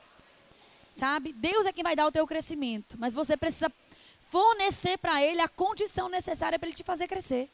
Sabe? 0.92 1.32
Deus 1.32 1.66
é 1.66 1.72
quem 1.72 1.82
vai 1.82 1.96
dar 1.96 2.06
o 2.06 2.12
teu 2.12 2.24
crescimento, 2.28 2.96
mas 2.96 3.12
você 3.12 3.36
precisa 3.36 3.68
fornecer 4.30 4.96
para 4.98 5.20
ele 5.20 5.40
a 5.40 5.48
condição 5.48 6.08
necessária 6.08 6.60
para 6.60 6.68
ele 6.68 6.76
te 6.76 6.84
fazer 6.84 7.08
crescer. 7.08 7.50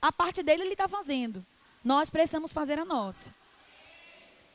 A 0.00 0.10
parte 0.10 0.42
dele 0.42 0.62
ele 0.62 0.72
está 0.72 0.88
fazendo. 0.88 1.44
Nós 1.84 2.08
precisamos 2.08 2.54
fazer 2.54 2.78
a 2.78 2.84
nossa. 2.86 3.34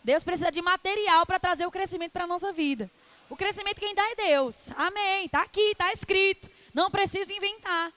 Deus 0.03 0.23
precisa 0.23 0.51
de 0.51 0.59
material 0.59 1.23
para 1.27 1.39
trazer 1.39 1.67
o 1.67 1.71
crescimento 1.71 2.13
para 2.13 2.23
a 2.23 2.27
nossa 2.27 2.51
vida. 2.51 2.89
O 3.29 3.37
crescimento 3.37 3.79
quem 3.79 3.93
dá 3.93 4.09
é 4.09 4.15
Deus. 4.15 4.71
Amém. 4.75 5.25
Está 5.27 5.43
aqui, 5.43 5.69
está 5.69 5.93
escrito. 5.93 6.49
Não 6.73 6.89
preciso 6.89 7.31
inventar 7.31 7.93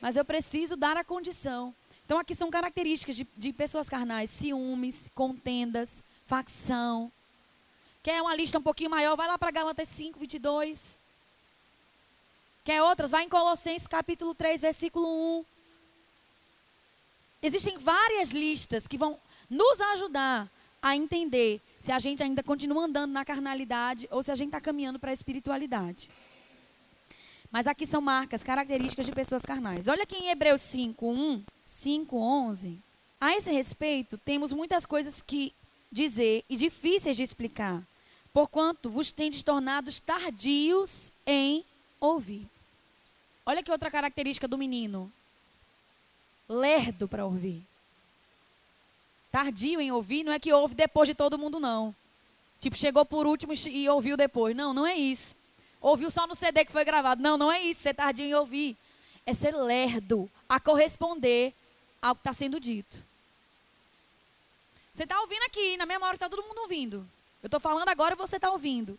mas 0.00 0.16
eu 0.16 0.24
preciso 0.24 0.76
dar 0.76 0.96
a 0.96 1.04
condição. 1.04 1.74
Então 2.04 2.18
aqui 2.18 2.34
são 2.34 2.50
características 2.50 3.16
de, 3.16 3.26
de 3.36 3.52
pessoas 3.52 3.88
carnais: 3.88 4.30
ciúmes, 4.30 5.10
contendas, 5.14 6.02
facção. 6.26 7.12
Quer 8.02 8.22
uma 8.22 8.34
lista 8.34 8.58
um 8.58 8.62
pouquinho 8.62 8.90
maior? 8.90 9.16
Vai 9.16 9.28
lá 9.28 9.36
para 9.36 9.50
Galatas 9.50 9.88
5, 9.88 10.18
22. 10.18 10.98
Quer 12.64 12.82
outras? 12.82 13.10
Vai 13.10 13.24
em 13.24 13.28
Colossenses 13.28 13.86
capítulo 13.86 14.34
3, 14.34 14.60
versículo 14.60 15.06
1. 15.40 15.44
Existem 17.42 17.78
várias 17.78 18.30
listas 18.30 18.86
que 18.86 18.98
vão 18.98 19.18
nos 19.48 19.80
ajudar 19.92 20.48
a 20.80 20.96
entender 20.96 21.60
se 21.80 21.92
a 21.92 21.98
gente 21.98 22.22
ainda 22.22 22.42
continua 22.42 22.84
andando 22.84 23.12
na 23.12 23.24
carnalidade 23.24 24.08
ou 24.10 24.22
se 24.22 24.30
a 24.30 24.34
gente 24.34 24.48
está 24.48 24.60
caminhando 24.60 24.98
para 24.98 25.10
a 25.10 25.14
espiritualidade. 25.14 26.10
Mas 27.50 27.66
aqui 27.66 27.86
são 27.86 28.00
marcas, 28.00 28.42
características 28.42 29.06
de 29.06 29.12
pessoas 29.12 29.42
carnais. 29.42 29.88
Olha 29.88 30.02
aqui 30.02 30.16
em 30.16 30.28
Hebreus 30.28 30.60
5, 30.60 31.10
1, 31.10 31.42
5, 31.64 32.16
11. 32.16 32.78
A 33.20 33.34
esse 33.34 33.50
respeito, 33.50 34.18
temos 34.18 34.52
muitas 34.52 34.84
coisas 34.84 35.22
que 35.22 35.52
dizer 35.90 36.44
e 36.48 36.56
difíceis 36.56 37.16
de 37.16 37.22
explicar, 37.22 37.82
porquanto 38.32 38.90
vos 38.90 39.10
tendes 39.10 39.42
tornados 39.42 39.98
tardios 39.98 41.10
em 41.26 41.64
ouvir. 41.98 42.46
Olha 43.44 43.62
que 43.62 43.72
outra 43.72 43.90
característica 43.90 44.46
do 44.46 44.58
menino. 44.58 45.10
Lerdo 46.46 47.08
para 47.08 47.24
ouvir. 47.24 47.62
Tardio 49.32 49.80
em 49.80 49.90
ouvir 49.90 50.22
não 50.22 50.32
é 50.32 50.38
que 50.38 50.52
ouve 50.52 50.74
depois 50.74 51.08
de 51.08 51.14
todo 51.14 51.38
mundo, 51.38 51.58
não. 51.58 51.94
Tipo, 52.60 52.76
chegou 52.76 53.04
por 53.04 53.26
último 53.26 53.52
e 53.66 53.88
ouviu 53.88 54.16
depois. 54.16 54.54
Não, 54.54 54.74
não 54.74 54.86
é 54.86 54.94
isso. 54.94 55.34
Ouviu 55.80 56.10
só 56.10 56.26
no 56.26 56.34
CD 56.34 56.64
que 56.64 56.72
foi 56.72 56.84
gravado. 56.84 57.22
Não, 57.22 57.36
não 57.36 57.52
é 57.52 57.60
isso, 57.60 57.80
ser 57.80 57.94
tardinho 57.94 58.28
em 58.28 58.34
ouvir. 58.34 58.76
É 59.24 59.34
ser 59.34 59.54
lerdo 59.54 60.30
a 60.48 60.58
corresponder 60.58 61.52
ao 62.00 62.14
que 62.14 62.20
está 62.20 62.32
sendo 62.32 62.58
dito. 62.58 63.04
Você 64.92 65.04
está 65.04 65.20
ouvindo 65.20 65.42
aqui, 65.44 65.76
na 65.76 65.86
mesma 65.86 66.06
hora 66.06 66.16
que 66.16 66.24
está 66.24 66.28
todo 66.28 66.46
mundo 66.46 66.60
ouvindo. 66.62 67.08
Eu 67.42 67.46
estou 67.46 67.60
falando 67.60 67.88
agora 67.88 68.14
e 68.14 68.18
você 68.18 68.36
está 68.36 68.50
ouvindo. 68.50 68.98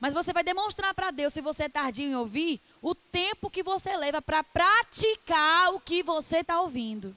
Mas 0.00 0.14
você 0.14 0.32
vai 0.32 0.44
demonstrar 0.44 0.94
para 0.94 1.10
Deus, 1.10 1.32
se 1.32 1.40
você 1.40 1.64
é 1.64 1.68
tardinho 1.68 2.10
em 2.10 2.16
ouvir, 2.16 2.60
o 2.80 2.94
tempo 2.94 3.50
que 3.50 3.62
você 3.62 3.96
leva 3.96 4.22
para 4.22 4.44
praticar 4.44 5.74
o 5.74 5.80
que 5.80 6.02
você 6.02 6.38
está 6.38 6.60
ouvindo. 6.60 7.16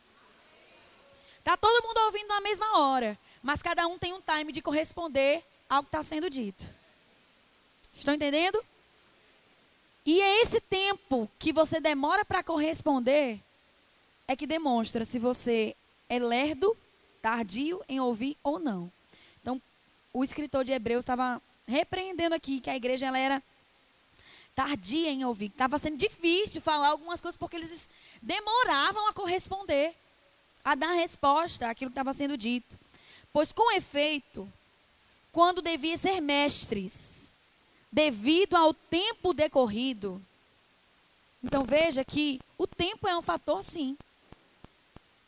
Está 1.38 1.56
todo 1.56 1.86
mundo 1.86 1.98
ouvindo 2.06 2.28
na 2.28 2.42
mesma 2.42 2.80
hora, 2.80 3.18
mas 3.42 3.62
cada 3.62 3.88
um 3.88 3.98
tem 3.98 4.14
um 4.14 4.22
time 4.22 4.52
de 4.52 4.62
corresponder 4.62 5.44
ao 5.70 5.84
que 5.84 5.90
está 5.90 6.04
sendo 6.04 6.30
dito. 6.30 6.66
Estão 7.94 8.14
entendendo? 8.14 8.64
E 10.06 10.22
é 10.22 10.42
esse 10.42 10.60
tempo 10.60 11.30
que 11.38 11.54
você 11.54 11.80
demora 11.80 12.26
para 12.26 12.44
corresponder 12.44 13.40
é 14.28 14.36
que 14.36 14.48
demonstra 14.48 15.06
se 15.06 15.20
você 15.20 15.76
é 16.10 16.18
lerdo, 16.18 16.76
tardio 17.22 17.82
em 17.88 18.00
ouvir 18.00 18.36
ou 18.44 18.60
não. 18.60 18.92
Então, 19.42 19.62
o 20.12 20.24
escritor 20.24 20.64
de 20.64 20.72
Hebreus 20.72 21.04
estava 21.04 21.42
repreendendo 21.68 22.34
aqui 22.34 22.60
que 22.60 22.70
a 22.70 22.76
igreja 22.76 23.08
ela 23.08 23.20
era 23.20 23.44
tardia 24.56 25.10
em 25.10 25.24
ouvir. 25.24 25.48
Estava 25.48 25.78
sendo 25.78 25.98
difícil 25.98 26.62
falar 26.62 26.90
algumas 26.90 27.20
coisas 27.20 27.38
porque 27.38 27.56
eles 27.56 27.88
demoravam 28.22 29.08
a 29.08 29.14
corresponder, 29.14 29.94
a 30.64 30.76
dar 30.76 30.94
resposta 30.94 31.70
àquilo 31.70 31.92
que 31.92 31.94
estava 31.94 32.14
sendo 32.14 32.36
dito. 32.36 32.78
Pois, 33.32 33.52
com 33.52 33.72
efeito, 33.72 34.52
quando 35.32 35.62
devia 35.62 35.98
ser 35.98 36.20
mestres, 36.20 37.21
devido 37.92 38.56
ao 38.56 38.74
tempo 38.74 39.34
decorrido. 39.34 40.22
Então 41.44 41.64
veja 41.64 42.06
que 42.06 42.40
o 42.58 42.66
tempo 42.66 43.08
é 43.08 43.18
um 43.18 43.22
fator, 43.22 43.64
sim, 43.64 43.98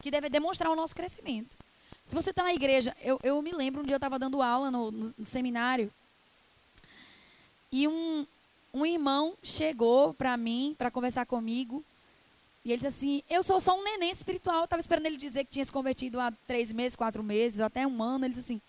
que 0.01 0.11
deve 0.11 0.29
demonstrar 0.29 0.71
o 0.71 0.75
nosso 0.75 0.95
crescimento. 0.95 1.57
Se 2.05 2.13
você 2.15 2.29
está 2.29 2.43
na 2.43 2.53
igreja, 2.53 2.95
eu, 3.01 3.19
eu, 3.23 3.41
me 3.41 3.51
lembro 3.51 3.81
um 3.81 3.85
dia 3.85 3.95
eu 3.95 3.97
estava 3.97 4.19
dando 4.19 4.41
aula 4.41 4.69
no, 4.69 4.91
no, 4.91 5.13
no, 5.17 5.25
seminário 5.25 5.91
e 7.71 7.87
um, 7.87 8.27
um 8.73 8.85
irmão 8.85 9.35
chegou 9.41 10.13
para 10.13 10.35
mim 10.35 10.75
para 10.77 10.91
conversar 10.91 11.25
comigo 11.25 11.83
e 12.65 12.71
ele 12.71 12.81
disse 12.81 12.87
assim: 12.87 13.23
Eu 13.29 13.43
sou 13.43 13.59
só 13.59 13.77
um 13.77 13.83
neném 13.83 14.11
espiritual. 14.11 14.63
Estava 14.63 14.79
esperando 14.79 15.05
ele 15.05 15.17
dizer 15.17 15.43
que 15.45 15.51
tinha 15.51 15.65
se 15.65 15.71
convertido 15.71 16.19
há 16.19 16.31
três 16.47 16.71
meses, 16.71 16.95
quatro 16.95 17.23
meses, 17.23 17.59
ou 17.59 17.65
até 17.65 17.85
um 17.85 18.01
ano. 18.01 18.25
Ele 18.25 18.33
disse 18.33 18.53
assim: 18.53 18.61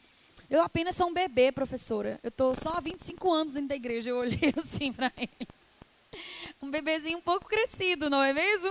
eu 0.51 0.63
apenas 0.63 0.95
sou 0.97 1.09
um 1.09 1.13
bebê, 1.13 1.51
professora. 1.51 2.21
Eu 2.23 2.29
estou 2.29 2.55
só 2.55 2.71
há 2.71 2.81
25 2.81 3.33
anos 3.33 3.53
dentro 3.55 3.69
da 3.69 3.77
igreja. 3.77 4.11
Eu 4.11 4.19
olhei 4.19 4.53
assim 4.59 4.93
para 4.93 5.13
ele. 5.17 5.49
Um 6.63 6.71
bebezinho 6.71 7.19
um 7.19 7.23
pouco 7.23 7.47
crescido, 7.47 8.09
não 8.09 8.23
é 8.23 8.33
mesmo? 8.33 8.71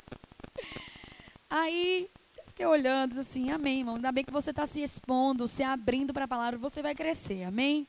Aí, 1.50 2.08
fiquei 2.46 2.64
olhando 2.64 3.20
assim, 3.20 3.50
amém, 3.50 3.80
irmão. 3.80 3.96
Ainda 3.96 4.12
bem 4.12 4.24
que 4.24 4.32
você 4.32 4.50
está 4.50 4.66
se 4.66 4.80
expondo, 4.80 5.48
se 5.48 5.62
abrindo 5.62 6.12
para 6.12 6.24
a 6.24 6.28
palavra, 6.28 6.58
você 6.58 6.80
vai 6.80 6.94
crescer, 6.94 7.42
amém? 7.42 7.86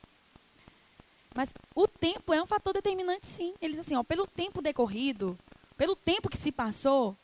Mas 1.34 1.54
o 1.74 1.88
tempo 1.88 2.34
é 2.34 2.42
um 2.42 2.46
fator 2.46 2.74
determinante, 2.74 3.26
sim. 3.26 3.54
Ele 3.60 3.72
diz 3.72 3.80
assim, 3.80 3.96
ó, 3.96 4.02
pelo 4.02 4.26
tempo 4.26 4.60
decorrido, 4.60 5.38
pelo 5.76 5.96
tempo 5.96 6.28
que 6.28 6.36
se 6.36 6.52
passou, 6.52 7.16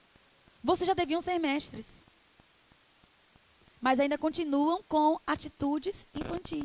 vocês 0.64 0.86
já 0.86 0.94
deviam 0.94 1.20
ser 1.20 1.38
mestres 1.38 2.07
mas 3.81 4.01
ainda 4.01 4.18
continuam 4.18 4.83
com 4.89 5.20
atitudes 5.26 6.07
infantis. 6.14 6.64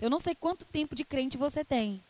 Eu 0.00 0.10
não 0.10 0.18
sei 0.18 0.34
quanto 0.34 0.64
tempo 0.64 0.94
de 0.94 1.04
crente 1.04 1.36
você 1.36 1.64
tem. 1.64 2.02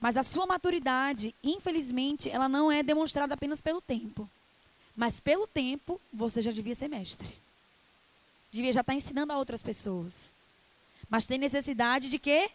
Mas 0.00 0.16
a 0.16 0.22
sua 0.22 0.46
maturidade, 0.46 1.34
infelizmente, 1.42 2.28
ela 2.28 2.48
não 2.48 2.70
é 2.70 2.82
demonstrada 2.82 3.34
apenas 3.34 3.60
pelo 3.60 3.80
tempo. 3.80 4.28
Mas 4.96 5.20
pelo 5.20 5.46
tempo, 5.46 6.00
você 6.12 6.42
já 6.42 6.50
devia 6.50 6.74
ser 6.74 6.88
mestre. 6.88 7.28
Devia 8.50 8.72
já 8.72 8.80
estar 8.80 8.94
ensinando 8.94 9.32
a 9.32 9.38
outras 9.38 9.62
pessoas. 9.62 10.32
Mas 11.08 11.26
tem 11.26 11.38
necessidade 11.38 12.08
de 12.08 12.18
quê? 12.18 12.50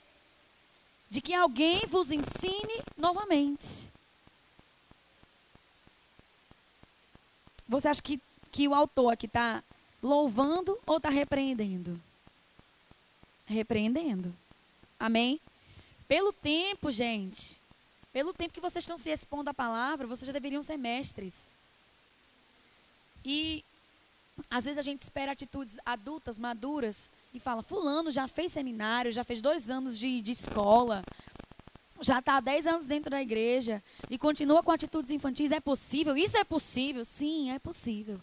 De 1.10 1.22
que 1.22 1.34
alguém 1.34 1.82
vos 1.88 2.12
ensine 2.12 2.84
novamente. 2.98 3.88
Você 7.68 7.88
acha 7.88 8.02
que, 8.02 8.22
que 8.58 8.68
o 8.68 8.74
autor 8.74 9.14
aqui 9.14 9.28
está 9.28 9.64
louvando 10.02 10.80
ou 10.88 10.98
está 10.98 11.12
repreendendo? 11.12 12.02
Repreendendo. 13.46 14.34
Amém? 15.00 15.40
Pelo 16.08 16.34
tempo, 16.34 16.90
gente, 16.90 17.62
pelo 18.12 18.34
tempo 18.34 18.56
que 18.56 18.60
vocês 18.60 18.82
estão 18.82 18.98
se 18.98 19.12
expondo 19.12 19.52
à 19.52 19.54
palavra, 19.54 20.08
vocês 20.08 20.26
já 20.26 20.34
deveriam 20.34 20.64
ser 20.64 20.76
mestres. 20.76 21.52
E 23.24 23.64
às 24.50 24.66
vezes 24.66 24.80
a 24.80 24.82
gente 24.82 25.04
espera 25.04 25.34
atitudes 25.34 25.78
adultas, 25.86 26.40
maduras, 26.40 27.12
e 27.32 27.40
fala: 27.40 27.62
Fulano 27.62 28.12
já 28.12 28.28
fez 28.28 28.54
seminário, 28.54 29.12
já 29.12 29.24
fez 29.24 29.40
dois 29.40 29.70
anos 29.70 30.00
de, 30.00 30.20
de 30.20 30.32
escola, 30.32 31.04
já 32.02 32.18
está 32.18 32.38
há 32.38 32.40
dez 32.40 32.66
anos 32.66 32.88
dentro 32.88 33.12
da 33.12 33.22
igreja 33.22 33.84
e 34.10 34.18
continua 34.18 34.64
com 34.64 34.72
atitudes 34.72 35.12
infantis. 35.12 35.52
É 35.52 35.60
possível? 35.60 36.18
Isso 36.18 36.38
é 36.38 36.44
possível? 36.44 37.06
Sim, 37.06 37.52
é 37.52 37.60
possível. 37.60 38.20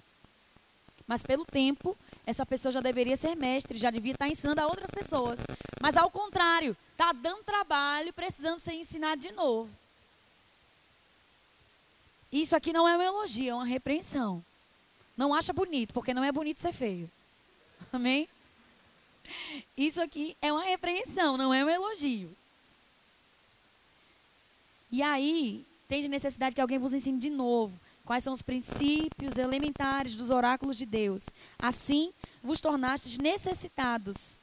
Mas 1.06 1.22
pelo 1.22 1.44
tempo, 1.44 1.96
essa 2.26 2.46
pessoa 2.46 2.72
já 2.72 2.80
deveria 2.80 3.16
ser 3.16 3.34
mestre, 3.34 3.78
já 3.78 3.90
devia 3.90 4.12
estar 4.12 4.28
ensinando 4.28 4.60
a 4.60 4.66
outras 4.66 4.90
pessoas. 4.90 5.38
Mas 5.80 5.96
ao 5.96 6.10
contrário, 6.10 6.76
está 6.92 7.12
dando 7.12 7.44
trabalho, 7.44 8.12
precisando 8.12 8.58
ser 8.58 8.72
ensinado 8.72 9.20
de 9.20 9.32
novo. 9.32 9.70
Isso 12.32 12.56
aqui 12.56 12.72
não 12.72 12.88
é 12.88 12.96
um 12.96 13.02
elogio, 13.02 13.50
é 13.50 13.54
uma 13.54 13.66
repreensão. 13.66 14.44
Não 15.16 15.34
acha 15.34 15.52
bonito, 15.52 15.92
porque 15.92 16.14
não 16.14 16.24
é 16.24 16.32
bonito 16.32 16.60
ser 16.60 16.72
feio. 16.72 17.10
Amém? 17.92 18.28
Isso 19.76 20.00
aqui 20.00 20.36
é 20.40 20.52
uma 20.52 20.64
repreensão, 20.64 21.36
não 21.36 21.52
é 21.52 21.64
um 21.64 21.68
elogio. 21.68 22.34
E 24.90 25.02
aí, 25.02 25.64
tem 25.86 26.02
de 26.02 26.08
necessidade 26.08 26.54
que 26.54 26.60
alguém 26.60 26.78
vos 26.78 26.92
ensine 26.92 27.18
de 27.18 27.30
novo 27.30 27.78
quais 28.04 28.22
são 28.22 28.32
os 28.32 28.42
princípios 28.42 29.36
elementares 29.36 30.16
dos 30.16 30.30
oráculos 30.30 30.76
de 30.76 30.86
Deus. 30.86 31.26
Assim, 31.58 32.12
vos 32.42 32.60
tornastes 32.60 33.18
necessitados 33.18 34.38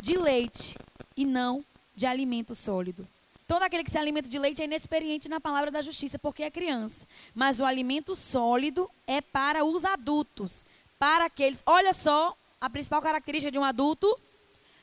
de 0.00 0.16
leite 0.16 0.76
e 1.16 1.24
não 1.24 1.64
de 1.94 2.06
alimento 2.06 2.54
sólido. 2.54 3.08
Todo 3.46 3.62
aquele 3.62 3.84
que 3.84 3.90
se 3.90 3.98
alimenta 3.98 4.28
de 4.28 4.38
leite 4.38 4.60
é 4.60 4.64
inexperiente 4.64 5.28
na 5.28 5.40
palavra 5.40 5.70
da 5.70 5.80
justiça, 5.80 6.18
porque 6.18 6.42
é 6.42 6.50
criança. 6.50 7.06
Mas 7.34 7.60
o 7.60 7.64
alimento 7.64 8.16
sólido 8.16 8.90
é 9.06 9.20
para 9.20 9.64
os 9.64 9.84
adultos, 9.84 10.66
para 10.98 11.26
aqueles. 11.26 11.62
Olha 11.64 11.92
só 11.92 12.36
a 12.60 12.68
principal 12.68 13.00
característica 13.00 13.52
de 13.52 13.58
um 13.58 13.64
adulto: 13.64 14.18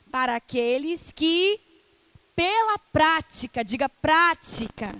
para 0.10 0.38
aqueles 0.38 1.12
que, 1.12 1.60
pela 2.34 2.80
prática, 2.80 3.66
diga 3.66 3.90
prática, 3.90 4.96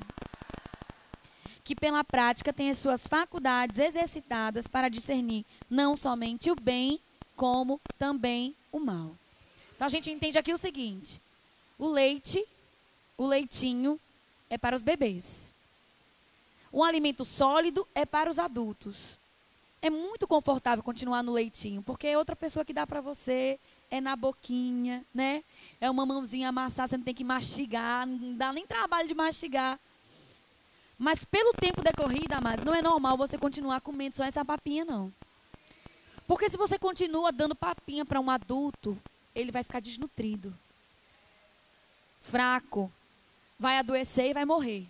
que 1.64 1.76
pela 1.76 2.04
prática 2.04 2.54
as 2.70 2.78
suas 2.78 3.08
faculdades 3.08 3.80
exercitadas 3.80 4.68
para 4.68 4.90
discernir 4.90 5.46
não 5.70 5.96
somente 5.96 6.52
o 6.52 6.56
bem, 6.56 7.00
como 7.36 7.80
também 7.98 8.56
o 8.72 8.80
mal. 8.80 9.16
Então 9.76 9.88
a 9.88 9.90
gente 9.90 10.12
entende 10.12 10.38
aqui 10.38 10.54
o 10.54 10.58
seguinte: 10.58 11.22
o 11.78 11.88
leite, 11.88 12.46
o 13.18 13.26
leitinho 13.26 14.00
é 14.50 14.58
para 14.58 14.76
os 14.76 14.82
bebês. 14.82 15.52
Um 16.72 16.84
alimento 16.84 17.24
sólido 17.24 17.88
é 17.94 18.06
para 18.06 18.30
os 18.30 18.40
adultos. 18.40 19.20
É 19.82 19.90
muito 19.90 20.26
confortável 20.26 20.84
continuar 20.84 21.22
no 21.22 21.34
leitinho, 21.34 21.84
porque 21.84 22.08
é 22.08 22.18
outra 22.18 22.36
pessoa 22.36 22.64
que 22.64 22.74
dá 22.74 22.88
para 22.88 23.02
você, 23.02 23.60
é 23.92 24.00
na 24.00 24.16
boquinha, 24.16 25.06
né? 25.14 25.44
É 25.80 25.90
uma 25.90 26.06
mãozinha 26.06 26.50
amassar, 26.50 26.88
você 26.88 26.96
não 26.96 27.04
tem 27.04 27.14
que 27.14 27.24
mastigar, 27.24 28.08
não 28.08 28.36
dá 28.36 28.54
nem 28.54 28.66
trabalho 28.66 29.08
de 29.08 29.14
mastigar. 29.14 29.78
Mas 31.04 31.26
pelo 31.26 31.52
tempo 31.52 31.82
decorrido, 31.82 32.32
amados, 32.32 32.64
não 32.64 32.74
é 32.74 32.82
normal 32.82 33.18
você 33.18 33.38
continuar 33.38 33.82
comendo 33.82 34.16
só 34.16 34.24
essa 34.24 34.46
papinha, 34.46 34.86
não. 34.86 35.14
Porque 36.26 36.50
se 36.50 36.56
você 36.56 36.80
continua 36.80 37.30
dando 37.30 37.54
papinha 37.54 38.06
para 38.06 38.22
um 38.22 38.32
adulto, 38.32 38.98
ele 39.36 39.52
vai 39.52 39.66
ficar 39.66 39.82
desnutrido, 39.82 40.58
fraco, 42.22 42.90
vai 43.60 43.80
adoecer 43.80 44.30
e 44.30 44.34
vai 44.34 44.46
morrer. 44.46 44.88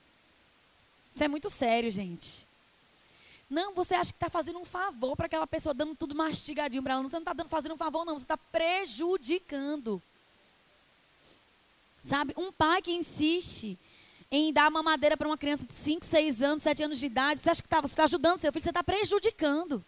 Isso 1.11 1.24
é 1.24 1.28
muito 1.28 1.49
sério, 1.49 1.89
gente. 1.89 2.45
Não, 3.49 3.74
você 3.74 3.95
acha 3.95 4.11
que 4.11 4.18
está 4.18 4.30
fazendo 4.30 4.59
um 4.59 4.66
favor 4.66 5.16
para 5.18 5.26
aquela 5.26 5.47
pessoa, 5.47 5.74
dando 5.74 5.95
tudo 5.95 6.14
mastigadinho 6.14 6.84
para 6.84 6.93
ela. 6.93 7.01
Você 7.01 7.16
não 7.16 7.22
está 7.22 7.34
dando 7.34 7.49
fazendo 7.49 7.74
um 7.74 7.78
favor, 7.78 8.05
não. 8.05 8.20
Você 8.20 8.26
está 8.26 8.38
prejudicando. 8.38 9.99
Sabe? 12.03 12.36
Um 12.38 12.51
pai 12.51 12.84
que 12.84 12.91
insiste 12.91 13.80
em 14.36 14.51
dar 14.51 14.67
uma 14.67 14.81
madeira 14.81 15.15
para 15.15 15.27
uma 15.27 15.38
criança 15.38 15.63
de 15.63 15.73
5, 15.73 16.03
6 16.03 16.41
anos, 16.41 16.63
7 16.63 16.84
anos 16.84 16.97
de 16.97 17.05
idade, 17.05 17.39
você 17.39 17.51
acha 17.51 17.61
que 17.61 17.69
tá, 17.69 17.79
você 17.79 17.93
está 17.93 18.05
ajudando 18.05 18.39
seu 18.39 18.51
filho, 18.51 18.63
você 18.63 18.71
está 18.71 18.84
prejudicando. 18.84 19.86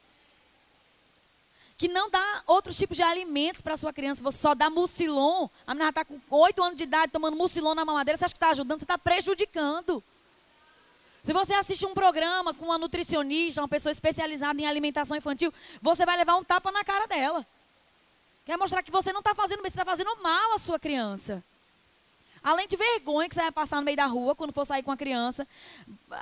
Que 1.76 1.88
não 1.88 2.12
dá 2.12 2.44
outros 2.46 2.78
tipos 2.78 2.96
de 2.96 3.02
alimentos 3.02 3.60
para 3.60 3.76
sua 3.76 3.92
criança, 3.92 4.22
você 4.22 4.38
só 4.38 4.54
dá 4.54 4.70
mucilon. 4.70 5.50
A 5.66 5.74
menina 5.74 5.90
está 5.90 6.06
com 6.06 6.22
8 6.30 6.64
anos 6.64 6.78
de 6.78 6.84
idade 6.84 7.12
tomando 7.12 7.36
mucilon 7.36 7.74
na 7.74 7.84
mamadeira, 7.84 8.18
você 8.18 8.26
acha 8.26 8.36
que 8.36 8.38
está 8.38 8.52
ajudando, 8.52 8.78
você 8.78 8.86
está 8.86 9.00
prejudicando. 9.00 10.04
Se 11.24 11.34
você 11.34 11.56
assiste 11.56 11.84
um 11.84 11.96
programa 11.96 12.54
com 12.54 12.66
uma 12.66 12.78
nutricionista, 12.78 13.62
uma 13.62 13.68
pessoa 13.68 13.92
especializada 13.92 14.62
em 14.62 14.68
alimentação 14.68 15.18
infantil, 15.18 15.52
você 15.82 16.06
vai 16.06 16.18
levar 16.18 16.36
um 16.36 16.44
tapa 16.44 16.72
na 16.72 16.84
cara 16.84 17.08
dela. 17.08 17.44
Quer 18.46 18.58
mostrar 18.58 18.84
que 18.84 18.92
você 18.92 19.12
não 19.12 19.22
está 19.22 19.34
fazendo 19.34 19.64
bem, 19.64 19.72
você 19.72 19.80
está 19.80 19.86
fazendo 19.86 20.16
mal 20.22 20.54
à 20.54 20.60
sua 20.60 20.78
criança. 20.78 21.44
Além 22.46 22.68
de 22.68 22.78
vergonha 22.78 23.28
que 23.28 23.34
você 23.34 23.42
vai 23.42 23.52
passar 23.52 23.78
no 23.78 23.82
meio 23.82 23.98
da 23.98 24.06
rua 24.06 24.36
quando 24.36 24.54
for 24.54 24.64
sair 24.68 24.84
com 24.84 24.92
a 24.92 24.96
criança. 24.96 25.48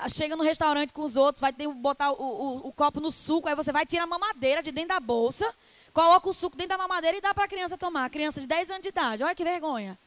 Chega 0.08 0.38
no 0.38 0.44
restaurante 0.44 0.94
com 0.94 1.02
os 1.02 1.18
outros, 1.18 1.42
vai 1.42 1.52
ter, 1.52 1.68
botar 1.68 2.14
o, 2.14 2.16
o, 2.16 2.68
o 2.70 2.72
copo 2.72 3.02
no 3.02 3.12
suco, 3.12 3.50
aí 3.50 3.56
você 3.56 3.74
vai 3.74 3.86
tirar 3.86 4.04
a 4.04 4.08
mamadeira 4.08 4.64
de 4.64 4.72
dentro 4.72 4.88
da 4.88 5.02
bolsa, 5.02 5.54
coloca 5.94 6.30
o 6.30 6.34
suco 6.34 6.56
dentro 6.56 6.78
da 6.78 6.78
mamadeira 6.78 7.18
e 7.18 7.22
dá 7.22 7.34
para 7.34 7.44
a 7.44 7.48
criança 7.48 7.78
tomar. 7.78 8.10
Criança 8.10 8.40
de 8.40 8.48
10 8.48 8.70
anos 8.70 8.84
de 8.84 8.88
idade. 8.88 9.22
Olha 9.22 9.36
que 9.36 9.44
vergonha. 9.44 10.00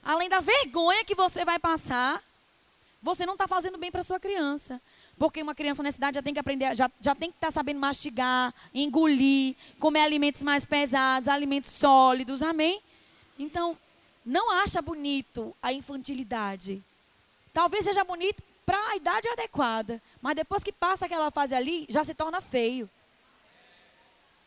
Além 0.00 0.28
da 0.28 0.38
vergonha 0.38 1.04
que 1.04 1.16
você 1.16 1.44
vai 1.44 1.58
passar, 1.58 2.22
você 3.02 3.26
não 3.26 3.32
está 3.32 3.48
fazendo 3.48 3.78
bem 3.78 3.90
para 3.90 4.04
sua 4.04 4.20
criança. 4.20 4.80
Porque 5.18 5.42
uma 5.42 5.56
criança 5.56 5.82
nessa 5.82 5.98
idade 5.98 6.14
já 6.14 6.22
tem 6.22 6.34
que 6.34 6.38
aprender, 6.38 6.72
já, 6.76 6.88
já 7.00 7.16
tem 7.16 7.32
que 7.32 7.36
estar 7.36 7.48
tá 7.48 7.52
sabendo 7.52 7.80
mastigar, 7.80 8.54
engolir, 8.72 9.56
comer 9.80 10.02
alimentos 10.02 10.42
mais 10.44 10.64
pesados, 10.64 11.28
alimentos 11.28 11.72
sólidos, 11.72 12.42
amém? 12.42 12.80
Então, 13.36 13.76
não 14.26 14.50
acha 14.50 14.82
bonito 14.82 15.56
a 15.62 15.72
infantilidade. 15.72 16.82
Talvez 17.54 17.84
seja 17.84 18.02
bonito 18.02 18.42
para 18.66 18.76
a 18.88 18.96
idade 18.96 19.28
adequada, 19.28 20.02
mas 20.20 20.34
depois 20.34 20.64
que 20.64 20.72
passa 20.72 21.06
aquela 21.06 21.30
fase 21.30 21.54
ali, 21.54 21.86
já 21.88 22.02
se 22.02 22.12
torna 22.12 22.40
feio. 22.40 22.90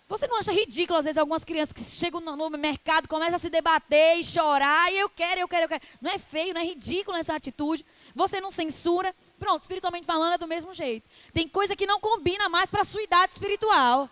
Você 0.09 0.27
não 0.27 0.37
acha 0.37 0.51
ridículo, 0.51 0.97
às 0.97 1.05
vezes, 1.05 1.19
algumas 1.19 1.43
crianças 1.43 1.71
que 1.71 1.83
chegam 1.83 2.19
no, 2.19 2.49
mercado, 2.49 3.07
começam 3.07 3.35
a 3.35 3.39
se 3.39 3.49
debater 3.49 4.17
e 4.17 4.23
chorar, 4.23 4.91
e 4.91 4.97
eu 4.97 5.07
quero, 5.07 5.39
eu 5.39 5.47
quero, 5.47 5.65
eu 5.65 5.69
quero. 5.69 5.83
Não 6.01 6.11
é 6.11 6.17
feio, 6.17 6.53
não 6.53 6.59
é 6.59 6.65
ridículo 6.65 7.15
essa 7.15 7.35
atitude. 7.35 7.85
Você 8.15 8.41
não 8.41 8.49
censura. 8.49 9.15
Pronto, 9.37 9.61
espiritualmente 9.61 10.07
falando, 10.07 10.33
é 10.33 10.37
do 10.39 10.47
mesmo 10.47 10.73
jeito. 10.73 11.07
Tem 11.31 11.47
coisa 11.47 11.75
que 11.75 11.85
não 11.85 11.99
combina 11.99 12.49
mais 12.49 12.71
para 12.71 12.81
a 12.81 12.85
sua 12.85 13.03
idade 13.03 13.33
espiritual. 13.33 14.09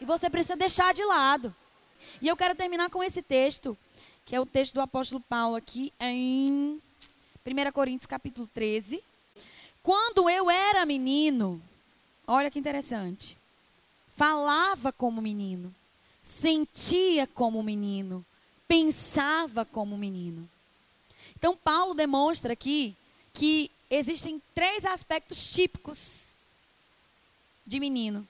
E 0.00 0.04
você 0.04 0.30
precisa 0.30 0.56
deixar 0.56 0.94
de 0.94 1.04
lado. 1.04 1.54
E 2.22 2.28
eu 2.28 2.36
quero 2.36 2.54
terminar 2.54 2.88
com 2.88 3.02
esse 3.02 3.20
texto, 3.20 3.76
que 4.24 4.36
é 4.36 4.40
o 4.40 4.46
texto 4.46 4.74
do 4.74 4.80
apóstolo 4.80 5.20
Paulo 5.20 5.56
aqui 5.56 5.92
em 5.98 6.80
1 7.44 7.72
Coríntios 7.72 8.06
capítulo 8.06 8.46
13. 8.46 9.02
Quando 9.82 10.30
eu 10.30 10.48
era 10.48 10.86
menino, 10.86 11.60
olha 12.24 12.48
que 12.48 12.60
interessante, 12.60 13.36
falava 14.14 14.92
como 14.92 15.20
menino, 15.20 15.74
sentia 16.22 17.26
como 17.26 17.60
menino, 17.60 18.24
pensava 18.68 19.64
como 19.64 19.98
menino. 19.98 20.48
Então 21.36 21.56
Paulo 21.56 21.92
demonstra 21.92 22.52
aqui 22.52 22.94
que 23.34 23.68
existem 23.90 24.40
três 24.54 24.84
aspectos 24.84 25.50
típicos 25.50 26.28
de 27.66 27.80
menino. 27.80 28.24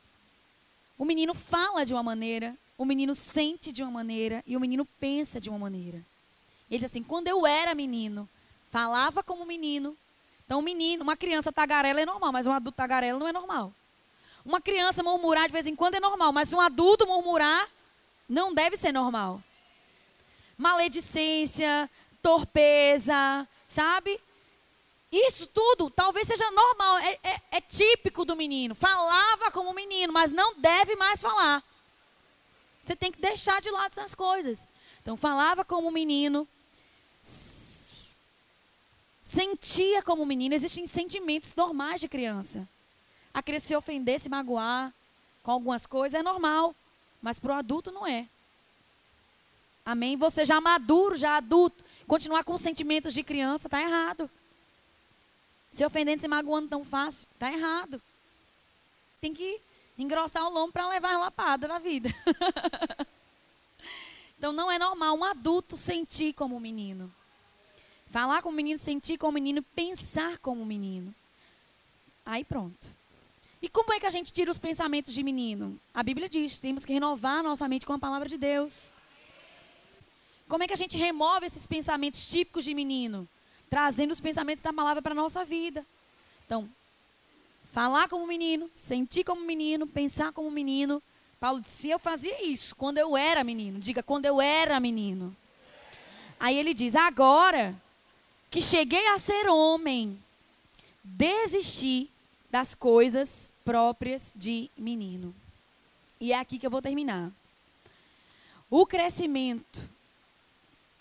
O 0.97 1.05
menino 1.05 1.35
fala 1.35 1.85
de 1.85 1.93
uma 1.93 2.03
maneira, 2.03 2.57
o 2.83 2.87
menino 2.87 3.15
sente 3.15 3.73
de 3.73 3.83
uma 3.83 3.93
maneira 3.93 4.43
e 4.47 4.57
o 4.57 4.61
menino 4.61 4.85
pensa 4.99 5.41
de 5.41 5.49
uma 5.49 5.59
maneira. 5.59 6.05
Ele 6.69 6.81
diz 6.81 6.91
assim: 6.91 7.03
quando 7.03 7.29
eu 7.29 7.47
era 7.47 7.75
menino, 7.75 8.29
falava 8.71 9.23
como 9.23 9.47
menino. 9.47 9.97
Então, 10.45 10.59
um 10.59 10.63
menino, 10.63 11.03
uma 11.03 11.17
criança 11.17 11.53
tagarela 11.53 12.01
é 12.01 12.07
normal, 12.07 12.33
mas 12.33 12.47
um 12.47 12.53
adulto 12.53 12.77
tagarela 12.77 13.19
não 13.19 13.29
é 13.29 13.33
normal. 13.33 13.73
Uma 14.45 14.61
criança 14.61 15.03
murmurar 15.03 15.47
de 15.47 15.53
vez 15.53 15.67
em 15.67 15.77
quando 15.77 15.95
é 15.95 16.01
normal, 16.01 16.33
mas 16.33 16.53
um 16.53 16.61
adulto 16.61 17.07
murmurar 17.07 17.69
não 18.29 18.53
deve 18.53 18.77
ser 18.77 18.93
normal. 18.93 19.41
Maledicência, 20.59 21.89
torpeza, 22.21 23.49
sabe? 23.69 24.21
Isso 25.11 25.47
tudo 25.47 25.89
talvez 25.89 26.27
seja 26.27 26.51
normal, 26.51 26.99
é, 26.99 27.19
é, 27.23 27.41
é 27.53 27.61
típico 27.61 28.25
do 28.25 28.35
menino. 28.35 28.75
Falava 28.75 29.51
como 29.53 29.73
menino, 29.73 30.13
mas 30.13 30.33
não 30.33 30.59
deve 30.59 30.97
mais 30.97 31.23
falar. 31.23 31.63
Você 32.83 32.97
tem 32.97 33.13
que 33.13 33.21
deixar 33.21 33.61
de 33.61 33.71
lado 33.71 33.93
essas 33.93 34.15
coisas. 34.15 34.67
Então, 35.01 35.17
falava 35.17 35.65
como 35.65 35.91
menino, 35.91 36.47
sentia 39.23 40.03
como 40.03 40.27
menino. 40.27 40.55
Existem 40.55 40.87
sentimentos 40.87 41.55
normais 41.55 42.01
de 42.01 42.09
criança. 42.09 42.69
a 43.35 43.43
querer 43.43 43.61
se 43.61 43.75
ofender, 43.75 44.21
se 44.21 44.29
magoar 44.29 44.93
com 45.43 45.51
algumas 45.53 45.87
coisas, 45.87 46.21
é 46.21 46.23
normal. 46.23 46.75
Mas 47.23 47.39
para 47.39 47.55
o 47.55 47.57
adulto 47.57 47.91
não 47.91 48.07
é. 48.07 48.29
Amém? 49.87 50.17
Você 50.17 50.45
já 50.45 50.61
maduro, 50.61 51.17
já 51.17 51.37
adulto, 51.37 51.83
continuar 52.07 52.45
com 52.45 52.59
sentimentos 52.59 53.15
de 53.15 53.23
criança, 53.23 53.69
está 53.69 53.81
errado. 53.81 54.31
Se 55.73 55.85
ofendendo, 55.85 56.21
se 56.21 56.29
magoando 56.29 56.69
tão 56.69 56.85
fácil, 56.85 57.27
está 57.33 57.51
errado. 57.51 58.01
Tem 59.21 59.33
que 59.33 59.61
engrossar 59.99 60.45
o 60.45 60.53
lombo 60.53 60.73
para 60.73 60.89
levar 60.89 61.15
a 61.15 61.19
lapada 61.19 61.69
na 61.69 61.79
vida. 61.79 62.09
então 64.37 64.53
não 64.53 64.71
é 64.71 64.79
normal 64.79 65.17
um 65.17 65.25
adulto 65.25 65.77
sentir 65.77 66.33
como 66.33 66.57
um 66.57 66.61
menino. 66.61 67.13
Falar 68.09 68.43
como 68.43 68.53
um 68.53 68.57
menino, 68.57 68.79
sentir 68.79 69.17
como 69.19 69.31
um 69.31 69.35
menino, 69.35 69.63
pensar 69.75 70.39
como 70.39 70.63
um 70.63 70.67
menino. 70.67 71.15
Aí 72.25 72.45
pronto. 72.45 72.95
E 73.63 73.69
como 73.69 73.93
é 73.93 74.01
que 74.01 74.07
a 74.07 74.11
gente 74.11 74.33
tira 74.33 74.51
os 74.51 74.59
pensamentos 74.59 75.15
de 75.15 75.23
menino? 75.23 75.79
A 75.95 76.03
Bíblia 76.03 76.29
diz, 76.29 76.57
temos 76.57 76.85
que 76.85 76.93
renovar 76.93 77.43
nossa 77.43 77.69
mente 77.69 77.87
com 77.87 77.93
a 77.93 77.99
palavra 77.99 78.29
de 78.29 78.37
Deus. 78.37 78.91
Como 80.49 80.65
é 80.65 80.67
que 80.67 80.73
a 80.75 80.77
gente 80.77 80.99
remove 80.99 81.47
esses 81.47 81.67
pensamentos 81.67 82.27
típicos 82.27 82.65
de 82.65 82.75
menino? 82.75 83.27
Trazendo 83.71 84.11
os 84.11 84.21
pensamentos 84.21 84.63
da 84.63 84.73
palavra 84.73 85.01
para 85.01 85.13
a 85.13 85.15
nossa 85.15 85.45
vida. 85.45 85.87
Então, 86.45 86.69
falar 87.73 88.07
como 88.07 88.27
menino, 88.27 88.71
sentir 88.75 89.25
como 89.25 89.41
menino, 89.41 89.87
pensar 89.87 90.31
como 90.31 90.51
menino. 90.51 91.03
Paulo 91.41 91.61
disse: 91.61 91.89
eu 91.89 91.99
fazia 91.99 92.47
isso 92.47 92.77
quando 92.77 92.99
eu 92.99 93.17
era 93.17 93.43
menino. 93.43 93.81
Diga, 93.81 94.03
quando 94.03 94.27
eu 94.27 94.41
era 94.41 94.79
menino. 94.79 95.35
Aí 96.39 96.57
ele 96.57 96.75
diz: 96.75 96.95
agora 96.95 97.75
que 98.51 98.61
cheguei 98.61 99.09
a 99.09 99.19
ser 99.19 99.49
homem, 99.49 100.23
desisti 101.03 102.11
das 102.51 102.75
coisas 102.75 103.51
próprias 103.65 104.33
de 104.37 104.71
menino. 104.77 105.35
E 106.21 106.33
é 106.33 106.39
aqui 106.39 106.59
que 106.59 106.67
eu 106.67 106.71
vou 106.71 106.83
terminar. 106.83 107.33
O 108.71 108.87
crescimento, 108.87 109.83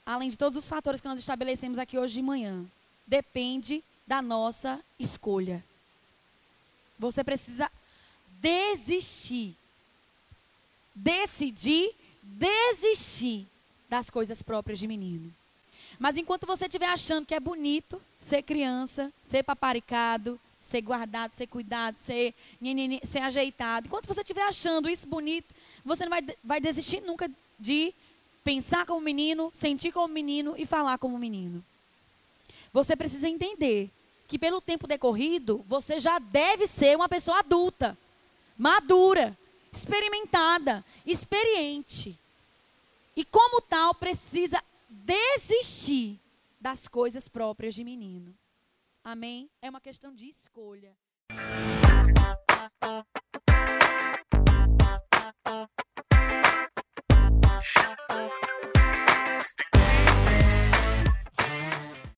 além 0.05 0.29
de 0.29 0.37
todos 0.37 0.57
os 0.57 0.69
fatores 0.69 1.01
que 1.01 1.07
nós 1.07 1.19
estabelecemos 1.19 1.77
aqui 1.77 1.99
hoje 1.99 2.13
de 2.13 2.21
manhã, 2.21 2.65
depende 3.05 3.83
da 4.07 4.21
nossa 4.21 4.79
escolha. 4.97 5.63
Você 7.01 7.23
precisa 7.23 7.69
desistir. 8.39 9.55
Decidir 10.93 11.95
desistir 12.21 13.47
das 13.89 14.07
coisas 14.09 14.43
próprias 14.43 14.77
de 14.77 14.87
menino. 14.87 15.33
Mas 15.97 16.15
enquanto 16.15 16.45
você 16.45 16.65
estiver 16.65 16.87
achando 16.87 17.25
que 17.25 17.33
é 17.33 17.39
bonito 17.39 17.99
ser 18.19 18.43
criança, 18.43 19.11
ser 19.25 19.41
paparicado, 19.41 20.39
ser 20.59 20.81
guardado, 20.81 21.35
ser 21.35 21.47
cuidado, 21.47 21.97
ser, 21.97 22.35
ser 23.03 23.19
ajeitado. 23.19 23.87
Enquanto 23.87 24.07
você 24.07 24.21
estiver 24.21 24.43
achando 24.43 24.87
isso 24.87 25.07
bonito, 25.07 25.53
você 25.83 26.03
não 26.05 26.11
vai, 26.11 26.23
vai 26.43 26.61
desistir 26.61 27.01
nunca 27.01 27.29
de 27.59 27.93
pensar 28.43 28.85
como 28.85 29.01
menino, 29.01 29.51
sentir 29.55 29.91
como 29.91 30.13
menino 30.13 30.53
e 30.55 30.67
falar 30.67 30.99
como 30.99 31.17
menino. 31.17 31.63
Você 32.71 32.95
precisa 32.95 33.27
entender 33.27 33.89
que 34.31 34.39
pelo 34.39 34.61
tempo 34.61 34.87
decorrido, 34.87 35.61
você 35.67 35.99
já 35.99 36.17
deve 36.17 36.65
ser 36.65 36.95
uma 36.95 37.09
pessoa 37.09 37.39
adulta, 37.39 37.97
madura, 38.57 39.37
experimentada, 39.73 40.85
experiente. 41.05 42.17
E 43.13 43.25
como 43.25 43.59
tal, 43.59 43.93
precisa 43.93 44.63
desistir 44.87 46.17
das 46.61 46.87
coisas 46.87 47.27
próprias 47.27 47.75
de 47.75 47.83
menino. 47.83 48.33
Amém? 49.03 49.49
É 49.61 49.69
uma 49.69 49.81
questão 49.81 50.15
de 50.15 50.29
escolha. 50.29 50.93